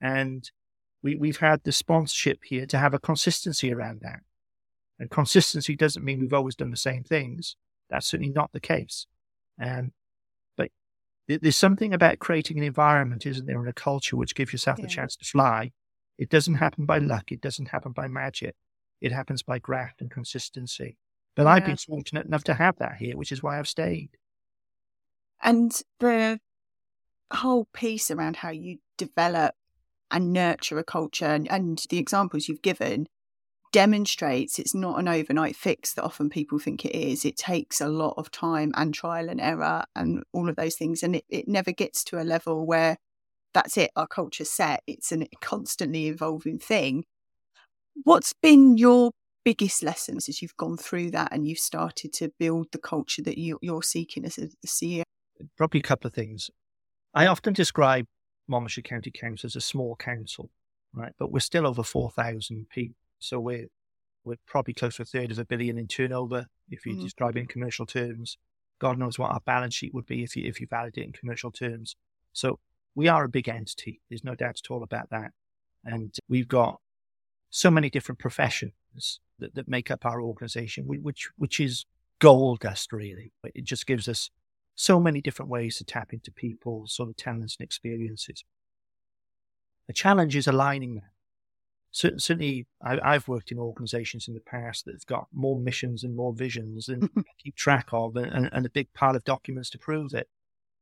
And 0.00 0.50
we, 1.02 1.16
we've 1.16 1.38
had 1.38 1.62
the 1.64 1.72
sponsorship 1.72 2.40
here 2.44 2.66
to 2.66 2.78
have 2.78 2.92
a 2.92 2.98
consistency 2.98 3.72
around 3.72 4.00
that. 4.02 4.20
And 4.98 5.10
consistency 5.10 5.74
doesn't 5.74 6.04
mean 6.04 6.20
we've 6.20 6.32
always 6.32 6.54
done 6.54 6.70
the 6.70 6.76
same 6.76 7.02
things. 7.04 7.56
That's 7.88 8.06
certainly 8.06 8.32
not 8.32 8.52
the 8.52 8.60
case. 8.60 9.06
And 9.58 9.92
there's 11.28 11.56
something 11.56 11.94
about 11.94 12.18
creating 12.18 12.58
an 12.58 12.64
environment, 12.64 13.26
isn't 13.26 13.46
there, 13.46 13.60
in 13.60 13.68
a 13.68 13.72
culture 13.72 14.16
which 14.16 14.34
gives 14.34 14.52
yourself 14.52 14.78
yeah. 14.78 14.86
the 14.86 14.90
chance 14.90 15.16
to 15.16 15.24
fly. 15.24 15.72
It 16.18 16.28
doesn't 16.28 16.54
happen 16.54 16.86
by 16.86 16.98
luck. 16.98 17.32
It 17.32 17.40
doesn't 17.40 17.68
happen 17.68 17.92
by 17.92 18.08
magic. 18.08 18.54
It 19.00 19.12
happens 19.12 19.42
by 19.42 19.58
graft 19.58 20.00
and 20.00 20.10
consistency. 20.10 20.96
But 21.34 21.44
yeah. 21.44 21.50
I've 21.50 21.66
been 21.66 21.76
fortunate 21.76 22.26
enough 22.26 22.44
to 22.44 22.54
have 22.54 22.78
that 22.78 22.96
here, 22.96 23.16
which 23.16 23.32
is 23.32 23.42
why 23.42 23.58
I've 23.58 23.68
stayed. 23.68 24.10
And 25.42 25.72
the 26.00 26.38
whole 27.32 27.66
piece 27.72 28.10
around 28.10 28.36
how 28.36 28.50
you 28.50 28.78
develop 28.96 29.54
and 30.10 30.32
nurture 30.32 30.78
a 30.78 30.84
culture 30.84 31.26
and, 31.26 31.50
and 31.50 31.84
the 31.90 31.98
examples 31.98 32.48
you've 32.48 32.62
given 32.62 33.06
demonstrates 33.74 34.60
it's 34.60 34.72
not 34.72 35.00
an 35.00 35.08
overnight 35.08 35.56
fix 35.56 35.94
that 35.94 36.04
often 36.04 36.30
people 36.30 36.60
think 36.60 36.84
it 36.84 36.96
is. 36.96 37.24
It 37.24 37.36
takes 37.36 37.80
a 37.80 37.88
lot 37.88 38.14
of 38.16 38.30
time 38.30 38.72
and 38.76 38.94
trial 38.94 39.28
and 39.28 39.40
error 39.40 39.82
and 39.96 40.22
all 40.32 40.48
of 40.48 40.54
those 40.54 40.76
things. 40.76 41.02
And 41.02 41.16
it, 41.16 41.24
it 41.28 41.48
never 41.48 41.72
gets 41.72 42.04
to 42.04 42.22
a 42.22 42.22
level 42.22 42.64
where 42.64 42.98
that's 43.52 43.76
it, 43.76 43.90
our 43.96 44.06
culture's 44.06 44.52
set. 44.52 44.84
It's 44.86 45.10
a 45.10 45.26
constantly 45.40 46.06
evolving 46.06 46.60
thing. 46.60 47.04
What's 48.04 48.32
been 48.32 48.76
your 48.78 49.10
biggest 49.44 49.82
lessons 49.82 50.28
as 50.28 50.40
you've 50.40 50.56
gone 50.56 50.76
through 50.76 51.10
that 51.10 51.32
and 51.32 51.48
you've 51.48 51.58
started 51.58 52.12
to 52.12 52.30
build 52.38 52.68
the 52.70 52.78
culture 52.78 53.22
that 53.22 53.38
you, 53.38 53.58
are 53.68 53.82
seeking 53.82 54.24
as 54.24 54.38
a 54.38 54.50
CEO? 54.64 55.02
Probably 55.56 55.80
a 55.80 55.82
couple 55.82 56.06
of 56.06 56.14
things. 56.14 56.48
I 57.12 57.26
often 57.26 57.52
describe 57.52 58.06
Monmouthshire 58.46 58.82
County 58.82 59.10
Council 59.10 59.48
as 59.48 59.56
a 59.56 59.60
small 59.60 59.96
council, 59.96 60.50
right? 60.92 61.12
But 61.18 61.32
we're 61.32 61.40
still 61.40 61.66
over 61.66 61.82
4,000 61.82 62.68
people. 62.68 62.94
So 63.24 63.40
we're, 63.40 63.68
we're 64.24 64.38
probably 64.46 64.74
close 64.74 64.96
to 64.96 65.02
a 65.02 65.06
third 65.06 65.30
of 65.30 65.38
a 65.38 65.44
billion 65.44 65.78
in 65.78 65.88
turnover 65.88 66.46
if 66.68 66.86
you 66.86 66.94
mm. 66.94 67.02
describe 67.02 67.36
it 67.36 67.40
in 67.40 67.46
commercial 67.46 67.86
terms. 67.86 68.38
God 68.80 68.98
knows 68.98 69.18
what 69.18 69.30
our 69.30 69.40
balance 69.40 69.74
sheet 69.74 69.94
would 69.94 70.06
be 70.06 70.22
if 70.22 70.36
you, 70.36 70.46
if 70.46 70.60
you 70.60 70.66
validate 70.68 71.04
it 71.04 71.06
in 71.06 71.12
commercial 71.12 71.50
terms. 71.50 71.96
So 72.32 72.58
we 72.94 73.08
are 73.08 73.24
a 73.24 73.28
big 73.28 73.48
entity. 73.48 74.00
There's 74.08 74.24
no 74.24 74.34
doubt 74.34 74.60
at 74.64 74.70
all 74.70 74.82
about 74.82 75.10
that. 75.10 75.32
And 75.84 76.14
we've 76.28 76.48
got 76.48 76.80
so 77.50 77.70
many 77.70 77.90
different 77.90 78.18
professions 78.18 78.72
that, 79.38 79.54
that 79.54 79.68
make 79.68 79.90
up 79.90 80.04
our 80.04 80.20
organization, 80.20 80.84
which, 80.86 81.28
which 81.36 81.60
is 81.60 81.86
gold 82.18 82.60
dust, 82.60 82.92
really. 82.92 83.32
It 83.54 83.64
just 83.64 83.86
gives 83.86 84.08
us 84.08 84.30
so 84.74 84.98
many 84.98 85.20
different 85.20 85.50
ways 85.50 85.76
to 85.76 85.84
tap 85.84 86.12
into 86.12 86.32
people's 86.32 86.94
sort 86.94 87.08
of 87.08 87.16
talents 87.16 87.56
and 87.58 87.64
experiences. 87.64 88.44
The 89.86 89.92
challenge 89.92 90.34
is 90.34 90.46
aligning 90.46 90.96
that. 90.96 91.13
Certainly, 91.94 92.66
I, 92.82 93.12
have 93.12 93.28
worked 93.28 93.52
in 93.52 93.58
organizations 93.58 94.26
in 94.26 94.34
the 94.34 94.40
past 94.40 94.84
that 94.84 94.94
have 94.94 95.06
got 95.06 95.28
more 95.32 95.56
missions 95.56 96.02
and 96.02 96.16
more 96.16 96.32
visions 96.32 96.86
than 96.86 97.08
keep 97.38 97.54
track 97.54 97.86
of, 97.92 98.16
and, 98.16 98.50
and 98.52 98.66
a 98.66 98.70
big 98.70 98.92
pile 98.94 99.14
of 99.14 99.22
documents 99.22 99.70
to 99.70 99.78
prove 99.78 100.12
it. 100.12 100.28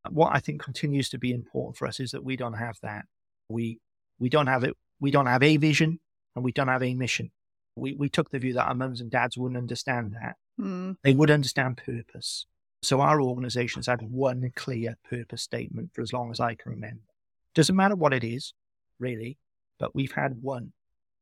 What 0.09 0.35
I 0.35 0.41
think 0.41 0.63
continues 0.63 1.11
to 1.11 1.19
be 1.19 1.31
important 1.31 1.77
for 1.77 1.87
us 1.87 2.01
is 2.01 2.13
that 2.13 2.25
we 2.25 2.35
don't 2.35 2.55
have 2.55 2.79
that. 2.83 3.05
We 3.51 3.79
we 4.19 4.31
don't 4.31 4.47
have 4.47 4.65
it. 4.65 4.75
We 5.01 5.11
don't 5.11 5.27
have 5.27 5.43
a 5.43 5.59
vision, 5.59 6.01
and 6.35 6.43
we 6.43 6.51
don't 6.51 6.69
have 6.69 6.83
a 6.83 6.95
mission. 6.95 7.31
We 7.77 7.93
we 7.93 8.09
took 8.09 8.31
the 8.31 8.39
view 8.39 8.55
that 8.55 8.69
our 8.69 8.75
mums 8.75 9.03
and 9.03 9.11
dads 9.11 9.37
wouldn't 9.37 9.59
understand 9.59 10.17
that. 10.19 10.37
Mm. 10.59 10.97
They 11.05 11.13
would 11.13 11.31
understand 11.31 11.77
purpose. 11.77 12.47
So 12.83 13.03
our 13.03 13.21
organization's 13.21 13.87
had 13.87 14.01
one 14.01 14.51
clear 14.57 14.97
purpose 15.09 15.43
statement 15.43 15.91
for 15.93 16.01
as 16.01 16.15
long 16.15 16.31
as 16.31 16.41
I 16.41 16.55
can 16.55 16.73
remember. 16.73 17.05
Doesn't 17.55 17.77
matter 17.77 17.97
what 17.97 18.15
it 18.15 18.25
is, 18.25 18.55
really, 18.99 19.37
but 19.79 19.95
we've 19.95 20.13
had 20.13 20.41
one. 20.41 20.73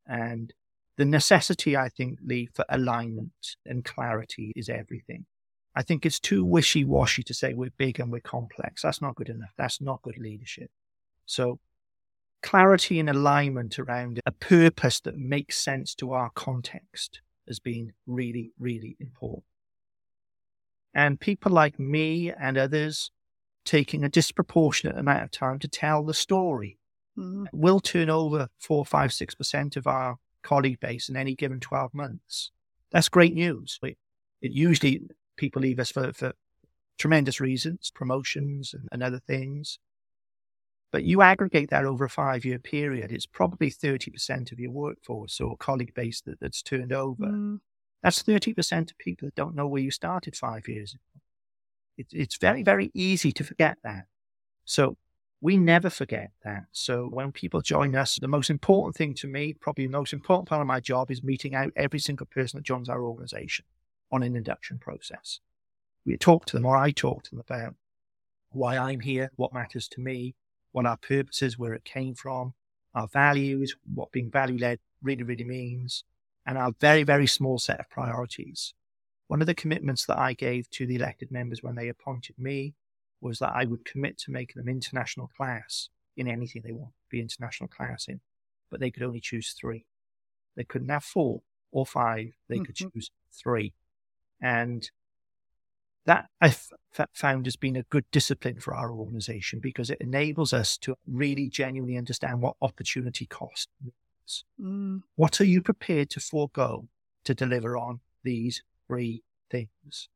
And 0.06 0.52
the 0.96 1.04
necessity, 1.04 1.76
I 1.76 1.88
think, 1.88 2.18
Lee, 2.22 2.48
for 2.52 2.64
alignment 2.68 3.56
and 3.64 3.84
clarity 3.84 4.52
is 4.56 4.68
everything. 4.68 5.26
I 5.74 5.82
think 5.82 6.04
it's 6.04 6.18
too 6.18 6.44
wishy 6.44 6.84
washy 6.84 7.22
to 7.22 7.34
say 7.34 7.54
we're 7.54 7.70
big 7.78 8.00
and 8.00 8.10
we're 8.10 8.20
complex. 8.20 8.82
That's 8.82 9.00
not 9.00 9.14
good 9.14 9.28
enough. 9.28 9.52
That's 9.56 9.80
not 9.80 10.02
good 10.02 10.18
leadership. 10.18 10.70
So, 11.26 11.60
clarity 12.42 12.98
and 12.98 13.08
alignment 13.08 13.78
around 13.78 14.20
a 14.26 14.32
purpose 14.32 15.00
that 15.00 15.16
makes 15.16 15.58
sense 15.58 15.94
to 15.96 16.12
our 16.12 16.30
context 16.34 17.20
has 17.46 17.60
been 17.60 17.92
really, 18.06 18.52
really 18.58 18.96
important. 18.98 19.44
And 20.92 21.20
people 21.20 21.52
like 21.52 21.78
me 21.78 22.32
and 22.32 22.58
others 22.58 23.12
taking 23.64 24.02
a 24.02 24.08
disproportionate 24.08 24.98
amount 24.98 25.22
of 25.22 25.30
time 25.30 25.58
to 25.60 25.68
tell 25.68 26.02
the 26.02 26.14
story. 26.14 26.79
Mm-hmm. 27.20 27.44
We'll 27.52 27.80
turn 27.80 28.11
over 28.11 28.48
four, 28.59 28.85
five, 28.85 29.12
six 29.12 29.35
percent 29.35 29.76
of 29.76 29.87
our 29.87 30.16
colleague 30.42 30.80
base 30.80 31.09
in 31.09 31.16
any 31.16 31.35
given 31.35 31.61
12 31.61 31.92
months. 31.94 32.50
That's 32.90 33.09
great 33.09 33.35
news. 33.35 33.78
It, 33.83 33.98
it 34.40 34.52
usually 34.52 35.02
people 35.37 35.62
leave 35.62 35.78
us 35.78 35.90
for, 35.90 36.12
for 36.12 36.33
tremendous 36.98 37.40
reasons, 37.40 37.92
promotions 37.94 38.74
and, 38.74 38.88
and 38.90 39.02
other 39.02 39.20
things. 39.20 39.78
But 40.92 41.04
you 41.04 41.22
aggregate 41.22 41.70
that 41.70 41.85
over 41.85 42.04
a 42.04 42.11
five 42.11 42.44
year 42.44 42.59
period, 42.59 43.12
it's 43.12 43.26
probably 43.26 43.70
30% 43.70 44.50
of 44.50 44.59
your 44.59 44.72
workforce 44.72 45.40
or 45.40 45.56
colleague 45.56 45.94
base 45.94 46.20
that, 46.22 46.40
that's 46.40 46.62
turned 46.62 46.92
over. 46.92 47.26
Mm. 47.26 47.61
That's 48.02 48.22
30% 48.22 48.90
of 48.90 48.98
people 48.98 49.28
that 49.28 49.35
don't 49.35 49.54
know 49.54 49.68
where 49.68 49.83
you 49.83 49.90
started 49.90 50.35
five 50.35 50.66
years 50.66 50.94
ago. 50.94 51.20
It, 51.96 52.06
it's 52.12 52.38
very, 52.38 52.62
very 52.62 52.90
easy 52.94 53.30
to 53.33 53.44
forget 53.44 53.78
that. 53.85 54.06
So 54.64 54.96
we 55.40 55.57
never 55.57 55.88
forget 55.88 56.33
that. 56.44 56.64
So 56.72 57.07
when 57.07 57.33
people 57.33 57.62
join 57.62 57.96
us, 57.96 58.18
the 58.20 58.29
most 58.29 58.50
important 58.50 58.94
thing 58.96 59.14
to 59.14 59.26
me, 59.26 59.55
probably 59.55 59.87
the 59.87 59.92
most 59.92 60.12
important 60.12 60.48
part 60.48 60.61
of 60.61 60.66
my 60.66 60.81
job 60.81 61.11
is 61.11 61.22
meeting 61.22 61.55
out 61.55 61.72
every 61.76 61.98
single 61.98 62.26
person 62.26 62.59
that 62.59 62.64
joins 62.64 62.88
our 62.88 63.03
organization 63.03 63.64
on 64.12 64.22
an 64.22 64.37
induction 64.37 64.79
process. 64.79 65.40
We 66.05 66.16
talk 66.16 66.44
to 66.46 66.57
them 66.57 66.66
or 66.66 66.76
I 66.76 66.90
talk 66.90 67.22
to 67.24 67.31
them 67.31 67.40
about 67.40 67.74
why 68.50 68.76
I'm 68.76 69.00
here, 69.00 69.31
what 69.37 69.55
matters 69.55 69.88
to 69.88 70.00
me, 70.00 70.35
what 70.72 70.87
our 70.87 70.96
purpose 70.96 71.40
is, 71.42 71.59
where 71.59 71.72
it 71.72 71.85
came 71.85 72.14
from, 72.14 72.55
our 72.94 73.09
values, 73.09 73.76
what 73.92 74.12
being 74.12 74.31
value 74.31 74.59
led 74.59 74.81
really, 75.03 75.22
really 75.22 75.44
means, 75.44 76.05
and 76.44 76.59
our 76.59 76.72
very, 76.81 77.03
very 77.03 77.26
small 77.26 77.59
set 77.59 77.81
of 77.81 77.88
priorities. 77.88 78.74
One 79.29 79.40
of 79.40 79.46
the 79.46 79.55
commitments 79.55 80.05
that 80.07 80.18
I 80.18 80.33
gave 80.33 80.68
to 80.70 80.87
the 80.87 80.96
elected 80.96 81.31
members 81.31 81.62
when 81.62 81.76
they 81.76 81.88
appointed 81.88 82.38
me 82.38 82.74
was 83.20 83.38
that 83.38 83.52
I 83.54 83.64
would 83.64 83.85
commit 83.85 84.18
to 84.18 84.30
making 84.30 84.61
them 84.61 84.68
international 84.68 85.30
class 85.37 85.88
in 86.16 86.28
anything 86.28 86.62
they 86.64 86.72
want 86.72 86.90
to 86.90 87.09
be 87.11 87.20
international 87.20 87.68
class 87.68 88.06
in, 88.09 88.20
but 88.70 88.80
they 88.80 88.90
could 88.90 89.02
only 89.02 89.20
choose 89.20 89.52
three. 89.52 89.85
They 90.56 90.64
couldn't 90.64 90.88
have 90.88 91.04
four 91.04 91.42
or 91.70 91.87
five. 91.87 92.33
They 92.48 92.56
mm-hmm. 92.56 92.64
could 92.64 92.76
choose 92.76 93.11
three. 93.33 93.72
And 94.42 94.90
that 96.06 96.26
I 96.40 96.48
f- 96.48 96.70
found 97.12 97.46
has 97.46 97.56
been 97.56 97.76
a 97.76 97.83
good 97.85 98.04
discipline 98.11 98.59
for 98.59 98.74
our 98.74 98.90
organization 98.90 99.61
because 99.61 99.90
it 99.90 100.00
enables 100.00 100.52
us 100.52 100.78
to 100.78 100.96
really 101.06 101.48
genuinely 101.48 101.98
understand 101.98 102.40
what 102.40 102.56
opportunity 102.62 103.26
cost 103.26 103.68
Mm. 104.61 105.02
What 105.16 105.40
are 105.40 105.44
you 105.44 105.62
prepared 105.62 106.11
to 106.11 106.20
forego 106.20 106.88
to 107.24 107.35
deliver 107.35 107.76
on 107.76 108.00
these 108.22 108.62
three 108.87 109.22
things? 109.50 110.09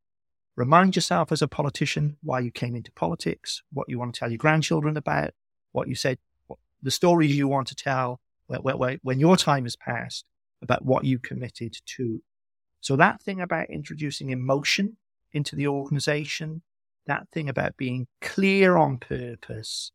Remind 0.56 0.94
yourself 0.94 1.32
as 1.32 1.42
a 1.42 1.48
politician 1.48 2.16
why 2.22 2.40
you 2.40 2.50
came 2.50 2.76
into 2.76 2.92
politics, 2.92 3.62
what 3.72 3.88
you 3.88 3.98
want 3.98 4.14
to 4.14 4.20
tell 4.20 4.30
your 4.30 4.38
grandchildren 4.38 4.96
about, 4.96 5.32
what 5.72 5.88
you 5.88 5.96
said, 5.96 6.18
what, 6.46 6.60
the 6.82 6.92
stories 6.92 7.36
you 7.36 7.48
want 7.48 7.66
to 7.68 7.74
tell 7.74 8.20
when, 8.46 8.60
when, 8.60 9.00
when 9.02 9.18
your 9.18 9.36
time 9.36 9.64
has 9.64 9.74
passed 9.74 10.24
about 10.62 10.84
what 10.84 11.04
you 11.04 11.18
committed 11.18 11.76
to. 11.86 12.22
So 12.80 12.94
that 12.96 13.20
thing 13.20 13.40
about 13.40 13.70
introducing 13.70 14.30
emotion 14.30 14.96
into 15.32 15.56
the 15.56 15.66
organization, 15.66 16.62
that 17.06 17.28
thing 17.32 17.48
about 17.48 17.76
being 17.76 18.06
clear 18.20 18.76
on 18.76 18.98
purpose, 18.98 19.90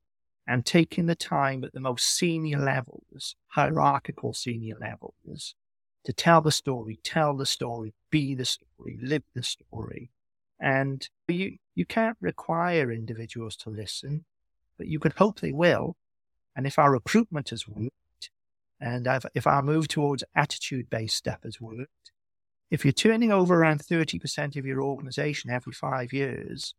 and 0.45 0.65
taking 0.65 1.05
the 1.05 1.15
time 1.15 1.63
at 1.63 1.73
the 1.73 1.79
most 1.79 2.05
senior 2.05 2.57
levels, 2.57 3.35
hierarchical 3.49 4.33
senior 4.33 4.75
levels, 4.81 5.53
to 6.03 6.11
tell 6.11 6.41
the 6.41 6.51
story, 6.51 6.99
tell 7.03 7.37
the 7.37 7.45
story, 7.45 7.93
be 8.09 8.33
the 8.33 8.45
story, 8.45 8.97
live 9.01 9.23
the 9.35 9.43
story. 9.43 10.09
And 10.59 11.07
you, 11.27 11.57
you 11.75 11.85
can't 11.85 12.17
require 12.19 12.91
individuals 12.91 13.55
to 13.57 13.69
listen, 13.69 14.25
but 14.77 14.87
you 14.87 14.99
can 14.99 15.13
hope 15.15 15.39
they 15.39 15.53
will. 15.53 15.95
And 16.55 16.67
if 16.67 16.77
our 16.77 16.91
recruitment 16.91 17.49
has 17.49 17.67
worked, 17.67 18.29
and 18.81 19.07
if 19.33 19.45
our 19.45 19.61
move 19.61 19.87
towards 19.87 20.23
attitude 20.35 20.89
based 20.89 21.17
stuff 21.17 21.39
has 21.43 21.61
worked, 21.61 22.11
if 22.71 22.85
you're 22.85 22.91
turning 22.91 23.31
over 23.31 23.55
around 23.55 23.81
30% 23.81 24.55
of 24.55 24.65
your 24.65 24.81
organization 24.81 25.49
every 25.49 25.73
five 25.73 26.13
years, 26.13 26.75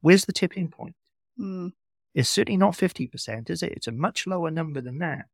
where's 0.00 0.26
the 0.26 0.32
tipping 0.32 0.68
point? 0.68 0.94
Mm. 1.38 1.72
It's 2.14 2.28
certainly 2.28 2.56
not 2.56 2.74
50%, 2.74 3.50
is 3.50 3.62
it? 3.62 3.72
It's 3.72 3.86
a 3.86 3.92
much 3.92 4.26
lower 4.26 4.50
number 4.50 4.80
than 4.80 4.98
that. 4.98 5.26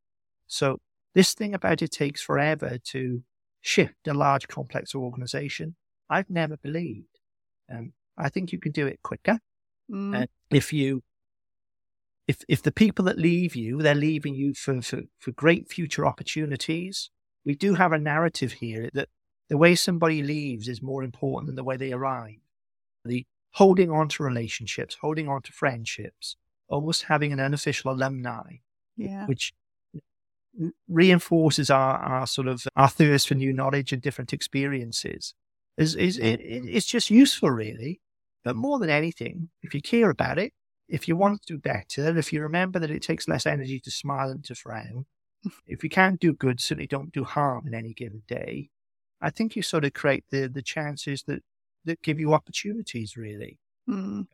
So, 0.47 0.79
this 1.13 1.33
thing 1.33 1.53
about 1.53 1.81
it 1.81 1.91
takes 1.91 2.21
forever 2.21 2.77
to 2.85 3.23
shift 3.61 4.07
a 4.07 4.13
large, 4.13 4.47
complex 4.47 4.95
organization, 4.95 5.75
I've 6.09 6.29
never 6.29 6.57
believed. 6.57 7.12
Um, 7.73 7.93
I 8.17 8.29
think 8.29 8.51
you 8.51 8.59
can 8.59 8.71
do 8.71 8.87
it 8.87 9.01
quicker. 9.03 9.39
Mm. 9.91 10.15
And 10.15 10.27
if 10.51 10.71
you, 10.71 11.01
if, 12.27 12.37
if 12.47 12.61
the 12.61 12.71
people 12.71 13.05
that 13.05 13.17
leave 13.17 13.55
you, 13.55 13.81
they're 13.81 13.95
leaving 13.95 14.35
you 14.35 14.53
for, 14.53 14.81
for, 14.81 15.01
for 15.19 15.31
great 15.31 15.69
future 15.69 16.05
opportunities. 16.05 17.09
We 17.45 17.55
do 17.55 17.73
have 17.75 17.91
a 17.91 17.99
narrative 17.99 18.53
here 18.53 18.89
that 18.93 19.09
the 19.49 19.57
way 19.57 19.75
somebody 19.75 20.23
leaves 20.23 20.67
is 20.67 20.81
more 20.81 21.03
important 21.03 21.47
than 21.47 21.55
the 21.55 21.63
way 21.63 21.75
they 21.75 21.91
arrive. 21.91 22.37
The 23.03 23.25
holding 23.51 23.91
on 23.91 24.07
to 24.09 24.23
relationships, 24.23 24.97
holding 25.01 25.27
on 25.27 25.41
to 25.41 25.51
friendships, 25.51 26.37
almost 26.69 27.03
having 27.03 27.33
an 27.33 27.39
unofficial 27.39 27.91
alumni, 27.91 28.57
yeah. 28.95 29.25
which 29.25 29.53
reinforces 30.87 31.69
our, 31.69 31.97
our 31.97 32.27
sort 32.27 32.47
of 32.47 32.65
our 32.75 32.87
thirst 32.87 33.27
for 33.27 33.35
new 33.35 33.51
knowledge 33.51 33.91
and 33.91 34.01
different 34.01 34.33
experiences. 34.33 35.33
Is 35.77 35.95
is 35.95 36.17
it, 36.19 36.39
it's 36.41 36.85
just 36.85 37.09
useful, 37.09 37.49
really. 37.51 38.01
But 38.43 38.55
more 38.55 38.79
than 38.79 38.89
anything, 38.89 39.49
if 39.61 39.73
you 39.73 39.81
care 39.81 40.09
about 40.09 40.37
it, 40.37 40.53
if 40.87 41.07
you 41.07 41.15
want 41.15 41.41
to 41.41 41.53
do 41.53 41.59
better, 41.59 42.17
if 42.17 42.33
you 42.33 42.41
remember 42.41 42.79
that 42.79 42.91
it 42.91 43.01
takes 43.01 43.27
less 43.27 43.45
energy 43.45 43.79
to 43.79 43.91
smile 43.91 44.29
than 44.29 44.41
to 44.43 44.55
frown, 44.55 45.05
if 45.67 45.83
you 45.83 45.89
can't 45.89 46.19
do 46.19 46.33
good, 46.33 46.59
certainly 46.61 46.87
don't 46.87 47.13
do 47.13 47.23
harm 47.23 47.67
in 47.67 47.73
any 47.73 47.93
given 47.93 48.23
day. 48.27 48.69
I 49.21 49.29
think 49.29 49.55
you 49.55 49.61
sort 49.61 49.85
of 49.85 49.93
create 49.93 50.25
the 50.29 50.47
the 50.47 50.61
chances 50.61 51.23
that 51.23 51.43
that 51.85 52.01
give 52.01 52.19
you 52.19 52.33
opportunities. 52.33 53.17
Really, 53.17 53.59
mm. 53.89 54.27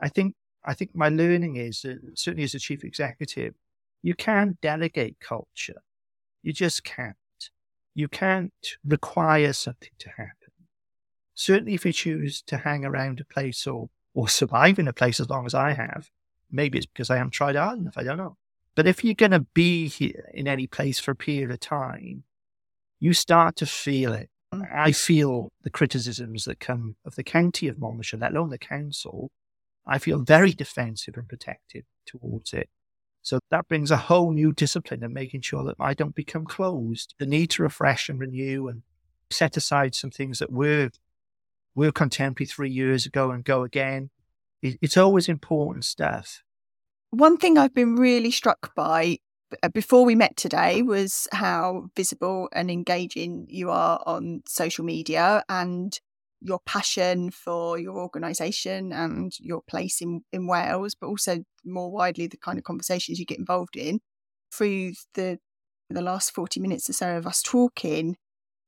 I 0.00 0.08
think 0.08 0.34
I 0.64 0.74
think 0.74 0.94
my 0.94 1.08
learning 1.08 1.56
is 1.56 1.82
that 1.82 1.98
certainly 2.14 2.44
as 2.44 2.54
a 2.54 2.58
chief 2.60 2.84
executive, 2.84 3.54
you 4.02 4.14
can 4.14 4.58
delegate 4.62 5.18
culture. 5.20 5.82
You 6.42 6.52
just 6.52 6.84
can't. 6.84 7.16
you 7.94 8.08
can't 8.08 8.52
require 8.84 9.52
something 9.52 9.90
to 9.98 10.08
happen. 10.10 10.41
Certainly, 11.34 11.74
if 11.74 11.84
you 11.86 11.92
choose 11.92 12.42
to 12.42 12.58
hang 12.58 12.84
around 12.84 13.20
a 13.20 13.24
place 13.24 13.66
or, 13.66 13.88
or 14.14 14.28
survive 14.28 14.78
in 14.78 14.88
a 14.88 14.92
place 14.92 15.20
as 15.20 15.30
long 15.30 15.46
as 15.46 15.54
I 15.54 15.72
have, 15.72 16.10
maybe 16.50 16.78
it's 16.78 16.86
because 16.86 17.10
I 17.10 17.16
haven't 17.16 17.32
tried 17.32 17.56
hard 17.56 17.78
enough. 17.78 17.96
I 17.96 18.02
don't 18.02 18.18
know. 18.18 18.36
But 18.74 18.86
if 18.86 19.04
you're 19.04 19.14
going 19.14 19.32
to 19.32 19.46
be 19.54 19.88
here 19.88 20.30
in 20.32 20.48
any 20.48 20.66
place 20.66 20.98
for 20.98 21.10
a 21.10 21.16
period 21.16 21.50
of 21.50 21.60
time, 21.60 22.24
you 23.00 23.12
start 23.12 23.56
to 23.56 23.66
feel 23.66 24.12
it. 24.12 24.30
I 24.72 24.92
feel 24.92 25.50
the 25.62 25.70
criticisms 25.70 26.44
that 26.44 26.60
come 26.60 26.96
of 27.06 27.14
the 27.14 27.24
county 27.24 27.68
of 27.68 27.78
Monmouthshire, 27.78 28.18
let 28.18 28.32
alone 28.32 28.50
the 28.50 28.58
council. 28.58 29.30
I 29.86 29.98
feel 29.98 30.18
very 30.18 30.52
defensive 30.52 31.16
and 31.16 31.28
protective 31.28 31.84
towards 32.06 32.52
it. 32.52 32.68
So 33.22 33.38
that 33.50 33.68
brings 33.68 33.90
a 33.90 33.96
whole 33.96 34.32
new 34.32 34.52
discipline 34.52 35.02
of 35.04 35.10
making 35.10 35.40
sure 35.42 35.64
that 35.64 35.76
I 35.80 35.94
don't 35.94 36.14
become 36.14 36.44
closed. 36.44 37.14
The 37.18 37.26
need 37.26 37.50
to 37.50 37.62
refresh 37.62 38.08
and 38.08 38.18
renew 38.18 38.68
and 38.68 38.82
set 39.30 39.56
aside 39.56 39.94
some 39.94 40.10
things 40.10 40.38
that 40.40 40.52
were 40.52 40.90
were 41.74 41.92
contemporary 41.92 42.46
three 42.46 42.70
years 42.70 43.06
ago 43.06 43.30
and 43.30 43.44
go 43.44 43.62
again. 43.62 44.10
It's 44.62 44.96
always 44.96 45.28
important 45.28 45.84
stuff. 45.84 46.42
One 47.10 47.36
thing 47.36 47.58
I've 47.58 47.74
been 47.74 47.96
really 47.96 48.30
struck 48.30 48.74
by 48.74 49.18
uh, 49.62 49.68
before 49.68 50.04
we 50.04 50.14
met 50.14 50.36
today 50.36 50.82
was 50.82 51.28
how 51.32 51.90
visible 51.96 52.48
and 52.52 52.70
engaging 52.70 53.46
you 53.48 53.70
are 53.70 54.02
on 54.06 54.42
social 54.46 54.84
media 54.84 55.42
and 55.48 55.98
your 56.40 56.60
passion 56.64 57.30
for 57.30 57.78
your 57.78 57.98
organisation 57.98 58.92
and 58.92 59.32
your 59.38 59.62
place 59.68 60.00
in, 60.00 60.22
in 60.32 60.46
Wales, 60.46 60.94
but 60.94 61.08
also 61.08 61.44
more 61.64 61.90
widely 61.90 62.26
the 62.26 62.36
kind 62.36 62.58
of 62.58 62.64
conversations 62.64 63.18
you 63.18 63.26
get 63.26 63.38
involved 63.38 63.76
in 63.76 64.00
through 64.52 64.92
the 65.14 65.38
the 65.90 66.02
last 66.02 66.32
40 66.32 66.58
minutes 66.60 66.88
or 66.88 66.94
so 66.94 67.16
of 67.16 67.26
us 67.26 67.42
talking 67.42 68.16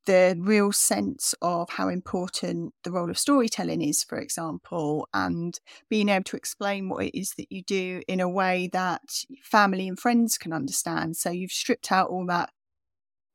the 0.07 0.37
real 0.39 0.73
sense 0.73 1.35
of 1.41 1.71
how 1.71 1.89
important 1.89 2.75
the 2.85 2.91
role 2.91 3.11
of 3.11 3.19
storytelling 3.19 3.83
is, 3.83 4.05
for 4.05 4.19
example, 4.19 5.09
and 5.15 5.59
being 5.89 6.09
able 6.09 6.25
to 6.25 6.37
explain 6.37 6.89
what 6.89 7.07
it 7.07 7.19
is 7.19 7.35
that 7.37 7.51
you 7.51 7.63
do 7.63 8.03
in 8.09 8.21
a 8.21 8.29
way 8.29 8.69
that 8.73 9.03
family 9.43 9.89
and 9.89 9.99
friends 9.99 10.39
can 10.39 10.53
understand. 10.53 11.17
So 11.17 11.31
you've 11.31 11.53
stripped 11.53 11.91
out 11.91 12.09
all 12.09 12.27
that 12.27 12.51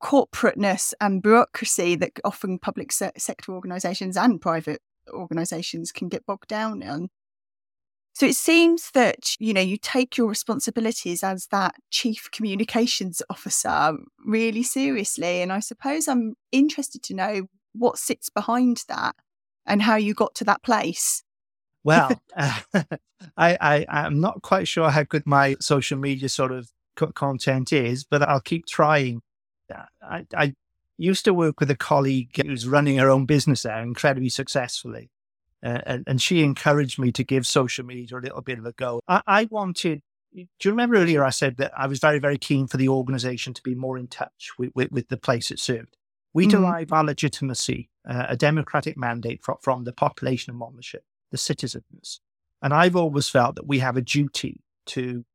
corporateness 0.02 0.94
and 1.02 1.22
bureaucracy 1.22 1.96
that 1.96 2.14
often 2.24 2.60
public 2.60 2.92
se- 2.92 3.12
sector 3.18 3.54
organisations 3.54 4.16
and 4.16 4.40
private 4.40 4.82
organisations 5.12 5.92
can 5.92 6.08
get 6.08 6.26
bogged 6.26 6.48
down 6.48 6.82
in. 6.82 7.10
So 8.20 8.26
it 8.26 8.36
seems 8.36 8.92
that, 8.92 9.38
you 9.40 9.54
know, 9.54 9.62
you 9.62 9.78
take 9.78 10.18
your 10.18 10.28
responsibilities 10.28 11.24
as 11.24 11.48
that 11.52 11.76
chief 11.90 12.30
communications 12.32 13.22
officer 13.30 13.94
really 14.26 14.62
seriously. 14.62 15.42
And 15.42 15.54
I 15.54 15.62
suppose 15.62 16.10
I'm 16.10 16.36
interested 16.52 17.02
to 17.04 17.14
know 17.14 17.48
what 17.72 17.98
sits 17.98 18.30
behind 18.30 18.84
that 18.90 19.16
and 19.66 19.82
how 19.82 19.96
you 19.96 20.14
got 20.14 20.36
to 20.36 20.44
that 20.44 20.64
place. 20.64 21.24
Well, 21.86 22.22
uh, 22.36 22.60
I, 23.38 23.58
I, 23.62 23.86
I'm 23.88 24.20
not 24.20 24.42
quite 24.42 24.68
sure 24.68 24.90
how 24.90 25.04
good 25.04 25.26
my 25.26 25.56
social 25.62 25.98
media 25.98 26.28
sort 26.28 26.52
of 26.52 26.70
content 27.16 27.72
is, 27.72 28.04
but 28.04 28.22
I'll 28.22 28.42
keep 28.42 28.66
trying 28.66 29.22
I, 30.02 30.26
I 30.36 30.56
used 30.98 31.24
to 31.24 31.34
work 31.34 31.62
with 31.62 31.72
a 31.72 31.78
colleague 31.78 32.32
who's 32.36 32.68
running 32.68 32.98
her 32.98 33.10
own 33.10 33.26
business 33.26 33.62
there 33.64 33.82
incredibly 33.82 34.28
successfully. 34.28 35.10
Uh, 35.64 35.80
and, 35.86 36.04
and, 36.08 36.22
she 36.22 36.42
encouraged 36.42 36.98
me 36.98 37.12
to 37.12 37.24
give 37.24 37.46
social 37.46 37.86
media 37.86 38.18
a 38.18 38.22
little 38.22 38.42
bit 38.42 38.60
of 38.60 38.66
a 38.66 38.72
go. 38.72 39.02
I, 39.10 39.22
I, 39.28 39.48
wanted, 39.52 40.02
do 40.34 40.48
you 40.64 40.72
remember 40.72 40.96
earlier 40.96 41.24
I 41.24 41.32
said 41.32 41.58
that 41.58 41.74
I 41.78 41.88
was 41.88 42.00
very, 42.00 42.20
very 42.20 42.38
keen 42.38 42.66
for 42.66 42.78
the 42.78 42.88
organization 42.88 43.54
to 43.56 43.62
be 43.62 43.76
more 43.76 43.98
in 43.98 44.08
touch 44.08 44.52
with, 44.58 44.72
with, 44.74 44.92
with 44.92 45.10
the 45.10 45.18
place 45.18 45.52
it 45.52 45.60
served? 45.60 45.98
We 46.34 46.48
mm-hmm. 46.48 46.62
derive 46.62 46.94
our 46.94 47.04
legitimacy, 47.04 47.90
uh, 48.08 48.28
a 48.30 48.38
democratic 48.38 48.98
mandate 48.98 49.44
from, 49.44 49.58
from 49.62 49.84
the 49.84 49.92
population 49.92 50.52
of 50.52 50.58
Monmouthshire, 50.58 51.02
the 51.32 51.38
citizens. 51.38 52.22
And 52.62 52.74
I've 52.74 52.96
always 52.96 53.28
felt 53.28 53.56
that 53.56 53.68
we 53.68 53.80
have 53.80 53.98
a 53.98 54.02
duty 54.02 54.62
to 54.88 55.26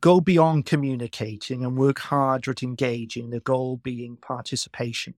go 0.00 0.20
beyond 0.20 0.66
communicating 0.66 1.64
and 1.64 1.78
work 1.78 1.98
harder 1.98 2.50
at 2.50 2.62
engaging, 2.62 3.30
the 3.30 3.40
goal 3.40 3.78
being 3.78 4.16
participation. 4.16 5.14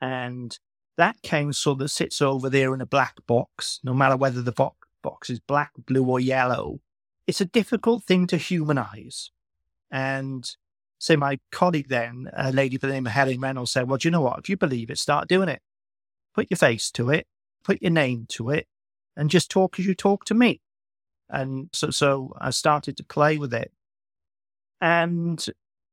And 0.00 0.58
that 0.96 1.20
council 1.22 1.74
that 1.76 1.88
sits 1.88 2.22
over 2.22 2.48
there 2.48 2.74
in 2.74 2.80
a 2.80 2.86
black 2.86 3.16
box, 3.26 3.80
no 3.84 3.94
matter 3.94 4.16
whether 4.16 4.42
the 4.42 4.52
box 4.52 5.30
is 5.30 5.40
black, 5.40 5.72
blue, 5.86 6.04
or 6.04 6.20
yellow, 6.20 6.80
it's 7.26 7.40
a 7.40 7.46
difficult 7.46 8.04
thing 8.04 8.26
to 8.28 8.36
humanize. 8.36 9.30
And 9.90 10.48
say 10.98 11.16
my 11.16 11.38
colleague 11.52 11.88
then, 11.88 12.30
a 12.32 12.52
lady 12.52 12.76
by 12.76 12.88
the 12.88 12.94
name 12.94 13.06
of 13.06 13.12
Helen 13.12 13.40
Reynolds, 13.40 13.72
said, 13.72 13.88
Well, 13.88 13.98
do 13.98 14.08
you 14.08 14.12
know 14.12 14.22
what? 14.22 14.38
If 14.38 14.48
you 14.48 14.56
believe 14.56 14.90
it, 14.90 14.98
start 14.98 15.28
doing 15.28 15.48
it. 15.48 15.60
Put 16.34 16.50
your 16.50 16.58
face 16.58 16.90
to 16.92 17.10
it, 17.10 17.26
put 17.64 17.80
your 17.80 17.90
name 17.90 18.26
to 18.30 18.50
it, 18.50 18.66
and 19.16 19.30
just 19.30 19.50
talk 19.50 19.78
as 19.78 19.86
you 19.86 19.94
talk 19.94 20.24
to 20.26 20.34
me. 20.34 20.60
And 21.28 21.68
so, 21.72 21.90
so 21.90 22.32
I 22.38 22.50
started 22.50 22.96
to 22.98 23.04
play 23.04 23.38
with 23.38 23.52
it. 23.52 23.72
And 24.80 25.44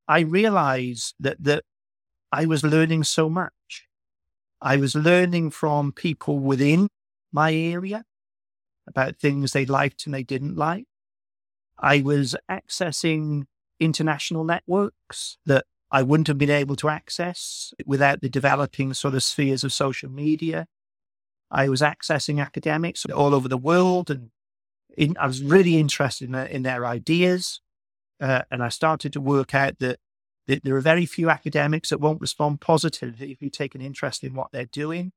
I 0.08 0.20
realized 0.22 1.16
that, 1.20 1.42
that 1.44 1.64
I 2.32 2.46
was 2.46 2.64
learning 2.64 3.06
so 3.06 3.30
much. 3.30 3.52
I 4.64 4.78
was 4.78 4.96
learning 4.96 5.52
from 5.52 5.92
people 5.92 6.40
within 6.40 6.88
my 7.34 7.54
area 7.54 8.06
about 8.88 9.18
things 9.18 9.52
they 9.52 9.66
liked 9.66 10.06
and 10.06 10.16
they 10.16 10.24
didn't 10.24 10.56
like. 10.56 10.86
I 11.78 12.02
was 12.02 12.34
accessing 12.50 13.44
international 13.80 14.46
networks 14.46 15.38
that 15.46 15.66
I 15.92 16.02
wouldn't 16.02 16.28
have 16.28 16.38
been 16.38 16.50
able 16.50 16.78
to 16.78 16.88
access 16.88 17.74
without 17.86 18.22
the 18.22 18.30
developing 18.30 18.94
sort 18.94 19.16
of 19.16 19.24
spheres 19.24 19.66
of 19.66 19.74
social 19.74 20.10
media. 20.10 20.68
I 21.52 21.68
was 21.68 21.82
accessing 21.82 22.42
academics 22.42 23.06
all 23.06 23.36
over 23.36 23.50
the 23.50 23.58
world 23.58 24.10
and 24.10 24.30
in, 24.96 25.18
I 25.20 25.28
was 25.28 25.44
really 25.44 25.78
interested 25.78 26.30
in, 26.30 26.36
in 26.36 26.64
their 26.64 26.86
ideas. 26.86 27.60
Uh, 28.22 28.44
and 28.50 28.64
I 28.64 28.70
started 28.70 29.12
to 29.14 29.22
work 29.22 29.54
out 29.54 29.80
that, 29.80 30.00
that 30.00 30.00
there 30.48 30.76
are 30.76 30.82
very 30.82 31.06
few 31.06 31.30
academics 31.30 31.90
that 31.90 32.02
won't 32.02 32.22
respond 32.22 32.60
positively 32.60 33.32
if 33.32 33.42
you 33.42 33.50
take 33.50 33.76
an 33.76 33.82
interest 33.82 34.24
in 34.24 34.34
what 34.34 34.52
they're 34.52 34.66
doing. 34.66 35.14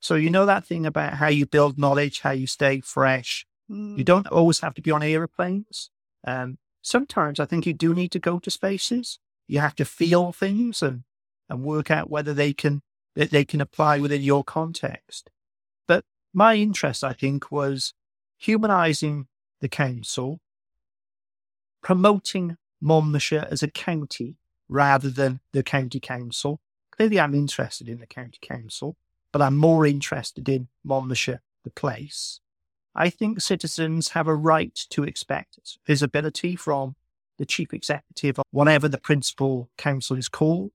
So, 0.00 0.14
you 0.14 0.30
know, 0.30 0.46
that 0.46 0.64
thing 0.64 0.86
about 0.86 1.14
how 1.14 1.28
you 1.28 1.46
build 1.46 1.78
knowledge, 1.78 2.20
how 2.20 2.30
you 2.30 2.46
stay 2.46 2.80
fresh. 2.80 3.46
Mm. 3.70 3.98
You 3.98 4.04
don't 4.04 4.28
always 4.28 4.60
have 4.60 4.74
to 4.74 4.82
be 4.82 4.90
on 4.90 5.02
airplanes. 5.02 5.90
Um, 6.26 6.58
sometimes 6.82 7.40
I 7.40 7.46
think 7.46 7.66
you 7.66 7.72
do 7.72 7.94
need 7.94 8.12
to 8.12 8.18
go 8.18 8.38
to 8.38 8.50
spaces. 8.50 9.18
You 9.46 9.60
have 9.60 9.74
to 9.76 9.84
feel 9.84 10.32
things 10.32 10.82
and, 10.82 11.04
and 11.48 11.64
work 11.64 11.90
out 11.90 12.10
whether 12.10 12.34
they 12.34 12.52
can, 12.52 12.82
that 13.16 13.30
they 13.30 13.44
can 13.44 13.60
apply 13.60 13.98
within 13.98 14.22
your 14.22 14.44
context. 14.44 15.30
But 15.86 16.04
my 16.34 16.56
interest, 16.56 17.02
I 17.02 17.14
think, 17.14 17.50
was 17.50 17.94
humanising 18.36 19.26
the 19.60 19.68
council, 19.68 20.40
promoting 21.82 22.58
Monmouthshire 22.80 23.48
as 23.50 23.62
a 23.62 23.70
county 23.70 24.36
rather 24.68 25.10
than 25.10 25.40
the 25.52 25.62
county 25.62 26.00
council. 26.00 26.60
Clearly, 26.90 27.20
I'm 27.20 27.34
interested 27.34 27.88
in 27.88 28.00
the 28.00 28.06
county 28.06 28.38
council, 28.40 28.96
but 29.32 29.42
I'm 29.42 29.56
more 29.56 29.86
interested 29.86 30.48
in 30.48 30.68
Monmouthshire, 30.84 31.42
the 31.64 31.70
place. 31.70 32.40
I 32.94 33.10
think 33.10 33.40
citizens 33.40 34.10
have 34.10 34.26
a 34.26 34.34
right 34.34 34.74
to 34.90 35.04
expect 35.04 35.58
visibility 35.86 36.56
from 36.56 36.96
the 37.38 37.46
chief 37.46 37.72
executive, 37.72 38.40
whatever 38.50 38.88
the 38.88 38.98
principal 38.98 39.70
council 39.78 40.16
is 40.16 40.28
called. 40.28 40.72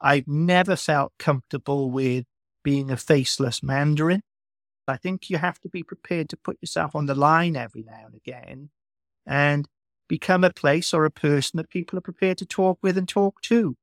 I've 0.00 0.28
never 0.28 0.76
felt 0.76 1.12
comfortable 1.18 1.90
with 1.90 2.26
being 2.62 2.90
a 2.90 2.96
faceless 2.96 3.62
Mandarin. 3.62 4.22
I 4.86 4.96
think 4.96 5.28
you 5.28 5.38
have 5.38 5.58
to 5.60 5.68
be 5.68 5.82
prepared 5.82 6.28
to 6.28 6.36
put 6.36 6.58
yourself 6.60 6.94
on 6.94 7.06
the 7.06 7.14
line 7.14 7.56
every 7.56 7.82
now 7.82 8.04
and 8.06 8.14
again 8.14 8.70
and 9.26 9.68
become 10.08 10.44
a 10.44 10.52
place 10.52 10.94
or 10.94 11.04
a 11.04 11.10
person 11.10 11.56
that 11.56 11.70
people 11.70 11.98
are 11.98 12.02
prepared 12.02 12.38
to 12.38 12.46
talk 12.46 12.78
with 12.82 12.96
and 12.96 13.08
talk 13.08 13.40
to. 13.42 13.76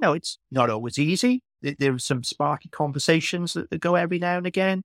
No, 0.00 0.12
it's 0.12 0.38
not 0.50 0.70
always 0.70 0.98
easy. 0.98 1.42
There 1.62 1.94
are 1.94 1.98
some 1.98 2.24
sparky 2.24 2.70
conversations 2.70 3.52
that, 3.52 3.80
go 3.80 3.94
every 3.94 4.18
now 4.18 4.38
and 4.38 4.46
again. 4.46 4.82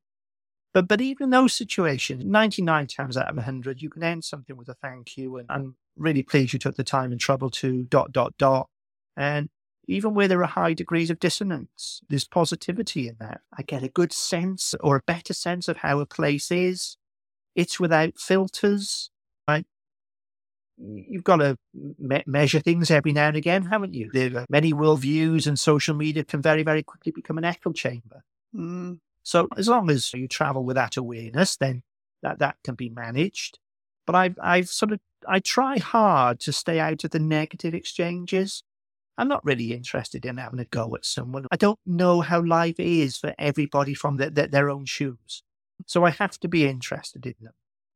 But, 0.74 0.90
but 0.90 1.00
even 1.00 1.26
in 1.26 1.30
those 1.30 1.54
situations, 1.54 2.26
99 2.26 2.88
times 2.88 3.16
out 3.16 3.30
of 3.30 3.38
100, 3.38 3.82
you 3.82 3.90
can 3.90 4.04
end 4.04 4.26
something 4.26 4.58
with 4.58 4.68
a 4.68 4.74
thank 4.74 5.16
you. 5.16 5.38
And 5.38 5.48
I'm 5.50 5.76
really 5.96 6.22
pleased 6.22 6.52
you 6.52 6.60
took 6.60 6.76
the 6.76 6.84
time 6.84 7.14
and 7.14 7.20
trouble 7.20 7.50
to 7.52 7.84
dot, 7.84 8.12
dot, 8.12 8.34
dot. 8.38 8.68
And 9.16 9.50
even 9.88 10.14
where 10.14 10.28
there 10.28 10.42
are 10.42 10.48
high 10.48 10.74
degrees 10.74 11.10
of 11.10 11.20
dissonance, 11.20 12.02
there's 12.10 12.28
positivity 12.28 13.08
in 13.08 13.16
that. 13.20 13.40
I 13.58 13.62
get 13.62 13.84
a 13.84 13.88
good 13.88 14.12
sense 14.12 14.76
or 14.82 14.98
a 14.98 15.04
better 15.08 15.34
sense 15.34 15.70
of 15.70 15.78
how 15.78 16.00
a 16.00 16.06
place 16.06 16.52
is. 16.52 16.98
It's 17.56 17.80
without 17.80 18.18
filters. 18.18 19.10
You've 20.78 21.23
got 21.23 21.38
to 21.38 21.57
me- 21.73 22.23
measure 22.26 22.59
things 22.59 22.91
every 22.91 23.13
now 23.13 23.28
and 23.28 23.38
again, 23.38 23.63
haven't 23.63 23.93
you? 23.93 24.09
There 24.11 24.38
are 24.38 24.45
many 24.49 24.73
worldviews, 24.73 25.47
and 25.47 25.57
social 25.57 25.95
media 25.95 26.23
can 26.23 26.41
very, 26.41 26.63
very 26.63 26.84
quickly 26.84 27.11
become 27.11 27.38
an 27.38 27.45
echo 27.45 27.71
chamber. 27.71 28.23
Mm. 28.55 28.99
So 29.23 29.47
as 29.57 29.67
long 29.67 29.89
as 29.89 30.13
you 30.13 30.28
travel 30.28 30.63
with 30.63 30.76
that 30.76 30.97
awareness, 30.97 31.57
then 31.57 31.84
that, 32.21 32.39
that 32.39 32.57
can 32.63 32.76
be 32.76 32.89
managed. 32.89 33.59
But 34.05 34.15
I've, 34.15 34.38
I've 34.41 34.69
sort 34.69 34.91
of, 34.91 34.99
I 35.28 35.39
try 35.39 35.80
hard 35.80 36.39
to 36.41 36.51
stay 36.51 36.80
out 36.80 37.03
of 37.03 37.11
the 37.11 37.19
negative 37.19 37.73
exchanges 37.73 38.63
I'm 39.17 39.28
not 39.28 39.45
really 39.45 39.71
interested 39.71 40.26
in 40.26 40.38
having 40.38 40.59
a 40.59 40.65
go 40.65 40.93
at 40.95 41.05
someone. 41.05 41.45
I 41.51 41.55
don't 41.55 41.80
know 41.86 42.21
how 42.21 42.43
life 42.43 42.80
is 42.80 43.17
for 43.17 43.34
everybody 43.39 43.93
from 43.93 44.17
their, 44.17 44.30
their, 44.30 44.47
their 44.47 44.69
own 44.69 44.86
shoes. 44.86 45.43
So 45.86 46.03
I 46.03 46.09
have 46.11 46.39
to 46.39 46.47
be 46.47 46.65
interested 46.65 47.26
in 47.26 47.36
them. 47.41 47.53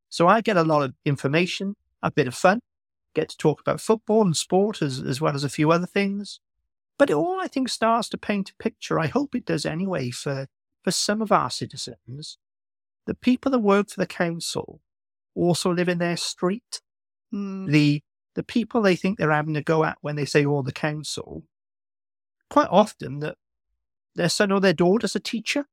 So 0.08 0.28
I 0.28 0.40
get 0.40 0.56
a 0.56 0.64
lot 0.64 0.82
of 0.82 0.94
information, 1.04 1.76
a 2.02 2.10
bit 2.10 2.26
of 2.26 2.34
fun, 2.34 2.60
get 3.14 3.28
to 3.30 3.36
talk 3.36 3.60
about 3.60 3.80
football 3.80 4.22
and 4.22 4.36
sport 4.36 4.82
as, 4.82 5.00
as 5.00 5.20
well 5.20 5.34
as 5.34 5.44
a 5.44 5.48
few 5.48 5.70
other 5.70 5.86
things. 5.86 6.40
But 6.98 7.10
it 7.10 7.14
all, 7.14 7.38
I 7.40 7.48
think, 7.48 7.68
starts 7.68 8.08
to 8.10 8.18
paint 8.18 8.50
a 8.50 8.62
picture. 8.62 8.98
I 8.98 9.06
hope 9.06 9.34
it 9.34 9.46
does 9.46 9.64
anyway 9.64 10.10
for, 10.10 10.48
for 10.82 10.90
some 10.90 11.22
of 11.22 11.32
our 11.32 11.50
citizens. 11.50 12.38
The 13.06 13.14
people 13.14 13.50
that 13.52 13.60
work 13.60 13.90
for 13.90 14.00
the 14.00 14.06
council 14.06 14.80
also 15.34 15.72
live 15.72 15.88
in 15.88 15.98
their 15.98 16.16
street. 16.16 16.80
Mm. 17.32 17.70
The 17.70 18.02
the 18.34 18.42
people 18.44 18.80
they 18.80 18.94
think 18.94 19.18
they're 19.18 19.32
having 19.32 19.54
to 19.54 19.62
go 19.62 19.82
at 19.82 19.98
when 20.02 20.14
they 20.14 20.24
say, 20.24 20.46
oh, 20.46 20.62
the 20.62 20.70
council, 20.70 21.42
quite 22.48 22.68
often 22.70 23.18
that 23.18 23.36
their 24.14 24.28
son 24.28 24.52
or 24.52 24.60
their 24.60 24.72
daughter's 24.72 25.16
a 25.16 25.20
teacher. 25.20 25.66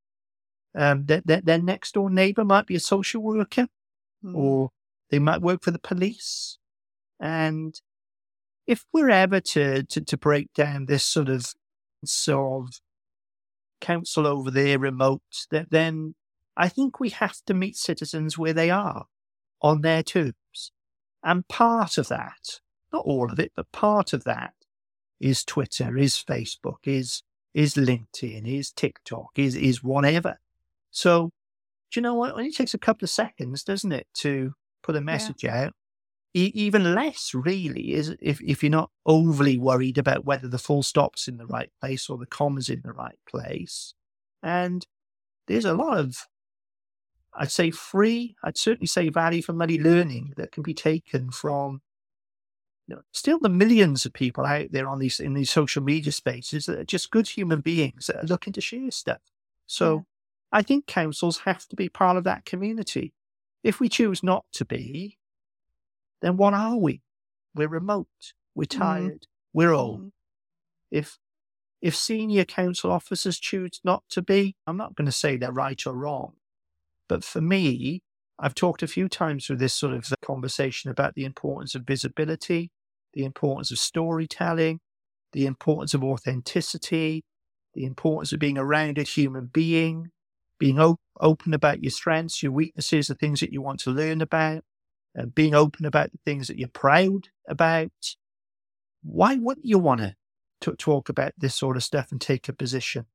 Um, 0.73 1.05
their, 1.05 1.21
their, 1.23 1.41
their 1.41 1.61
next 1.61 1.93
door 1.93 2.09
neighbor 2.09 2.43
might 2.43 2.65
be 2.65 2.75
a 2.75 2.79
social 2.79 3.21
worker 3.21 3.67
Mm. 4.23 4.35
or 4.35 4.71
they 5.09 5.19
might 5.19 5.41
work 5.41 5.63
for 5.63 5.71
the 5.71 5.79
police. 5.79 6.57
And 7.19 7.79
if 8.65 8.85
we're 8.93 9.09
ever 9.09 9.39
to, 9.39 9.83
to, 9.83 10.01
to 10.01 10.17
break 10.17 10.53
down 10.53 10.85
this 10.85 11.03
sort 11.03 11.29
of 11.29 11.53
sort 12.05 12.67
of 12.67 12.79
council 13.81 14.27
over 14.27 14.51
there 14.51 14.79
remote, 14.79 15.21
th- 15.49 15.67
then 15.69 16.15
I 16.55 16.69
think 16.69 16.99
we 16.99 17.09
have 17.09 17.37
to 17.45 17.53
meet 17.53 17.75
citizens 17.75 18.37
where 18.37 18.53
they 18.53 18.69
are 18.69 19.05
on 19.61 19.81
their 19.81 20.03
terms. 20.03 20.71
And 21.23 21.47
part 21.47 21.97
of 21.97 22.07
that, 22.09 22.59
not 22.93 23.05
all 23.05 23.31
of 23.31 23.39
it, 23.39 23.51
but 23.55 23.71
part 23.71 24.13
of 24.13 24.23
that 24.25 24.53
is 25.19 25.43
Twitter, 25.43 25.97
is 25.97 26.15
Facebook, 26.15 26.85
is 26.85 27.23
is 27.53 27.73
LinkedIn, 27.73 28.45
is 28.45 28.71
TikTok, 28.71 29.31
is 29.35 29.55
is 29.55 29.83
whatever. 29.83 30.39
So 30.91 31.31
do 31.91 31.99
you 31.99 32.01
know 32.01 32.15
what? 32.15 32.29
It 32.31 32.35
only 32.37 32.51
takes 32.51 32.73
a 32.73 32.79
couple 32.79 33.05
of 33.05 33.09
seconds, 33.09 33.63
doesn't 33.63 33.91
it, 33.91 34.07
to 34.15 34.53
put 34.83 34.95
a 34.95 35.01
message 35.01 35.43
out? 35.45 35.73
E- 36.33 36.51
even 36.53 36.93
less, 36.93 37.33
really, 37.33 37.93
is 37.93 38.15
if, 38.21 38.41
if 38.41 38.61
you're 38.61 38.69
not 38.69 38.91
overly 39.05 39.57
worried 39.57 39.97
about 39.97 40.25
whether 40.25 40.47
the 40.47 40.59
full 40.59 40.83
stop's 40.83 41.27
in 41.27 41.37
the 41.37 41.47
right 41.47 41.71
place 41.79 42.09
or 42.09 42.17
the 42.17 42.25
comma's 42.25 42.69
in 42.69 42.81
the 42.83 42.93
right 42.93 43.17
place. 43.27 43.93
And 44.43 44.85
there's 45.47 45.65
a 45.65 45.73
lot 45.73 45.97
of, 45.97 46.27
I'd 47.33 47.51
say, 47.51 47.71
free, 47.71 48.35
I'd 48.43 48.57
certainly 48.57 48.87
say 48.87 49.09
value 49.09 49.41
for 49.41 49.53
money 49.53 49.79
learning 49.79 50.33
that 50.37 50.51
can 50.51 50.63
be 50.63 50.73
taken 50.73 51.31
from 51.31 51.81
you 52.87 52.95
know, 52.95 53.01
still 53.11 53.39
the 53.39 53.49
millions 53.49 54.05
of 54.05 54.13
people 54.13 54.45
out 54.45 54.71
there 54.71 54.87
on 54.87 54.99
these 54.99 55.19
in 55.19 55.33
these 55.33 55.49
social 55.49 55.83
media 55.83 56.11
spaces 56.11 56.65
that 56.65 56.79
are 56.79 56.85
just 56.85 57.11
good 57.11 57.27
human 57.27 57.59
beings 57.59 58.07
that 58.07 58.23
are 58.23 58.27
looking 58.27 58.53
to 58.53 58.61
share 58.61 58.91
stuff. 58.91 59.21
So 59.65 59.95
Yeah. 60.53 60.59
I 60.59 60.61
think 60.61 60.87
councils 60.87 61.39
have 61.39 61.67
to 61.67 61.75
be 61.75 61.89
part 61.89 62.15
of 62.15 62.23
that 62.23 62.45
community. 62.45 63.13
If 63.63 63.81
we 63.81 63.89
choose 63.89 64.23
not 64.23 64.45
to 64.53 64.63
be, 64.63 65.16
then 66.21 66.37
what 66.37 66.53
are 66.53 66.77
we? 66.77 67.01
We're 67.55 67.67
remote. 67.67 68.33
We're 68.55 68.65
Mhm. 68.65 68.79
tired. 68.79 69.27
We're 69.53 69.73
old. 69.73 70.01
Mm. 70.01 70.11
If 70.91 71.19
if 71.81 71.95
senior 71.95 72.43
council 72.43 72.91
officers 72.91 73.39
choose 73.39 73.79
not 73.83 74.03
to 74.09 74.21
be, 74.21 74.55
I'm 74.65 74.77
not 74.77 74.95
going 74.95 75.05
to 75.05 75.11
say 75.11 75.37
they're 75.37 75.51
right 75.51 75.85
or 75.85 75.93
wrong. 75.93 76.37
But 77.07 77.23
for 77.23 77.39
me, 77.41 78.01
I've 78.39 78.55
talked 78.55 78.81
a 78.83 78.87
few 78.87 79.07
times 79.07 79.45
through 79.45 79.57
this 79.57 79.75
sort 79.75 79.93
of 79.93 80.11
conversation 80.23 80.89
about 80.89 81.13
the 81.15 81.23
importance 81.23 81.75
of 81.75 81.83
visibility, 81.85 82.71
the 83.13 83.23
importance 83.25 83.71
of 83.71 83.79
storytelling, 83.79 84.79
the 85.33 85.45
importance 85.45 85.93
of 85.93 86.03
authenticity, 86.03 87.23
the 87.75 87.85
importance 87.85 88.33
of 88.33 88.39
being 88.39 88.57
around 88.57 88.97
a 88.97 89.03
human 89.03 89.45
being, 89.47 90.09
being 90.59 90.79
op- 90.79 90.99
open 91.19 91.53
about 91.53 91.83
your 91.83 91.91
strengths, 91.91 92.41
your 92.41 92.51
weaknesses, 92.51 93.07
the 93.07 93.15
things 93.15 93.39
that 93.39 93.53
you 93.53 93.61
want 93.61 93.79
to 93.81 93.91
learn 93.91 94.21
about, 94.21 94.63
and 95.17 95.35
being 95.35 95.53
open 95.55 95.85
about 95.85 96.11
the 96.11 96.19
things 96.25 96.47
that 96.47 96.57
you're 96.57 96.69
proud 96.69 97.27
about. 97.49 97.91
Why 99.03 99.35
wouldn't 99.35 99.65
you 99.65 99.79
want 99.79 100.01
to 100.61 100.75
talk 100.75 101.09
about 101.09 101.33
this 101.37 101.55
sort 101.55 101.75
of 101.75 101.83
stuff 101.83 102.11
and 102.11 102.21
take 102.21 102.47
a 102.47 102.53
position? 102.53 103.05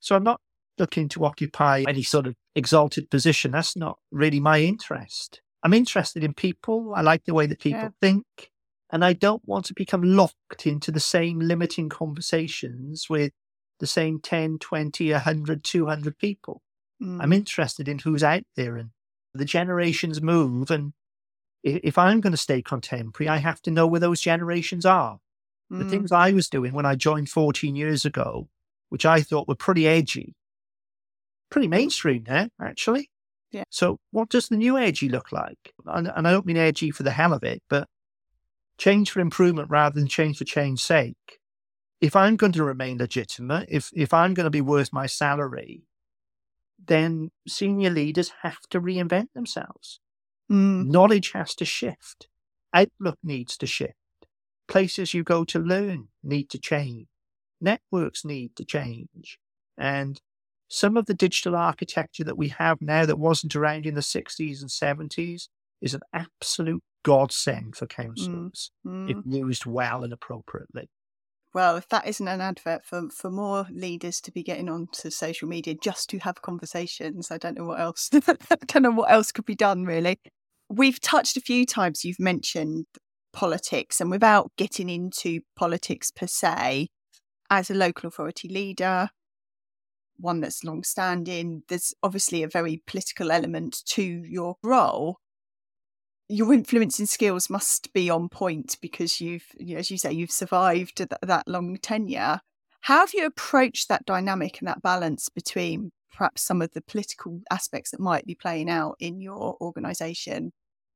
So 0.00 0.14
I'm 0.14 0.22
not 0.22 0.40
looking 0.78 1.08
to 1.08 1.24
occupy 1.24 1.84
any 1.88 2.02
sort 2.02 2.26
of 2.26 2.34
exalted 2.54 3.10
position. 3.10 3.52
That's 3.52 3.74
not 3.74 3.98
really 4.10 4.38
my 4.38 4.60
interest. 4.60 5.40
I'm 5.62 5.72
interested 5.72 6.22
in 6.22 6.34
people. 6.34 6.92
I 6.94 7.00
like 7.00 7.24
the 7.24 7.34
way 7.34 7.46
that 7.46 7.58
people 7.60 7.80
Yeah. 7.80 7.90
think. 8.00 8.52
And 8.90 9.04
I 9.04 9.14
don't 9.14 9.42
want 9.48 9.64
to 9.66 9.74
become 9.74 10.02
locked 10.02 10.66
into 10.66 10.92
the 10.92 11.00
same 11.00 11.40
limiting 11.40 11.88
conversations 11.88 13.08
with 13.10 13.32
the 13.80 13.86
same 13.86 14.20
10, 14.20 14.58
20, 14.58 15.10
100, 15.10 15.64
200 15.64 16.18
people. 16.18 16.62
Mm. 17.02 17.20
I'm 17.20 17.32
interested 17.32 17.88
in 17.88 17.98
who's 18.00 18.22
out 18.22 18.44
there 18.54 18.76
and 18.76 18.90
the 19.34 19.44
generations 19.44 20.22
move. 20.22 20.70
And 20.70 20.92
if 21.66 21.98
I'm 21.98 22.20
going 22.20 22.32
to 22.32 22.36
stay 22.36 22.62
contemporary, 22.62 23.28
I 23.28 23.38
have 23.38 23.60
to 23.62 23.70
know 23.70 23.86
where 23.86 24.00
those 24.00 24.20
generations 24.20 24.86
are. 24.86 25.18
The 25.68 25.84
Mm. 25.84 25.90
things 25.90 26.12
I 26.12 26.30
was 26.30 26.48
doing 26.48 26.72
when 26.72 26.86
I 26.86 26.94
joined 26.94 27.28
14 27.28 27.74
years 27.74 28.04
ago, 28.04 28.48
which 28.88 29.04
I 29.04 29.20
thought 29.20 29.48
were 29.48 29.56
pretty 29.56 29.86
edgy, 29.86 30.36
pretty 31.50 31.66
mainstream 31.68 32.24
now, 32.26 32.48
actually. 32.60 33.10
Yeah. 33.50 33.64
So, 33.70 33.98
what 34.12 34.28
does 34.28 34.48
the 34.48 34.56
new 34.56 34.78
edgy 34.78 35.08
look 35.08 35.32
like? 35.32 35.74
And, 35.86 36.10
and 36.14 36.28
I 36.28 36.30
don't 36.30 36.46
mean 36.46 36.56
edgy 36.56 36.90
for 36.92 37.02
the 37.02 37.10
hell 37.10 37.32
of 37.32 37.42
it, 37.42 37.62
but 37.68 37.88
change 38.78 39.10
for 39.10 39.20
improvement 39.20 39.70
rather 39.70 39.98
than 39.98 40.08
change 40.08 40.38
for 40.38 40.44
change's 40.44 40.82
sake. 40.82 41.40
If 42.00 42.14
I'm 42.14 42.36
going 42.36 42.52
to 42.52 42.62
remain 42.64 42.98
legitimate, 42.98 43.68
if 43.70 43.90
if 43.94 44.12
I'm 44.14 44.34
going 44.34 44.44
to 44.44 44.50
be 44.50 44.60
worth 44.60 44.92
my 44.92 45.06
salary, 45.06 45.82
then 46.78 47.30
senior 47.48 47.90
leaders 47.90 48.32
have 48.42 48.60
to 48.70 48.80
reinvent 48.80 49.32
themselves. 49.34 50.00
Mm. 50.50 50.86
Knowledge 50.86 51.32
has 51.32 51.54
to 51.56 51.64
shift. 51.64 52.28
Outlook 52.72 53.18
needs 53.22 53.56
to 53.58 53.66
shift. 53.66 53.94
Places 54.68 55.14
you 55.14 55.22
go 55.22 55.44
to 55.44 55.58
learn 55.58 56.08
need 56.22 56.50
to 56.50 56.58
change. 56.58 57.06
Networks 57.60 58.24
need 58.24 58.54
to 58.56 58.64
change. 58.64 59.38
And 59.78 60.20
some 60.68 60.96
of 60.96 61.06
the 61.06 61.14
digital 61.14 61.54
architecture 61.54 62.24
that 62.24 62.36
we 62.36 62.48
have 62.48 62.80
now 62.82 63.06
that 63.06 63.18
wasn't 63.18 63.54
around 63.56 63.86
in 63.86 63.94
the 63.94 64.00
60s 64.00 64.60
and 64.60 64.70
70s 64.70 65.48
is 65.80 65.94
an 65.94 66.00
absolute 66.12 66.82
godsend 67.04 67.76
for 67.76 67.86
councils 67.86 68.72
Mm. 68.84 69.10
if 69.10 69.16
used 69.24 69.64
well 69.64 70.02
and 70.02 70.12
appropriately. 70.12 70.88
Well, 71.56 71.76
if 71.76 71.88
that 71.88 72.06
isn't 72.06 72.28
an 72.28 72.42
advert 72.42 72.84
for, 72.84 73.08
for 73.08 73.30
more 73.30 73.66
leaders 73.70 74.20
to 74.20 74.30
be 74.30 74.42
getting 74.42 74.68
onto 74.68 75.08
social 75.08 75.48
media 75.48 75.74
just 75.74 76.10
to 76.10 76.18
have 76.18 76.42
conversations, 76.42 77.30
I 77.30 77.38
don't 77.38 77.56
know 77.56 77.64
what 77.64 77.80
else. 77.80 78.10
I 78.28 78.56
don't 78.66 78.82
know 78.82 78.90
what 78.90 79.10
else 79.10 79.32
could 79.32 79.46
be 79.46 79.54
done 79.54 79.86
really. 79.86 80.20
We've 80.68 81.00
touched 81.00 81.38
a 81.38 81.40
few 81.40 81.64
times. 81.64 82.04
You've 82.04 82.20
mentioned 82.20 82.84
politics, 83.32 84.02
and 84.02 84.10
without 84.10 84.52
getting 84.58 84.90
into 84.90 85.40
politics 85.56 86.10
per 86.10 86.26
se, 86.26 86.88
as 87.48 87.70
a 87.70 87.74
local 87.74 88.08
authority 88.08 88.50
leader, 88.50 89.08
one 90.18 90.42
that's 90.42 90.62
long 90.62 90.82
standing, 90.82 91.62
there's 91.70 91.94
obviously 92.02 92.42
a 92.42 92.48
very 92.48 92.82
political 92.86 93.32
element 93.32 93.82
to 93.86 94.02
your 94.02 94.56
role 94.62 95.20
your 96.28 96.52
influencing 96.52 97.06
skills 97.06 97.48
must 97.48 97.92
be 97.92 98.10
on 98.10 98.28
point 98.28 98.76
because 98.80 99.20
you've, 99.20 99.46
you 99.58 99.74
know, 99.74 99.80
as 99.80 99.90
you 99.90 99.98
say, 99.98 100.12
you've 100.12 100.30
survived 100.30 100.98
that, 100.98 101.18
that 101.22 101.46
long 101.48 101.76
tenure. 101.78 102.40
How 102.80 103.00
have 103.00 103.14
you 103.14 103.26
approached 103.26 103.88
that 103.88 104.06
dynamic 104.06 104.58
and 104.58 104.68
that 104.68 104.82
balance 104.82 105.28
between 105.28 105.92
perhaps 106.12 106.42
some 106.42 106.62
of 106.62 106.72
the 106.72 106.80
political 106.80 107.40
aspects 107.50 107.90
that 107.90 108.00
might 108.00 108.26
be 108.26 108.34
playing 108.34 108.70
out 108.70 108.96
in 108.98 109.20
your 109.20 109.56
organisation? 109.60 110.52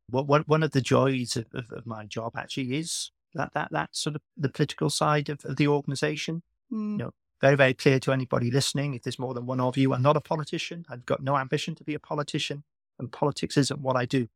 What 0.09 0.27
one 0.27 0.43
one 0.47 0.63
of 0.65 0.73
the 0.73 0.81
joys 0.81 1.37
of, 1.37 1.47
of, 1.55 1.71
of 1.71 1.87
my 1.87 2.05
job 2.07 2.37
actually 2.37 2.77
is 2.77 3.13
that 3.35 3.53
that 3.55 3.69
that 3.71 3.95
sort 3.95 4.17
of 4.17 4.23
the 4.37 4.49
political 4.49 4.91
side 4.91 5.29
of, 5.29 5.45
of 5.45 5.57
the 5.57 5.69
organisation. 5.69 6.43
Mm, 6.73 6.97
No. 6.99 7.11
Very 7.41 7.55
very 7.55 7.75
clear 7.75 8.01
to 8.01 8.13
anybody 8.13 8.51
listening. 8.51 8.95
If 8.95 9.03
there's 9.03 9.19
more 9.19 9.35
than 9.35 9.47
one 9.47 9.61
of 9.61 9.77
you, 9.77 9.95
I'm 9.95 10.03
not 10.03 10.17
a 10.17 10.21
politician. 10.21 10.85
I've 10.91 11.07
got 11.07 11.23
no 11.23 11.37
ambition 11.37 11.75
to 11.77 11.85
be 11.85 11.95
a 11.95 12.01
politician, 12.01 12.65
and 12.99 13.13
politics 13.13 13.57
isn't 13.57 13.81
what 13.81 13.97
I 13.97 14.05
do. 14.05 14.29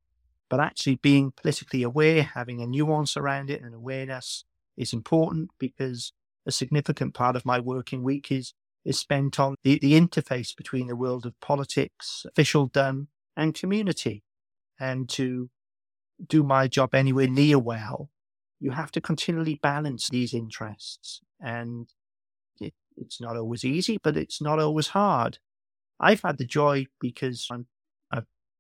But 0.51 0.61
actually, 0.61 0.97
being 0.97 1.33
politically 1.33 1.83
aware, 1.83 2.23
having 2.23 2.61
a 2.61 2.67
nuance 2.67 3.17
around 3.17 3.51
it, 3.51 3.63
and 3.63 3.75
awareness 3.75 4.45
is 4.77 4.93
important 4.93 5.51
because 5.59 6.13
a 6.47 6.53
significant 6.53 7.15
part 7.15 7.37
of 7.37 7.47
my 7.47 7.59
working 7.61 8.03
week 8.03 8.31
is 8.31 8.55
is 8.85 8.99
spent 8.99 9.41
on 9.41 9.55
the, 9.63 9.79
the 9.79 9.95
interface 9.99 10.55
between 10.55 10.89
the 10.89 10.97
world 10.97 11.25
of 11.25 11.41
politics, 11.41 12.27
officialdom, 12.29 13.09
and 13.37 13.55
community. 13.55 14.23
And 14.79 15.09
to 15.11 15.49
do 16.27 16.43
my 16.43 16.69
job 16.69 16.95
anywhere 16.95 17.29
near 17.29 17.59
well, 17.59 18.11
you 18.61 18.73
have 18.73 18.91
to 18.93 19.01
continually 19.01 19.59
balance 19.63 20.09
these 20.09 20.35
interests. 20.35 21.21
And 21.41 21.89
it, 22.61 22.75
it's 22.97 23.21
not 23.21 23.37
always 23.37 23.65
easy, 23.65 23.99
but 24.03 24.17
it's 24.17 24.43
not 24.43 24.59
always 24.59 24.89
hard. 24.89 25.39
I've 25.99 26.23
had 26.23 26.39
the 26.39 26.45
joy 26.45 26.87
because 27.01 27.47
I'm, 27.51 27.67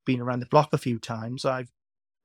been 0.04 0.20
around 0.20 0.40
the 0.40 0.46
block 0.46 0.72
a 0.72 0.78
few 0.78 0.98
times. 0.98 1.44
I've 1.44 1.70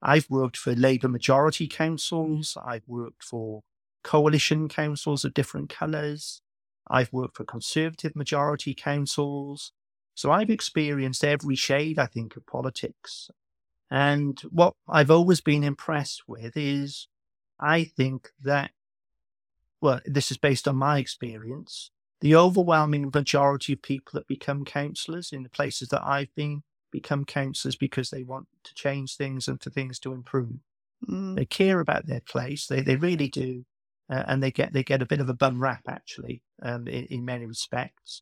I've 0.02 0.30
worked 0.30 0.58
for 0.58 0.74
Labour 0.74 1.10
majority 1.10 1.68
councils. 1.68 2.56
Mm. 2.58 2.68
I've 2.68 2.88
worked 2.88 3.24
for 3.24 3.62
coalition 4.04 4.70
councils 4.70 5.26
of 5.26 5.34
different 5.34 5.70
colours. 5.70 6.42
I've 6.90 7.14
worked 7.14 7.38
for 7.38 7.44
conservative 7.44 8.16
majority 8.16 8.74
councils. 8.74 9.72
So 10.16 10.32
I've 10.32 10.50
experienced 10.50 11.24
every 11.24 11.56
shade, 11.56 12.00
I 12.00 12.08
think, 12.08 12.36
of 12.36 12.46
politics. 12.46 13.30
And 13.92 14.40
what 14.50 14.74
I've 14.88 15.12
always 15.12 15.42
been 15.42 15.64
impressed 15.64 16.24
with 16.28 16.56
is 16.56 17.08
I 17.60 17.84
think 17.84 18.30
that, 18.42 18.72
well, 19.82 20.00
this 20.06 20.32
is 20.32 20.38
based 20.38 20.68
on 20.68 20.76
my 20.76 21.00
experience, 21.00 21.92
the 22.22 22.36
overwhelming 22.36 23.12
majority 23.14 23.74
of 23.74 23.82
people 23.82 24.12
that 24.14 24.28
become 24.28 24.66
councillors 24.66 25.32
in 25.32 25.44
the 25.44 25.50
places 25.50 25.90
that 25.90 26.04
I've 26.04 26.34
been 26.36 26.64
become 26.92 27.26
councillors 27.26 27.76
because 27.76 28.10
they 28.10 28.24
want 28.24 28.48
to 28.64 28.74
change 28.74 29.16
things 29.16 29.48
and 29.48 29.62
for 29.62 29.70
things 29.70 30.00
to 30.00 30.14
improve. 30.14 30.60
Mm. 31.08 31.36
They 31.36 31.46
care 31.46 31.80
about 31.80 32.08
their 32.08 32.22
place. 32.22 32.68
They 32.68 32.82
they 32.82 32.96
really 32.96 33.30
do, 33.30 33.66
uh, 34.10 34.24
and 34.28 34.44
they 34.44 34.52
get 34.52 34.74
they 34.74 34.84
get 34.84 35.02
a 35.02 35.08
bit 35.08 35.22
of 35.22 35.30
a 35.30 35.34
bum 35.34 35.62
rap 35.62 35.84
actually 35.88 36.42
um, 36.62 36.88
in, 36.88 37.06
in, 37.06 37.26
many 37.26 37.46
respects. 37.46 38.22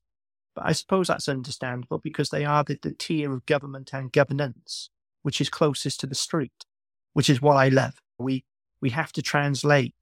But 0.55 0.65
I 0.65 0.72
suppose 0.74 1.07
that's 1.07 1.30
understandable 1.30 1.99
because 1.99 2.30
they 2.30 2.45
are 2.45 2.63
the, 2.63 2.78
the 2.82 2.93
tier 2.93 3.34
of 3.34 3.45
government 3.45 3.91
and 3.93 4.11
governance 4.11 4.89
which 5.28 5.41
is 5.41 5.49
closest 5.49 5.99
to 5.99 6.07
the 6.07 6.15
street, 6.15 6.65
which 7.11 7.30
is 7.30 7.41
what 7.41 7.57
I 7.57 7.68
love. 7.68 7.95
We 8.18 8.45
we 8.80 8.91
have 8.91 9.11
to 9.11 9.22
translate 9.22 9.93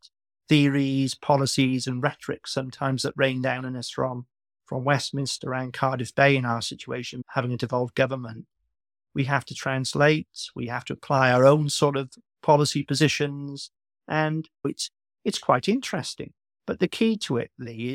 theories, 0.48 1.16
policies, 1.16 1.88
and 1.88 2.04
rhetoric 2.04 2.46
sometimes 2.46 3.02
that 3.02 3.14
rain 3.18 3.42
down 3.42 3.66
on 3.66 3.76
us 3.76 3.90
from 3.90 4.28
from 4.68 4.84
Westminster 4.84 5.54
and 5.56 5.74
Cardiff 5.74 6.14
Bay 6.14 6.36
in 6.36 6.46
our 6.46 6.62
situation, 6.62 7.24
having 7.30 7.52
a 7.54 7.58
devolved 7.58 7.96
government. 7.96 8.46
We 9.16 9.24
have 9.24 9.46
to 9.46 9.56
translate, 9.56 10.28
we 10.56 10.68
have 10.68 10.86
to 10.86 10.94
apply 10.94 11.32
our 11.32 11.46
own 11.46 11.70
sort 11.70 11.98
of 11.98 12.12
policy 12.44 12.84
positions, 12.84 13.72
and 14.08 14.48
it's 14.64 14.92
it's 15.24 15.40
quite 15.40 15.68
interesting. 15.68 16.34
But 16.68 16.80
the 16.80 16.88
key 16.88 17.18
to 17.18 17.38
it, 17.38 17.52
Lee, 17.58 17.94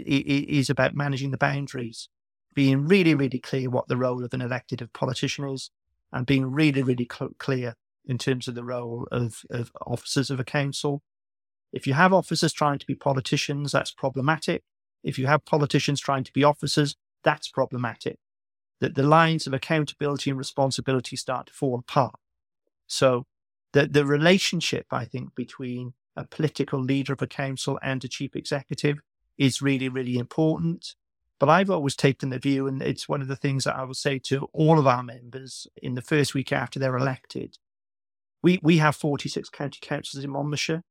is 0.48 0.70
about 0.70 0.94
managing 0.94 1.30
the 1.30 1.36
boundaries, 1.36 2.08
being 2.54 2.86
really, 2.86 3.14
really 3.14 3.38
clear 3.38 3.68
what 3.68 3.88
the 3.88 3.96
role 3.96 4.24
of 4.24 4.32
an 4.32 4.40
elected 4.40 4.88
politician 4.92 5.48
is, 5.48 5.70
and 6.12 6.26
being 6.26 6.46
really, 6.50 6.82
really 6.82 7.08
cl- 7.10 7.34
clear 7.38 7.74
in 8.06 8.18
terms 8.18 8.48
of 8.48 8.54
the 8.54 8.64
role 8.64 9.06
of, 9.12 9.42
of 9.50 9.70
officers 9.86 10.30
of 10.30 10.40
a 10.40 10.44
council. 10.44 11.02
If 11.72 11.86
you 11.86 11.94
have 11.94 12.12
officers 12.12 12.52
trying 12.52 12.78
to 12.78 12.86
be 12.86 12.94
politicians, 12.94 13.72
that's 13.72 13.92
problematic. 13.92 14.62
If 15.04 15.18
you 15.18 15.26
have 15.26 15.44
politicians 15.44 16.00
trying 16.00 16.24
to 16.24 16.32
be 16.32 16.44
officers, 16.44 16.96
that's 17.22 17.48
problematic. 17.48 18.18
That 18.80 18.94
the 18.94 19.02
lines 19.02 19.46
of 19.46 19.52
accountability 19.52 20.30
and 20.30 20.38
responsibility 20.38 21.16
start 21.16 21.48
to 21.48 21.52
fall 21.52 21.78
apart. 21.78 22.18
So 22.86 23.26
the, 23.72 23.86
the 23.86 24.04
relationship, 24.04 24.86
I 24.90 25.04
think, 25.04 25.34
between 25.34 25.94
a 26.16 26.24
political 26.24 26.80
leader 26.80 27.12
of 27.12 27.22
a 27.22 27.26
council 27.26 27.78
and 27.82 28.04
a 28.04 28.08
chief 28.08 28.34
executive 28.34 28.98
is 29.38 29.62
really, 29.62 29.88
really 29.88 30.18
important. 30.18 30.94
But 31.38 31.48
I've 31.48 31.70
always 31.70 31.96
taken 31.96 32.28
the 32.28 32.38
view, 32.38 32.66
and 32.66 32.82
it's 32.82 33.08
one 33.08 33.22
of 33.22 33.28
the 33.28 33.36
things 33.36 33.64
that 33.64 33.76
I 33.76 33.84
will 33.84 33.94
say 33.94 34.18
to 34.24 34.48
all 34.52 34.78
of 34.78 34.86
our 34.86 35.02
members 35.02 35.66
in 35.82 35.94
the 35.94 36.02
first 36.02 36.34
week 36.34 36.52
after 36.52 36.78
they're 36.78 36.96
elected. 36.96 37.56
We, 38.42 38.60
we 38.62 38.76
have 38.78 38.96
46 38.96 39.48
county 39.48 39.78
councils 39.80 40.22
in 40.22 40.30
Monmouthshire, 40.30 40.82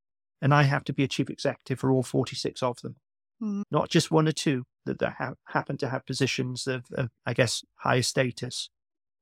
and 0.42 0.54
I 0.54 0.64
have 0.64 0.84
to 0.86 0.94
be 0.94 1.04
a 1.04 1.08
chief 1.08 1.30
executive 1.30 1.80
for 1.80 1.92
all 1.92 2.02
46 2.02 2.64
of 2.64 2.82
them, 2.82 2.96
mm. 3.42 3.64
not 3.72 3.90
just 3.90 4.12
one 4.12 4.28
or 4.28 4.32
two 4.32 4.64
that, 4.86 5.00
that 5.00 5.16
ha- 5.18 5.34
happen 5.48 5.78
to 5.78 5.90
have 5.90 6.06
positions 6.06 6.68
of, 6.68 6.86
of, 6.94 7.10
I 7.26 7.34
guess, 7.34 7.64
higher 7.76 8.02
status. 8.02 8.70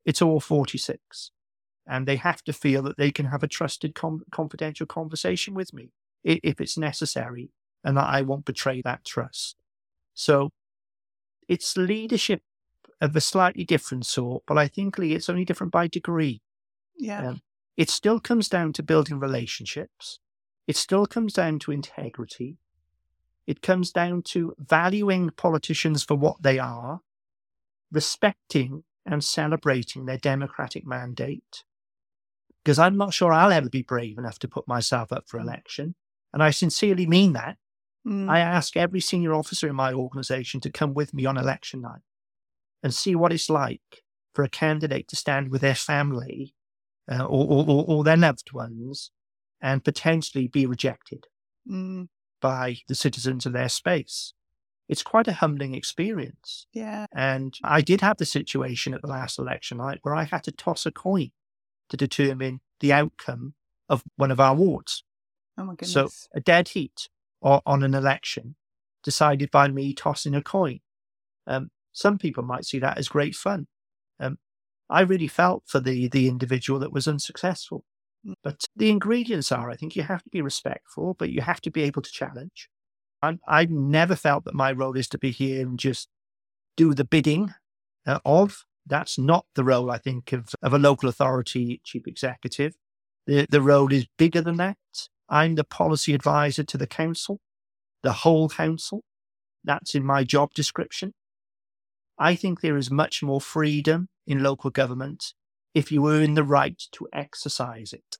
It's 0.04 0.22
all 0.22 0.40
46. 0.40 1.30
And 1.86 2.06
they 2.06 2.16
have 2.16 2.42
to 2.44 2.52
feel 2.52 2.82
that 2.82 2.98
they 2.98 3.10
can 3.10 3.26
have 3.26 3.42
a 3.42 3.48
trusted, 3.48 3.94
com- 3.94 4.24
confidential 4.30 4.86
conversation 4.86 5.54
with 5.54 5.72
me 5.72 5.90
if 6.24 6.60
it's 6.60 6.76
necessary, 6.76 7.50
and 7.84 7.96
that 7.96 8.08
I 8.08 8.22
won't 8.22 8.44
betray 8.44 8.82
that 8.82 9.04
trust. 9.04 9.56
So 10.14 10.50
it's 11.48 11.76
leadership 11.76 12.42
of 13.00 13.14
a 13.14 13.20
slightly 13.20 13.64
different 13.64 14.04
sort, 14.04 14.42
but 14.46 14.58
I 14.58 14.68
think 14.68 14.98
Lee, 14.98 15.14
it's 15.14 15.28
only 15.28 15.44
different 15.44 15.72
by 15.72 15.86
degree. 15.86 16.42
Yeah. 16.98 17.28
Um, 17.28 17.40
it 17.76 17.88
still 17.88 18.18
comes 18.18 18.48
down 18.48 18.72
to 18.74 18.82
building 18.82 19.20
relationships. 19.20 20.18
It 20.66 20.76
still 20.76 21.06
comes 21.06 21.32
down 21.32 21.60
to 21.60 21.72
integrity. 21.72 22.58
It 23.48 23.62
comes 23.62 23.92
down 23.92 24.24
to 24.24 24.54
valuing 24.58 25.30
politicians 25.30 26.04
for 26.04 26.14
what 26.14 26.42
they 26.42 26.58
are, 26.58 27.00
respecting 27.90 28.84
and 29.06 29.24
celebrating 29.24 30.04
their 30.04 30.18
democratic 30.18 30.86
mandate. 30.86 31.64
Because 32.62 32.78
I'm 32.78 32.98
not 32.98 33.14
sure 33.14 33.32
I'll 33.32 33.50
ever 33.50 33.70
be 33.70 33.80
brave 33.80 34.18
enough 34.18 34.38
to 34.40 34.48
put 34.48 34.68
myself 34.68 35.12
up 35.12 35.24
for 35.26 35.40
election. 35.40 35.94
And 36.34 36.42
I 36.42 36.50
sincerely 36.50 37.06
mean 37.06 37.32
that. 37.32 37.56
Mm. 38.06 38.28
I 38.28 38.40
ask 38.40 38.76
every 38.76 39.00
senior 39.00 39.32
officer 39.32 39.66
in 39.66 39.76
my 39.76 39.94
organization 39.94 40.60
to 40.60 40.70
come 40.70 40.92
with 40.92 41.14
me 41.14 41.24
on 41.24 41.38
election 41.38 41.80
night 41.80 42.02
and 42.82 42.92
see 42.92 43.16
what 43.16 43.32
it's 43.32 43.48
like 43.48 44.02
for 44.34 44.44
a 44.44 44.50
candidate 44.50 45.08
to 45.08 45.16
stand 45.16 45.50
with 45.50 45.62
their 45.62 45.74
family 45.74 46.54
uh, 47.10 47.24
or, 47.24 47.64
or, 47.66 47.84
or, 47.88 48.04
their 48.04 48.18
loved 48.18 48.52
ones 48.52 49.10
and 49.62 49.82
potentially 49.82 50.46
be 50.46 50.66
rejected 50.66 51.26
mm. 51.66 52.06
By 52.40 52.78
the 52.88 52.94
citizens 52.94 53.46
of 53.46 53.52
their 53.52 53.68
space. 53.68 54.34
It's 54.88 55.02
quite 55.02 55.28
a 55.28 55.34
humbling 55.34 55.74
experience. 55.74 56.66
Yeah. 56.72 57.06
And 57.12 57.54
I 57.62 57.82
did 57.82 58.00
have 58.00 58.16
the 58.16 58.24
situation 58.24 58.94
at 58.94 59.02
the 59.02 59.08
last 59.08 59.38
election 59.38 59.78
night 59.78 59.98
where 60.02 60.14
I 60.14 60.24
had 60.24 60.44
to 60.44 60.52
toss 60.52 60.86
a 60.86 60.90
coin 60.90 61.30
to 61.90 61.96
determine 61.96 62.60
the 62.80 62.92
outcome 62.92 63.54
of 63.88 64.02
one 64.16 64.30
of 64.30 64.40
our 64.40 64.54
wards. 64.54 65.04
Oh 65.58 65.64
my 65.64 65.72
goodness. 65.72 65.92
So 65.92 66.08
a 66.34 66.40
dead 66.40 66.68
heat 66.68 67.08
or 67.40 67.60
on 67.66 67.82
an 67.82 67.94
election 67.94 68.56
decided 69.02 69.50
by 69.50 69.68
me 69.68 69.92
tossing 69.92 70.34
a 70.34 70.42
coin. 70.42 70.80
Um, 71.46 71.70
some 71.92 72.18
people 72.18 72.42
might 72.42 72.64
see 72.64 72.78
that 72.78 72.98
as 72.98 73.08
great 73.08 73.34
fun. 73.34 73.66
Um, 74.20 74.38
I 74.88 75.00
really 75.00 75.28
felt 75.28 75.64
for 75.66 75.80
the 75.80 76.08
the 76.08 76.28
individual 76.28 76.78
that 76.80 76.92
was 76.92 77.08
unsuccessful. 77.08 77.84
Mm. 78.26 78.34
But 78.42 78.64
the 78.76 78.90
ingredients 78.90 79.52
are, 79.52 79.70
I 79.70 79.76
think, 79.76 79.96
you 79.96 80.02
have 80.02 80.22
to 80.22 80.30
be 80.30 80.42
respectful, 80.42 81.14
but 81.18 81.30
you 81.30 81.40
have 81.40 81.60
to 81.62 81.70
be 81.70 81.82
able 81.82 82.02
to 82.02 82.10
challenge. 82.10 82.68
I, 83.22 83.38
I've 83.46 83.70
never 83.70 84.16
felt 84.16 84.44
that 84.44 84.54
my 84.54 84.72
role 84.72 84.96
is 84.96 85.08
to 85.08 85.18
be 85.18 85.30
here 85.30 85.62
and 85.62 85.78
just 85.78 86.08
do 86.76 86.94
the 86.94 87.04
bidding 87.04 87.54
uh, 88.06 88.20
of. 88.24 88.64
That's 88.86 89.18
not 89.18 89.44
the 89.54 89.64
role, 89.64 89.90
I 89.90 89.98
think, 89.98 90.32
of, 90.32 90.54
of 90.62 90.72
a 90.72 90.78
local 90.78 91.08
authority 91.08 91.80
chief 91.84 92.06
executive. 92.06 92.74
The, 93.26 93.46
the 93.50 93.60
role 93.60 93.92
is 93.92 94.06
bigger 94.16 94.40
than 94.40 94.56
that. 94.56 94.78
I'm 95.28 95.56
the 95.56 95.64
policy 95.64 96.14
advisor 96.14 96.64
to 96.64 96.78
the 96.78 96.86
council, 96.86 97.40
the 98.02 98.12
whole 98.12 98.48
council. 98.48 99.02
That's 99.62 99.94
in 99.94 100.04
my 100.04 100.24
job 100.24 100.54
description. 100.54 101.12
I 102.18 102.34
think 102.34 102.60
there 102.60 102.78
is 102.78 102.90
much 102.90 103.22
more 103.22 103.40
freedom 103.40 104.08
in 104.26 104.42
local 104.42 104.70
government 104.70 105.34
if 105.78 105.92
you 105.92 106.10
earn 106.10 106.34
the 106.34 106.42
right 106.42 106.82
to 106.90 107.06
exercise 107.12 107.92
it. 107.92 108.16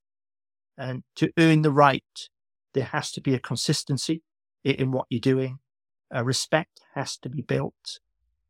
And 0.76 1.02
to 1.16 1.32
earn 1.36 1.62
the 1.62 1.72
right, 1.72 2.28
there 2.72 2.84
has 2.84 3.10
to 3.12 3.20
be 3.20 3.34
a 3.34 3.40
consistency 3.40 4.22
in 4.62 4.92
what 4.92 5.08
you're 5.10 5.18
doing. 5.20 5.58
A 6.12 6.22
respect 6.22 6.80
has 6.94 7.16
to 7.16 7.28
be 7.28 7.42
built, 7.42 7.98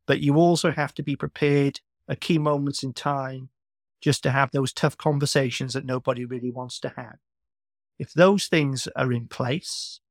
but 0.05 0.19
you 0.19 0.35
also 0.35 0.69
have 0.69 0.93
to 0.93 1.01
be 1.01 1.15
prepared 1.15 1.81
at 2.07 2.21
key 2.21 2.37
moments 2.37 2.83
in 2.83 2.93
time 2.93 3.49
just 3.99 4.21
to 4.23 4.31
have 4.31 4.51
those 4.51 4.71
tough 4.71 4.95
conversations 4.95 5.73
that 5.73 5.85
nobody 5.85 6.23
really 6.23 6.51
wants 6.51 6.79
to 6.81 6.93
have. 6.95 7.17
If 7.97 8.13
those 8.13 8.45
things 8.45 8.87
are 8.95 9.11
in 9.11 9.27
place, 9.27 10.01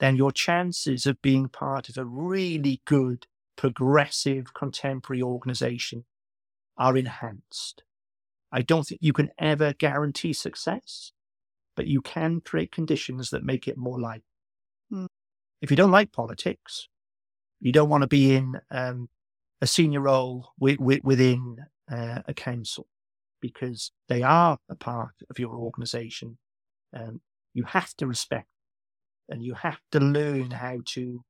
then 0.00 0.16
your 0.16 0.32
chances 0.32 1.04
of 1.04 1.20
being 1.20 1.50
part 1.50 1.90
of 1.90 1.98
a 1.98 2.04
really 2.06 2.80
good, 2.86 3.26
progressive, 3.56 4.54
contemporary 4.54 5.20
organization 5.22 6.06
are 6.78 6.96
enhanced. 6.96 7.82
I 8.52 8.62
don't 8.62 8.84
think 8.86 9.00
you 9.02 9.12
can 9.12 9.30
ever 9.38 9.72
guarantee 9.72 10.32
success, 10.32 11.12
but 11.76 11.86
you 11.86 12.00
can 12.00 12.40
create 12.40 12.72
conditions 12.72 13.30
that 13.30 13.44
make 13.44 13.68
it 13.68 13.76
more 13.76 14.00
likely. 14.00 14.24
Mm. 14.92 15.08
If 15.60 15.70
you 15.70 15.76
don't 15.76 15.90
like 15.90 16.12
politics, 16.12 16.88
you 17.60 17.72
don't 17.72 17.88
want 17.88 18.02
to 18.02 18.08
be 18.08 18.34
in 18.34 18.60
um, 18.70 19.08
a 19.60 19.66
senior 19.66 20.00
role 20.00 20.52
within 20.58 21.56
uh, 21.90 22.22
a 22.26 22.34
council 22.34 22.86
because 23.40 23.92
they 24.08 24.22
are 24.22 24.58
a 24.68 24.74
part 24.74 25.14
of 25.30 25.38
your 25.38 25.54
organization. 25.54 26.38
Um, 26.94 27.20
you 27.54 27.64
have 27.64 27.94
to 27.94 28.06
respect 28.06 28.48
and 29.28 29.42
you 29.42 29.54
have 29.54 29.80
to 29.92 30.00
learn 30.00 30.52
how 30.52 30.78
to 30.94 31.22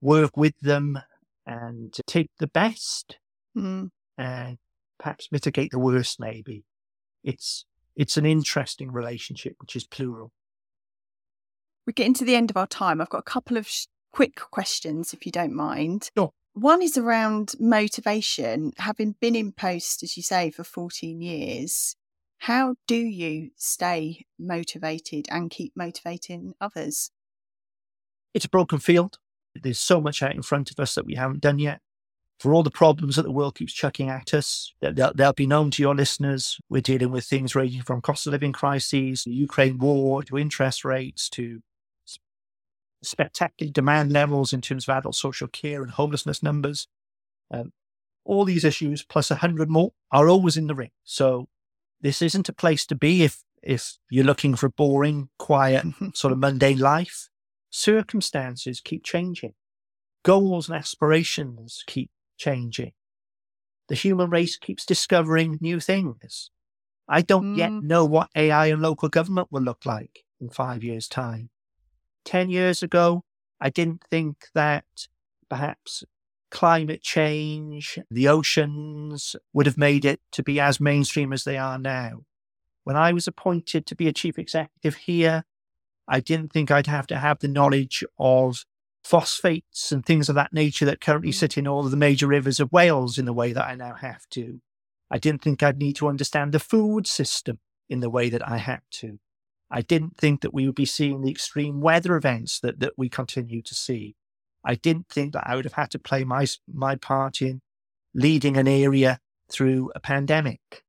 work 0.00 0.36
with 0.36 0.58
them 0.60 0.98
and 1.46 1.94
take 2.06 2.30
the 2.38 2.46
best 2.46 3.18
mm. 3.56 3.90
and 4.16 4.58
perhaps 5.00 5.28
mitigate 5.32 5.70
the 5.70 5.78
worst 5.78 6.20
maybe 6.20 6.64
it's 7.24 7.64
it's 7.96 8.16
an 8.16 8.26
interesting 8.26 8.92
relationship 8.92 9.54
which 9.60 9.74
is 9.74 9.84
plural 9.86 10.30
we're 11.86 11.92
getting 11.92 12.14
to 12.14 12.24
the 12.24 12.36
end 12.36 12.50
of 12.50 12.56
our 12.56 12.66
time 12.66 13.00
i've 13.00 13.08
got 13.08 13.18
a 13.18 13.22
couple 13.22 13.56
of 13.56 13.66
sh- 13.66 13.86
quick 14.12 14.36
questions 14.36 15.12
if 15.12 15.26
you 15.26 15.32
don't 15.32 15.54
mind 15.54 16.10
sure. 16.16 16.32
one 16.52 16.82
is 16.82 16.96
around 16.96 17.54
motivation 17.58 18.72
having 18.78 19.14
been 19.20 19.34
in 19.34 19.52
post 19.52 20.02
as 20.02 20.16
you 20.16 20.22
say 20.22 20.50
for 20.50 20.64
14 20.64 21.20
years 21.20 21.96
how 22.44 22.74
do 22.86 22.96
you 22.96 23.50
stay 23.56 24.24
motivated 24.38 25.26
and 25.30 25.50
keep 25.50 25.74
motivating 25.76 26.54
others? 26.58 27.10
it's 28.34 28.44
a 28.44 28.48
broken 28.48 28.78
field. 28.78 29.18
There's 29.54 29.78
so 29.78 30.00
much 30.00 30.22
out 30.22 30.34
in 30.34 30.42
front 30.42 30.70
of 30.70 30.78
us 30.78 30.94
that 30.94 31.06
we 31.06 31.14
haven't 31.14 31.40
done 31.40 31.58
yet. 31.58 31.80
For 32.40 32.54
all 32.54 32.62
the 32.62 32.70
problems 32.70 33.16
that 33.16 33.22
the 33.22 33.30
world 33.30 33.56
keeps 33.56 33.74
chucking 33.74 34.08
at 34.08 34.32
us, 34.32 34.72
they'll, 34.80 35.12
they'll 35.12 35.34
be 35.34 35.46
known 35.46 35.70
to 35.72 35.82
your 35.82 35.94
listeners. 35.94 36.58
We're 36.70 36.80
dealing 36.80 37.10
with 37.10 37.26
things 37.26 37.54
ranging 37.54 37.82
from 37.82 38.00
cost 38.00 38.26
of 38.26 38.32
living 38.32 38.52
crises, 38.52 39.24
the 39.24 39.30
Ukraine 39.30 39.76
war, 39.76 40.22
to 40.22 40.38
interest 40.38 40.82
rates, 40.82 41.28
to 41.30 41.60
spectacular 43.02 43.70
demand 43.70 44.12
levels 44.12 44.54
in 44.54 44.62
terms 44.62 44.88
of 44.88 44.96
adult 44.96 45.16
social 45.16 45.48
care 45.48 45.82
and 45.82 45.92
homelessness 45.92 46.42
numbers. 46.42 46.88
Um, 47.50 47.72
all 48.24 48.46
these 48.46 48.64
issues, 48.64 49.02
plus 49.02 49.30
a 49.30 49.36
hundred 49.36 49.68
more, 49.68 49.92
are 50.10 50.30
always 50.30 50.56
in 50.56 50.66
the 50.66 50.74
ring. 50.74 50.92
So 51.04 51.46
this 52.00 52.22
isn't 52.22 52.48
a 52.48 52.54
place 52.54 52.86
to 52.86 52.94
be 52.94 53.22
if 53.22 53.42
if 53.62 53.98
you're 54.08 54.24
looking 54.24 54.54
for 54.54 54.64
a 54.64 54.70
boring, 54.70 55.28
quiet, 55.38 55.84
sort 56.14 56.32
of 56.32 56.38
mundane 56.38 56.78
life. 56.78 57.28
Circumstances 57.68 58.80
keep 58.80 59.04
changing. 59.04 59.52
Goals 60.22 60.70
and 60.70 60.78
aspirations 60.78 61.84
keep 61.86 62.10
changing. 62.40 62.92
The 63.88 63.94
human 63.94 64.30
race 64.30 64.56
keeps 64.56 64.84
discovering 64.86 65.58
new 65.60 65.78
things. 65.78 66.50
I 67.08 67.22
don't 67.22 67.54
mm. 67.54 67.58
yet 67.58 67.72
know 67.72 68.04
what 68.04 68.30
AI 68.34 68.66
and 68.66 68.80
local 68.80 69.08
government 69.08 69.48
will 69.50 69.62
look 69.62 69.84
like 69.84 70.24
in 70.40 70.48
five 70.48 70.82
years' 70.82 71.08
time. 71.08 71.50
10 72.24 72.50
years 72.50 72.82
ago, 72.82 73.24
I 73.60 73.68
didn't 73.70 74.02
think 74.10 74.46
that 74.54 74.84
perhaps 75.48 76.04
climate 76.50 77.02
change, 77.02 77.98
the 78.10 78.28
oceans 78.28 79.36
would 79.52 79.66
have 79.66 79.78
made 79.78 80.04
it 80.04 80.20
to 80.32 80.42
be 80.42 80.60
as 80.60 80.80
mainstream 80.80 81.32
as 81.32 81.44
they 81.44 81.58
are 81.58 81.78
now. 81.78 82.22
When 82.84 82.96
I 82.96 83.12
was 83.12 83.26
appointed 83.26 83.86
to 83.86 83.94
be 83.94 84.08
a 84.08 84.12
chief 84.12 84.38
executive 84.38 84.96
here, 84.96 85.44
I 86.08 86.20
didn't 86.20 86.52
think 86.52 86.70
I'd 86.70 86.86
have 86.86 87.06
to 87.08 87.18
have 87.18 87.38
the 87.38 87.48
knowledge 87.48 88.04
of 88.18 88.64
phosphates 89.04 89.92
and 89.92 90.04
things 90.04 90.28
of 90.28 90.34
that 90.34 90.52
nature 90.52 90.84
that 90.84 91.00
currently 91.00 91.30
mm. 91.30 91.34
sit 91.34 91.56
in 91.56 91.66
all 91.66 91.84
of 91.84 91.90
the 91.90 91.96
major 91.96 92.26
rivers 92.26 92.60
of 92.60 92.72
Wales 92.72 93.18
in 93.18 93.24
the 93.24 93.32
way 93.32 93.52
that 93.52 93.64
I 93.64 93.74
now 93.74 93.94
have 93.94 94.28
to. 94.30 94.60
I 95.10 95.18
didn't 95.18 95.42
think 95.42 95.62
I'd 95.62 95.78
need 95.78 95.96
to 95.96 96.08
understand 96.08 96.52
the 96.52 96.60
food 96.60 97.06
system 97.06 97.58
in 97.88 98.00
the 98.00 98.10
way 98.10 98.28
that 98.28 98.46
I 98.46 98.58
had 98.58 98.80
to. 98.92 99.18
I 99.70 99.82
didn't 99.82 100.16
think 100.16 100.40
that 100.40 100.54
we 100.54 100.66
would 100.66 100.74
be 100.74 100.84
seeing 100.84 101.22
the 101.22 101.30
extreme 101.30 101.80
weather 101.80 102.16
events 102.16 102.60
that, 102.60 102.80
that 102.80 102.94
we 102.96 103.08
continue 103.08 103.62
to 103.62 103.74
see. 103.74 104.16
I 104.64 104.74
didn't 104.74 105.08
think 105.08 105.32
that 105.32 105.44
I 105.46 105.56
would 105.56 105.64
have 105.64 105.74
had 105.74 105.90
to 105.92 105.98
play 105.98 106.24
my, 106.24 106.46
my 106.72 106.96
part 106.96 107.40
in 107.40 107.60
leading 108.14 108.56
an 108.56 108.68
area 108.68 109.20
through 109.50 109.90
a 109.94 110.00
pandemic. 110.00 110.84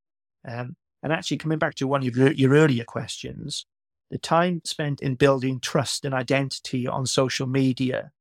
Um, 0.48 0.76
and 1.04 1.14
actually, 1.14 1.38
coming 1.38 1.58
back 1.58 1.76
to 1.76 1.88
one 1.88 2.06
of 2.06 2.16
your, 2.16 2.32
your 2.32 2.52
earlier 2.52 2.84
questions, 2.84 3.66
the 4.12 4.18
time 4.18 4.62
spent 4.66 5.02
in 5.02 5.16
building 5.16 5.60
trust 5.60 6.06
and 6.06 6.14
identity 6.14 6.86
on 6.86 7.06
social 7.06 7.48
media 7.48 8.12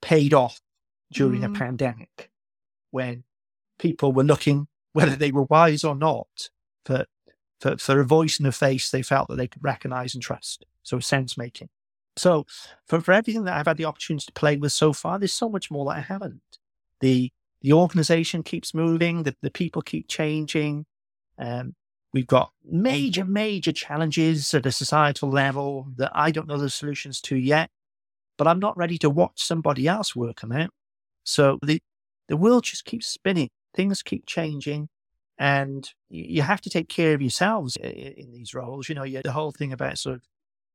paid 0.00 0.34
off 0.34 0.60
during 1.12 1.42
mm. 1.42 1.54
a 1.54 1.58
pandemic 1.58 2.30
when 2.90 3.24
people 3.78 4.12
were 4.12 4.24
looking, 4.24 4.66
whether 4.94 5.14
they 5.14 5.30
were 5.30 5.44
wise 5.44 5.84
or 5.84 5.94
not, 5.94 6.48
for 6.84 7.06
for, 7.60 7.76
for 7.76 8.00
a 8.00 8.04
voice 8.04 8.38
and 8.38 8.48
a 8.48 8.52
face 8.52 8.90
they 8.90 9.02
felt 9.02 9.28
that 9.28 9.36
they 9.36 9.46
could 9.46 9.62
recognize 9.62 10.14
and 10.14 10.22
trust. 10.22 10.66
So 10.82 10.98
sense 10.98 11.38
making. 11.38 11.68
So 12.16 12.46
for, 12.86 13.00
for 13.00 13.12
everything 13.12 13.44
that 13.44 13.56
I've 13.56 13.66
had 13.66 13.76
the 13.76 13.84
opportunity 13.86 14.26
to 14.26 14.32
play 14.32 14.56
with 14.56 14.72
so 14.72 14.92
far, 14.92 15.18
there's 15.18 15.32
so 15.32 15.48
much 15.48 15.70
more 15.70 15.84
that 15.86 15.98
I 15.98 16.00
haven't. 16.00 16.40
The 17.00 17.30
the 17.60 17.72
organization 17.72 18.42
keeps 18.42 18.74
moving, 18.74 19.22
the, 19.22 19.36
the 19.42 19.50
people 19.50 19.82
keep 19.82 20.08
changing. 20.08 20.86
Um, 21.38 21.74
we've 22.14 22.26
got 22.28 22.52
major, 22.64 23.24
major 23.24 23.72
challenges 23.72 24.54
at 24.54 24.64
a 24.64 24.72
societal 24.72 25.28
level 25.28 25.88
that 25.96 26.12
I 26.14 26.30
don't 26.30 26.46
know 26.46 26.56
the 26.56 26.70
solutions 26.70 27.20
to 27.22 27.36
yet, 27.36 27.70
but 28.38 28.46
I'm 28.46 28.60
not 28.60 28.76
ready 28.78 28.96
to 28.98 29.10
watch 29.10 29.42
somebody 29.42 29.88
else 29.88 30.14
work 30.16 30.40
them 30.40 30.52
out. 30.52 30.70
So 31.24 31.58
the 31.62 31.82
the 32.28 32.36
world 32.38 32.64
just 32.64 32.86
keeps 32.86 33.06
spinning. 33.06 33.50
Things 33.74 34.02
keep 34.02 34.24
changing. 34.26 34.88
And 35.36 35.90
you 36.08 36.42
have 36.42 36.60
to 36.62 36.70
take 36.70 36.88
care 36.88 37.12
of 37.12 37.20
yourselves 37.20 37.76
in 37.76 38.30
these 38.32 38.54
roles. 38.54 38.88
You 38.88 38.94
know, 38.94 39.04
the 39.04 39.32
whole 39.32 39.50
thing 39.50 39.72
about 39.72 39.98
sort 39.98 40.16
of 40.16 40.22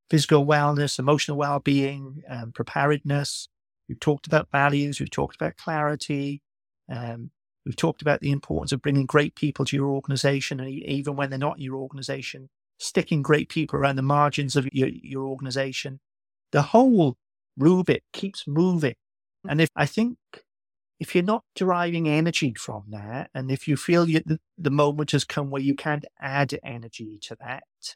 physical 0.10 0.46
wellness, 0.46 1.00
emotional 1.00 1.38
well 1.38 1.60
being, 1.60 2.22
um, 2.30 2.52
preparedness. 2.52 3.48
We've 3.88 4.00
talked 4.00 4.28
about 4.28 4.50
values, 4.52 5.00
we've 5.00 5.10
talked 5.10 5.38
about 5.38 5.56
clarity. 5.56 6.42
Um, 6.90 7.32
we've 7.70 7.76
talked 7.76 8.02
about 8.02 8.20
the 8.20 8.32
importance 8.32 8.72
of 8.72 8.82
bringing 8.82 9.06
great 9.06 9.36
people 9.36 9.64
to 9.64 9.76
your 9.76 9.90
organization, 9.90 10.60
and 10.60 10.68
even 10.70 11.16
when 11.16 11.30
they're 11.30 11.38
not 11.38 11.58
in 11.58 11.64
your 11.64 11.76
organization, 11.76 12.50
sticking 12.80 13.22
great 13.22 13.48
people 13.48 13.78
around 13.78 13.96
the 13.96 14.02
margins 14.02 14.56
of 14.56 14.68
your, 14.74 14.90
your 14.90 15.28
organization. 15.28 16.00
The 16.52 16.64
whole 16.64 17.16
rubric 17.56 18.02
keeps 18.12 18.46
moving. 18.48 18.96
And 19.48 19.62
if 19.62 19.70
I 19.76 19.86
think 19.86 20.18
if 21.00 21.14
you're 21.14 21.24
not 21.24 21.44
deriving 21.54 22.10
energy 22.10 22.56
from 22.58 22.86
that, 22.90 23.30
and 23.36 23.52
if 23.52 23.68
you 23.68 23.78
feel 23.78 24.10
you, 24.10 24.22
the, 24.26 24.40
the 24.58 24.72
moment 24.72 25.12
has 25.12 25.24
come 25.24 25.52
where 25.52 25.62
you 25.62 25.76
can't 25.76 26.06
add 26.20 26.58
energy 26.64 27.20
to 27.22 27.38
that, 27.40 27.96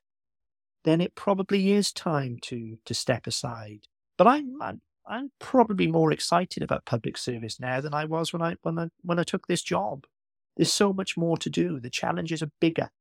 then 0.84 1.02
it 1.02 1.16
probably 1.16 1.72
is 1.72 1.92
time 1.92 2.38
to 2.44 2.78
to 2.86 2.94
step 2.94 3.26
aside. 3.26 3.88
But 4.20 4.28
I'm, 4.28 4.62
I'm 4.62 4.82
I'm 5.08 5.32
probably 5.40 5.88
more 5.88 6.12
excited 6.12 6.64
about 6.64 6.86
public 6.86 7.18
service 7.18 7.60
now 7.60 7.82
than 7.82 7.94
I 7.94 8.06
was 8.06 8.32
when 8.32 8.42
I 8.42 8.56
when 8.62 8.80
I 8.80 8.90
when 9.02 9.20
I 9.20 9.24
took 9.24 9.48
this 9.48 9.62
job. 9.62 10.06
There's 10.56 10.72
so 10.72 10.94
much 10.94 11.18
more 11.18 11.38
to 11.38 11.50
do. 11.50 11.80
The 11.80 11.90
challenges 11.90 12.42
are 12.42 12.52
bigger, 12.62 12.92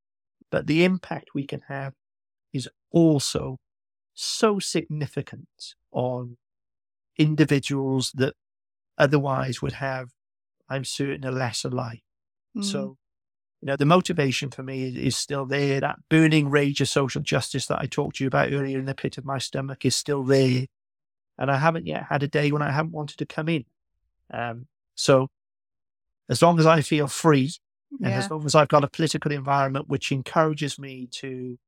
but 0.51 0.67
the 0.67 0.85
impact 0.85 1.31
we 1.35 1.47
can 1.47 1.63
have 1.69 1.93
is 2.53 2.69
also 2.91 3.59
so 4.15 4.59
significant 4.59 5.75
on 5.91 6.37
individuals 7.19 8.13
that 8.15 8.35
otherwise 8.99 9.63
would 9.63 9.73
have, 9.73 10.11
I'm 10.69 10.85
certain, 10.85 11.25
a 11.25 11.31
lesser 11.31 11.71
life. 11.71 12.03
Mm. 12.57 12.65
So, 12.65 12.97
you 13.61 13.67
know, 13.67 13.77
the 13.77 13.87
motivation 13.87 14.51
for 14.51 14.63
me 14.63 14.89
is 14.89 15.17
still 15.17 15.47
there. 15.47 15.81
That 15.81 15.99
burning 16.09 16.51
rage 16.51 16.81
of 16.81 16.89
social 16.89 17.23
justice 17.23 17.67
that 17.67 17.81
I 17.81 17.87
talked 17.87 18.17
to 18.17 18.25
you 18.25 18.29
about 18.29 18.53
earlier 18.53 18.79
in 18.79 18.87
the 18.87 18.95
pit 18.95 19.19
of 19.19 19.25
my 19.25 19.39
stomach 19.39 19.85
is 19.85 19.95
still 19.95 20.25
there. 20.25 20.67
And 21.39 21.51
I 21.51 21.57
haven't 21.57 21.87
yet 21.87 22.05
had 22.09 22.23
a 22.23 22.29
day 22.29 22.53
when 22.53 22.63
I 22.63 22.71
haven't 22.71 22.93
wanted 22.93 23.19
to 23.19 23.27
come 23.27 23.49
in. 23.49 23.65
Um, 24.33 24.67
so, 24.95 25.29
as 26.29 26.43
long 26.43 26.59
as 26.59 26.67
I 26.67 26.81
feel 26.81 27.09
free 27.09 27.53
yeah. 27.99 28.09
and 28.09 28.15
as 28.15 28.31
long 28.31 28.45
as 28.45 28.55
I've 28.55 28.69
got 28.69 28.85
a 28.85 28.89
political 28.89 29.33
environment 29.33 29.89
which 29.89 30.13
encourages 30.13 30.79
me 30.79 31.09
to 31.13 31.59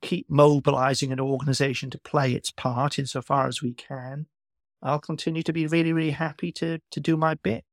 keep 0.00 0.26
mobilizing 0.28 1.12
an 1.12 1.20
organization 1.20 1.90
to 1.90 1.98
play 1.98 2.32
its 2.32 2.50
part 2.50 2.98
insofar 2.98 3.48
as 3.48 3.62
we 3.62 3.72
can, 3.72 4.26
I'll 4.82 5.00
continue 5.00 5.42
to 5.42 5.52
be 5.52 5.66
really, 5.66 5.92
really 5.92 6.12
happy 6.12 6.52
to 6.52 6.78
to 6.90 7.00
do 7.00 7.16
my 7.16 7.34
bit. 7.34 7.64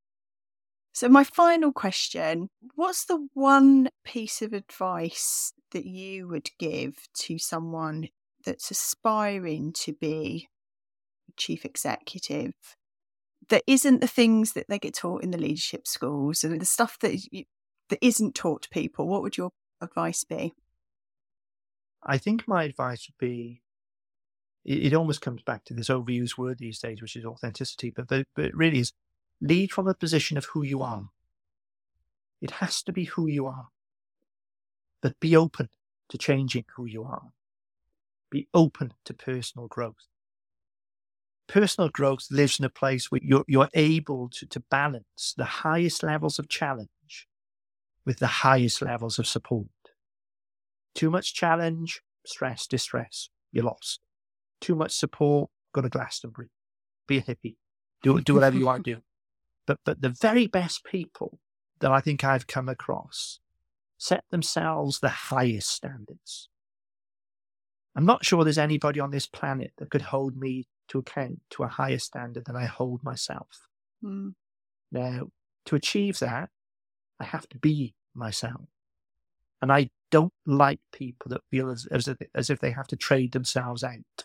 So 0.92 1.08
my 1.08 1.24
final 1.24 1.72
question, 1.72 2.48
what's 2.74 3.04
the 3.04 3.28
one 3.34 3.90
piece 4.02 4.40
of 4.40 4.54
advice 4.54 5.52
that 5.72 5.84
you 5.84 6.26
would 6.26 6.48
give 6.58 6.96
to 7.18 7.38
someone 7.38 8.08
that's 8.46 8.70
aspiring 8.70 9.74
to 9.74 9.92
be 9.92 10.48
chief 11.36 11.64
executive 11.64 12.52
that 13.48 13.62
isn't 13.66 14.00
the 14.00 14.08
things 14.08 14.52
that 14.52 14.66
they 14.68 14.78
get 14.78 14.94
taught 14.94 15.22
in 15.22 15.30
the 15.30 15.38
leadership 15.38 15.86
schools 15.86 16.42
and 16.42 16.60
the 16.60 16.64
stuff 16.64 16.98
that 17.00 17.32
you, 17.32 17.44
that 17.90 18.04
isn't 18.04 18.34
taught 18.34 18.62
to 18.62 18.68
people 18.70 19.06
what 19.06 19.22
would 19.22 19.36
your 19.36 19.50
advice 19.80 20.24
be 20.24 20.52
i 22.02 22.18
think 22.18 22.46
my 22.48 22.64
advice 22.64 23.08
would 23.08 23.18
be 23.18 23.62
it, 24.66 24.86
it 24.86 24.94
almost 24.94 25.22
comes 25.22 25.42
back 25.42 25.64
to 25.64 25.74
this 25.74 25.88
overused 25.88 26.36
word 26.36 26.58
these 26.58 26.80
days, 26.80 27.00
which 27.00 27.16
is 27.16 27.24
authenticity, 27.24 27.90
but, 27.90 28.08
the, 28.08 28.26
but 28.34 28.46
it 28.46 28.56
really 28.56 28.80
is 28.80 28.92
lead 29.40 29.72
from 29.72 29.86
a 29.86 29.94
position 29.94 30.36
of 30.36 30.46
who 30.46 30.62
you 30.62 30.82
are. 30.82 31.08
It 32.42 32.50
has 32.52 32.82
to 32.82 32.92
be 32.92 33.04
who 33.04 33.26
you 33.26 33.46
are, 33.46 33.68
but 35.00 35.18
be 35.20 35.34
open 35.34 35.70
to 36.10 36.18
changing 36.18 36.64
who 36.74 36.84
you 36.84 37.04
are. 37.04 37.30
Be 38.30 38.48
open 38.52 38.92
to 39.04 39.14
personal 39.14 39.68
growth. 39.68 40.08
Personal 41.48 41.90
growth 41.90 42.26
lives 42.30 42.58
in 42.58 42.64
a 42.64 42.70
place 42.70 43.10
where 43.10 43.20
you're, 43.22 43.44
you're 43.46 43.68
able 43.74 44.28
to, 44.30 44.46
to 44.46 44.60
balance 44.60 45.34
the 45.36 45.44
highest 45.44 46.02
levels 46.02 46.38
of 46.38 46.48
challenge 46.48 47.28
with 48.04 48.18
the 48.18 48.26
highest 48.26 48.82
levels 48.82 49.18
of 49.18 49.26
support. 49.26 49.66
Too 50.94 51.10
much 51.10 51.34
challenge, 51.34 52.02
stress, 52.24 52.66
distress, 52.66 53.28
you're 53.52 53.64
lost 53.64 54.00
too 54.60 54.74
much 54.74 54.92
support, 54.92 55.50
go 55.72 55.82
to 55.82 55.88
Glastonbury, 55.88 56.50
be 57.06 57.18
a 57.18 57.22
hippie, 57.22 57.56
do 58.02 58.20
do 58.20 58.34
whatever 58.34 58.56
you 58.56 58.66
want 58.66 58.84
to 58.84 58.94
do. 58.94 59.00
But 59.66 59.80
but 59.84 60.00
the 60.00 60.10
very 60.10 60.46
best 60.46 60.84
people 60.84 61.40
that 61.80 61.90
I 61.90 62.00
think 62.00 62.22
I've 62.22 62.46
come 62.46 62.68
across 62.68 63.40
set 63.98 64.22
themselves 64.30 65.00
the 65.00 65.08
highest 65.08 65.68
standards. 65.70 66.48
I'm 67.96 68.06
not 68.06 68.24
sure 68.24 68.44
there's 68.44 68.58
anybody 68.58 69.00
on 69.00 69.10
this 69.10 69.26
planet 69.26 69.72
that 69.78 69.90
could 69.90 70.02
hold 70.02 70.36
me 70.36 70.68
to 70.88 70.98
account 70.98 71.40
to 71.50 71.62
a 71.62 71.68
higher 71.68 71.98
standard 71.98 72.44
than 72.44 72.56
I 72.56 72.66
hold 72.66 73.02
myself. 73.02 73.68
Mm. 74.02 74.34
Now, 74.92 75.30
to 75.66 75.76
achieve 75.76 76.18
that, 76.20 76.50
I 77.18 77.24
have 77.24 77.48
to 77.48 77.58
be 77.58 77.94
myself. 78.14 78.68
And 79.60 79.72
I 79.72 79.90
don't 80.10 80.32
like 80.46 80.80
people 80.92 81.30
that 81.30 81.40
feel 81.50 81.70
as, 81.70 81.86
as, 81.90 82.08
if, 82.08 82.18
as 82.34 82.50
if 82.50 82.60
they 82.60 82.70
have 82.70 82.86
to 82.88 82.96
trade 82.96 83.32
themselves 83.32 83.82
out. 83.82 84.24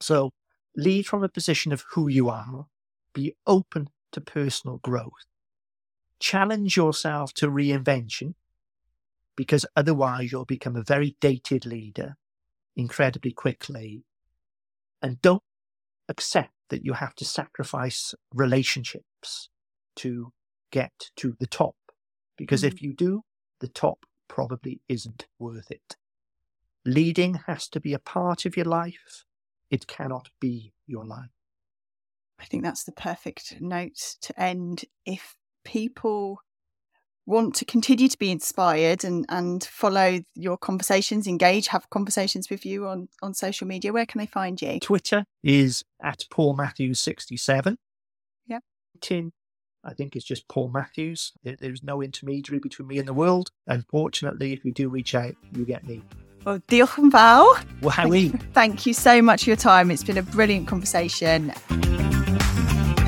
So 0.00 0.32
lead 0.76 1.06
from 1.06 1.22
a 1.22 1.28
position 1.28 1.72
of 1.72 1.84
who 1.92 2.08
you 2.08 2.28
are, 2.28 2.66
be 3.14 3.36
open 3.46 3.88
to 4.12 4.20
personal 4.20 4.78
growth, 4.78 5.12
challenge 6.18 6.76
yourself 6.76 7.32
to 7.34 7.48
reinvention, 7.48 8.34
because 9.36 9.66
otherwise 9.76 10.30
you'll 10.32 10.44
become 10.44 10.76
a 10.76 10.82
very 10.82 11.16
dated 11.20 11.64
leader 11.64 12.16
incredibly 12.76 13.32
quickly. 13.32 14.04
And 15.00 15.20
don't 15.22 15.42
accept 16.08 16.52
that 16.70 16.84
you 16.84 16.94
have 16.94 17.14
to 17.16 17.24
sacrifice 17.24 18.14
relationships 18.32 19.48
to 19.96 20.32
get 20.70 21.10
to 21.16 21.36
the 21.38 21.46
top. 21.46 21.76
Because 22.36 22.62
mm-hmm. 22.62 22.74
if 22.74 22.82
you 22.82 22.94
do, 22.94 23.22
the 23.60 23.68
top 23.68 24.00
probably 24.28 24.80
isn't 24.88 25.26
worth 25.38 25.70
it. 25.70 25.96
Leading 26.84 27.34
has 27.46 27.68
to 27.68 27.80
be 27.80 27.94
a 27.94 27.98
part 27.98 28.44
of 28.44 28.56
your 28.56 28.66
life. 28.66 29.24
It 29.70 29.86
cannot 29.86 30.28
be 30.40 30.72
your 30.86 31.04
life. 31.04 31.30
I 32.38 32.44
think 32.44 32.62
that's 32.62 32.84
the 32.84 32.92
perfect 32.92 33.60
note 33.60 34.16
to 34.22 34.40
end. 34.40 34.84
If 35.06 35.36
people 35.64 36.40
want 37.26 37.54
to 37.56 37.64
continue 37.64 38.08
to 38.08 38.18
be 38.18 38.30
inspired 38.30 39.04
and, 39.04 39.24
and 39.28 39.64
follow 39.64 40.20
your 40.34 40.56
conversations, 40.56 41.26
engage, 41.26 41.68
have 41.68 41.88
conversations 41.90 42.50
with 42.50 42.66
you 42.66 42.86
on, 42.86 43.08
on 43.22 43.34
social 43.34 43.66
media, 43.66 43.92
where 43.92 44.06
can 44.06 44.18
they 44.18 44.26
find 44.26 44.60
you? 44.60 44.78
Twitter 44.80 45.24
is 45.42 45.84
at 46.02 46.24
Paul 46.30 46.54
Matthews 46.54 47.00
67. 47.00 47.78
Yeah. 48.46 48.58
LinkedIn, 48.98 49.30
I 49.84 49.94
think 49.94 50.16
it's 50.16 50.24
just 50.24 50.48
Paul 50.48 50.68
Matthews. 50.68 51.32
There's 51.42 51.82
no 51.82 52.02
intermediary 52.02 52.58
between 52.58 52.88
me 52.88 52.98
and 52.98 53.08
the 53.08 53.14
world. 53.14 53.50
Unfortunately, 53.66 54.52
if 54.52 54.64
you 54.64 54.72
do 54.72 54.88
reach 54.88 55.14
out, 55.14 55.34
you 55.52 55.64
get 55.64 55.86
me. 55.86 56.02
Well, 56.44 56.58
diolch 56.68 56.98
yn 56.98 57.10
fawr. 57.10 57.56
Wowie. 57.80 58.38
Thank 58.52 58.84
you 58.86 58.92
so 58.92 59.22
much 59.22 59.44
for 59.44 59.50
your 59.50 59.56
time. 59.56 59.90
It's 59.90 60.04
been 60.04 60.18
a 60.18 60.22
brilliant 60.22 60.68
conversation. 60.68 61.52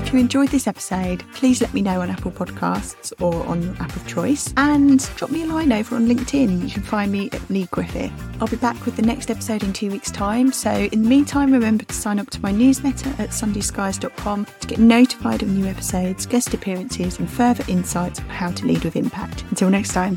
If 0.06 0.12
you 0.12 0.20
enjoyed 0.20 0.50
this 0.50 0.68
episode, 0.68 1.24
please 1.32 1.60
let 1.60 1.74
me 1.74 1.82
know 1.82 2.00
on 2.00 2.10
Apple 2.10 2.30
Podcasts 2.30 3.12
or 3.20 3.44
on 3.46 3.60
your 3.60 3.74
app 3.82 3.94
of 3.96 4.06
choice 4.06 4.54
and 4.56 5.00
drop 5.16 5.32
me 5.32 5.42
a 5.42 5.46
line 5.46 5.72
over 5.72 5.96
on 5.96 6.06
LinkedIn. 6.06 6.62
You 6.62 6.70
can 6.70 6.84
find 6.84 7.10
me 7.10 7.28
at 7.32 7.50
Lee 7.50 7.66
Griffith. 7.72 8.12
I'll 8.40 8.46
be 8.46 8.56
back 8.56 8.86
with 8.86 8.94
the 8.94 9.02
next 9.02 9.32
episode 9.32 9.64
in 9.64 9.72
two 9.72 9.90
weeks' 9.90 10.12
time. 10.12 10.52
So, 10.52 10.70
in 10.70 11.02
the 11.02 11.08
meantime, 11.08 11.52
remember 11.52 11.84
to 11.86 11.92
sign 11.92 12.20
up 12.20 12.30
to 12.30 12.40
my 12.40 12.52
newsletter 12.52 13.08
at 13.18 13.30
sundayskies.com 13.30 14.46
to 14.60 14.66
get 14.68 14.78
notified 14.78 15.42
of 15.42 15.48
new 15.48 15.66
episodes, 15.66 16.24
guest 16.24 16.54
appearances, 16.54 17.18
and 17.18 17.28
further 17.28 17.64
insights 17.66 18.20
on 18.20 18.28
how 18.28 18.52
to 18.52 18.64
lead 18.64 18.84
with 18.84 18.94
impact. 18.94 19.42
Until 19.50 19.70
next 19.70 19.92
time. 19.92 20.16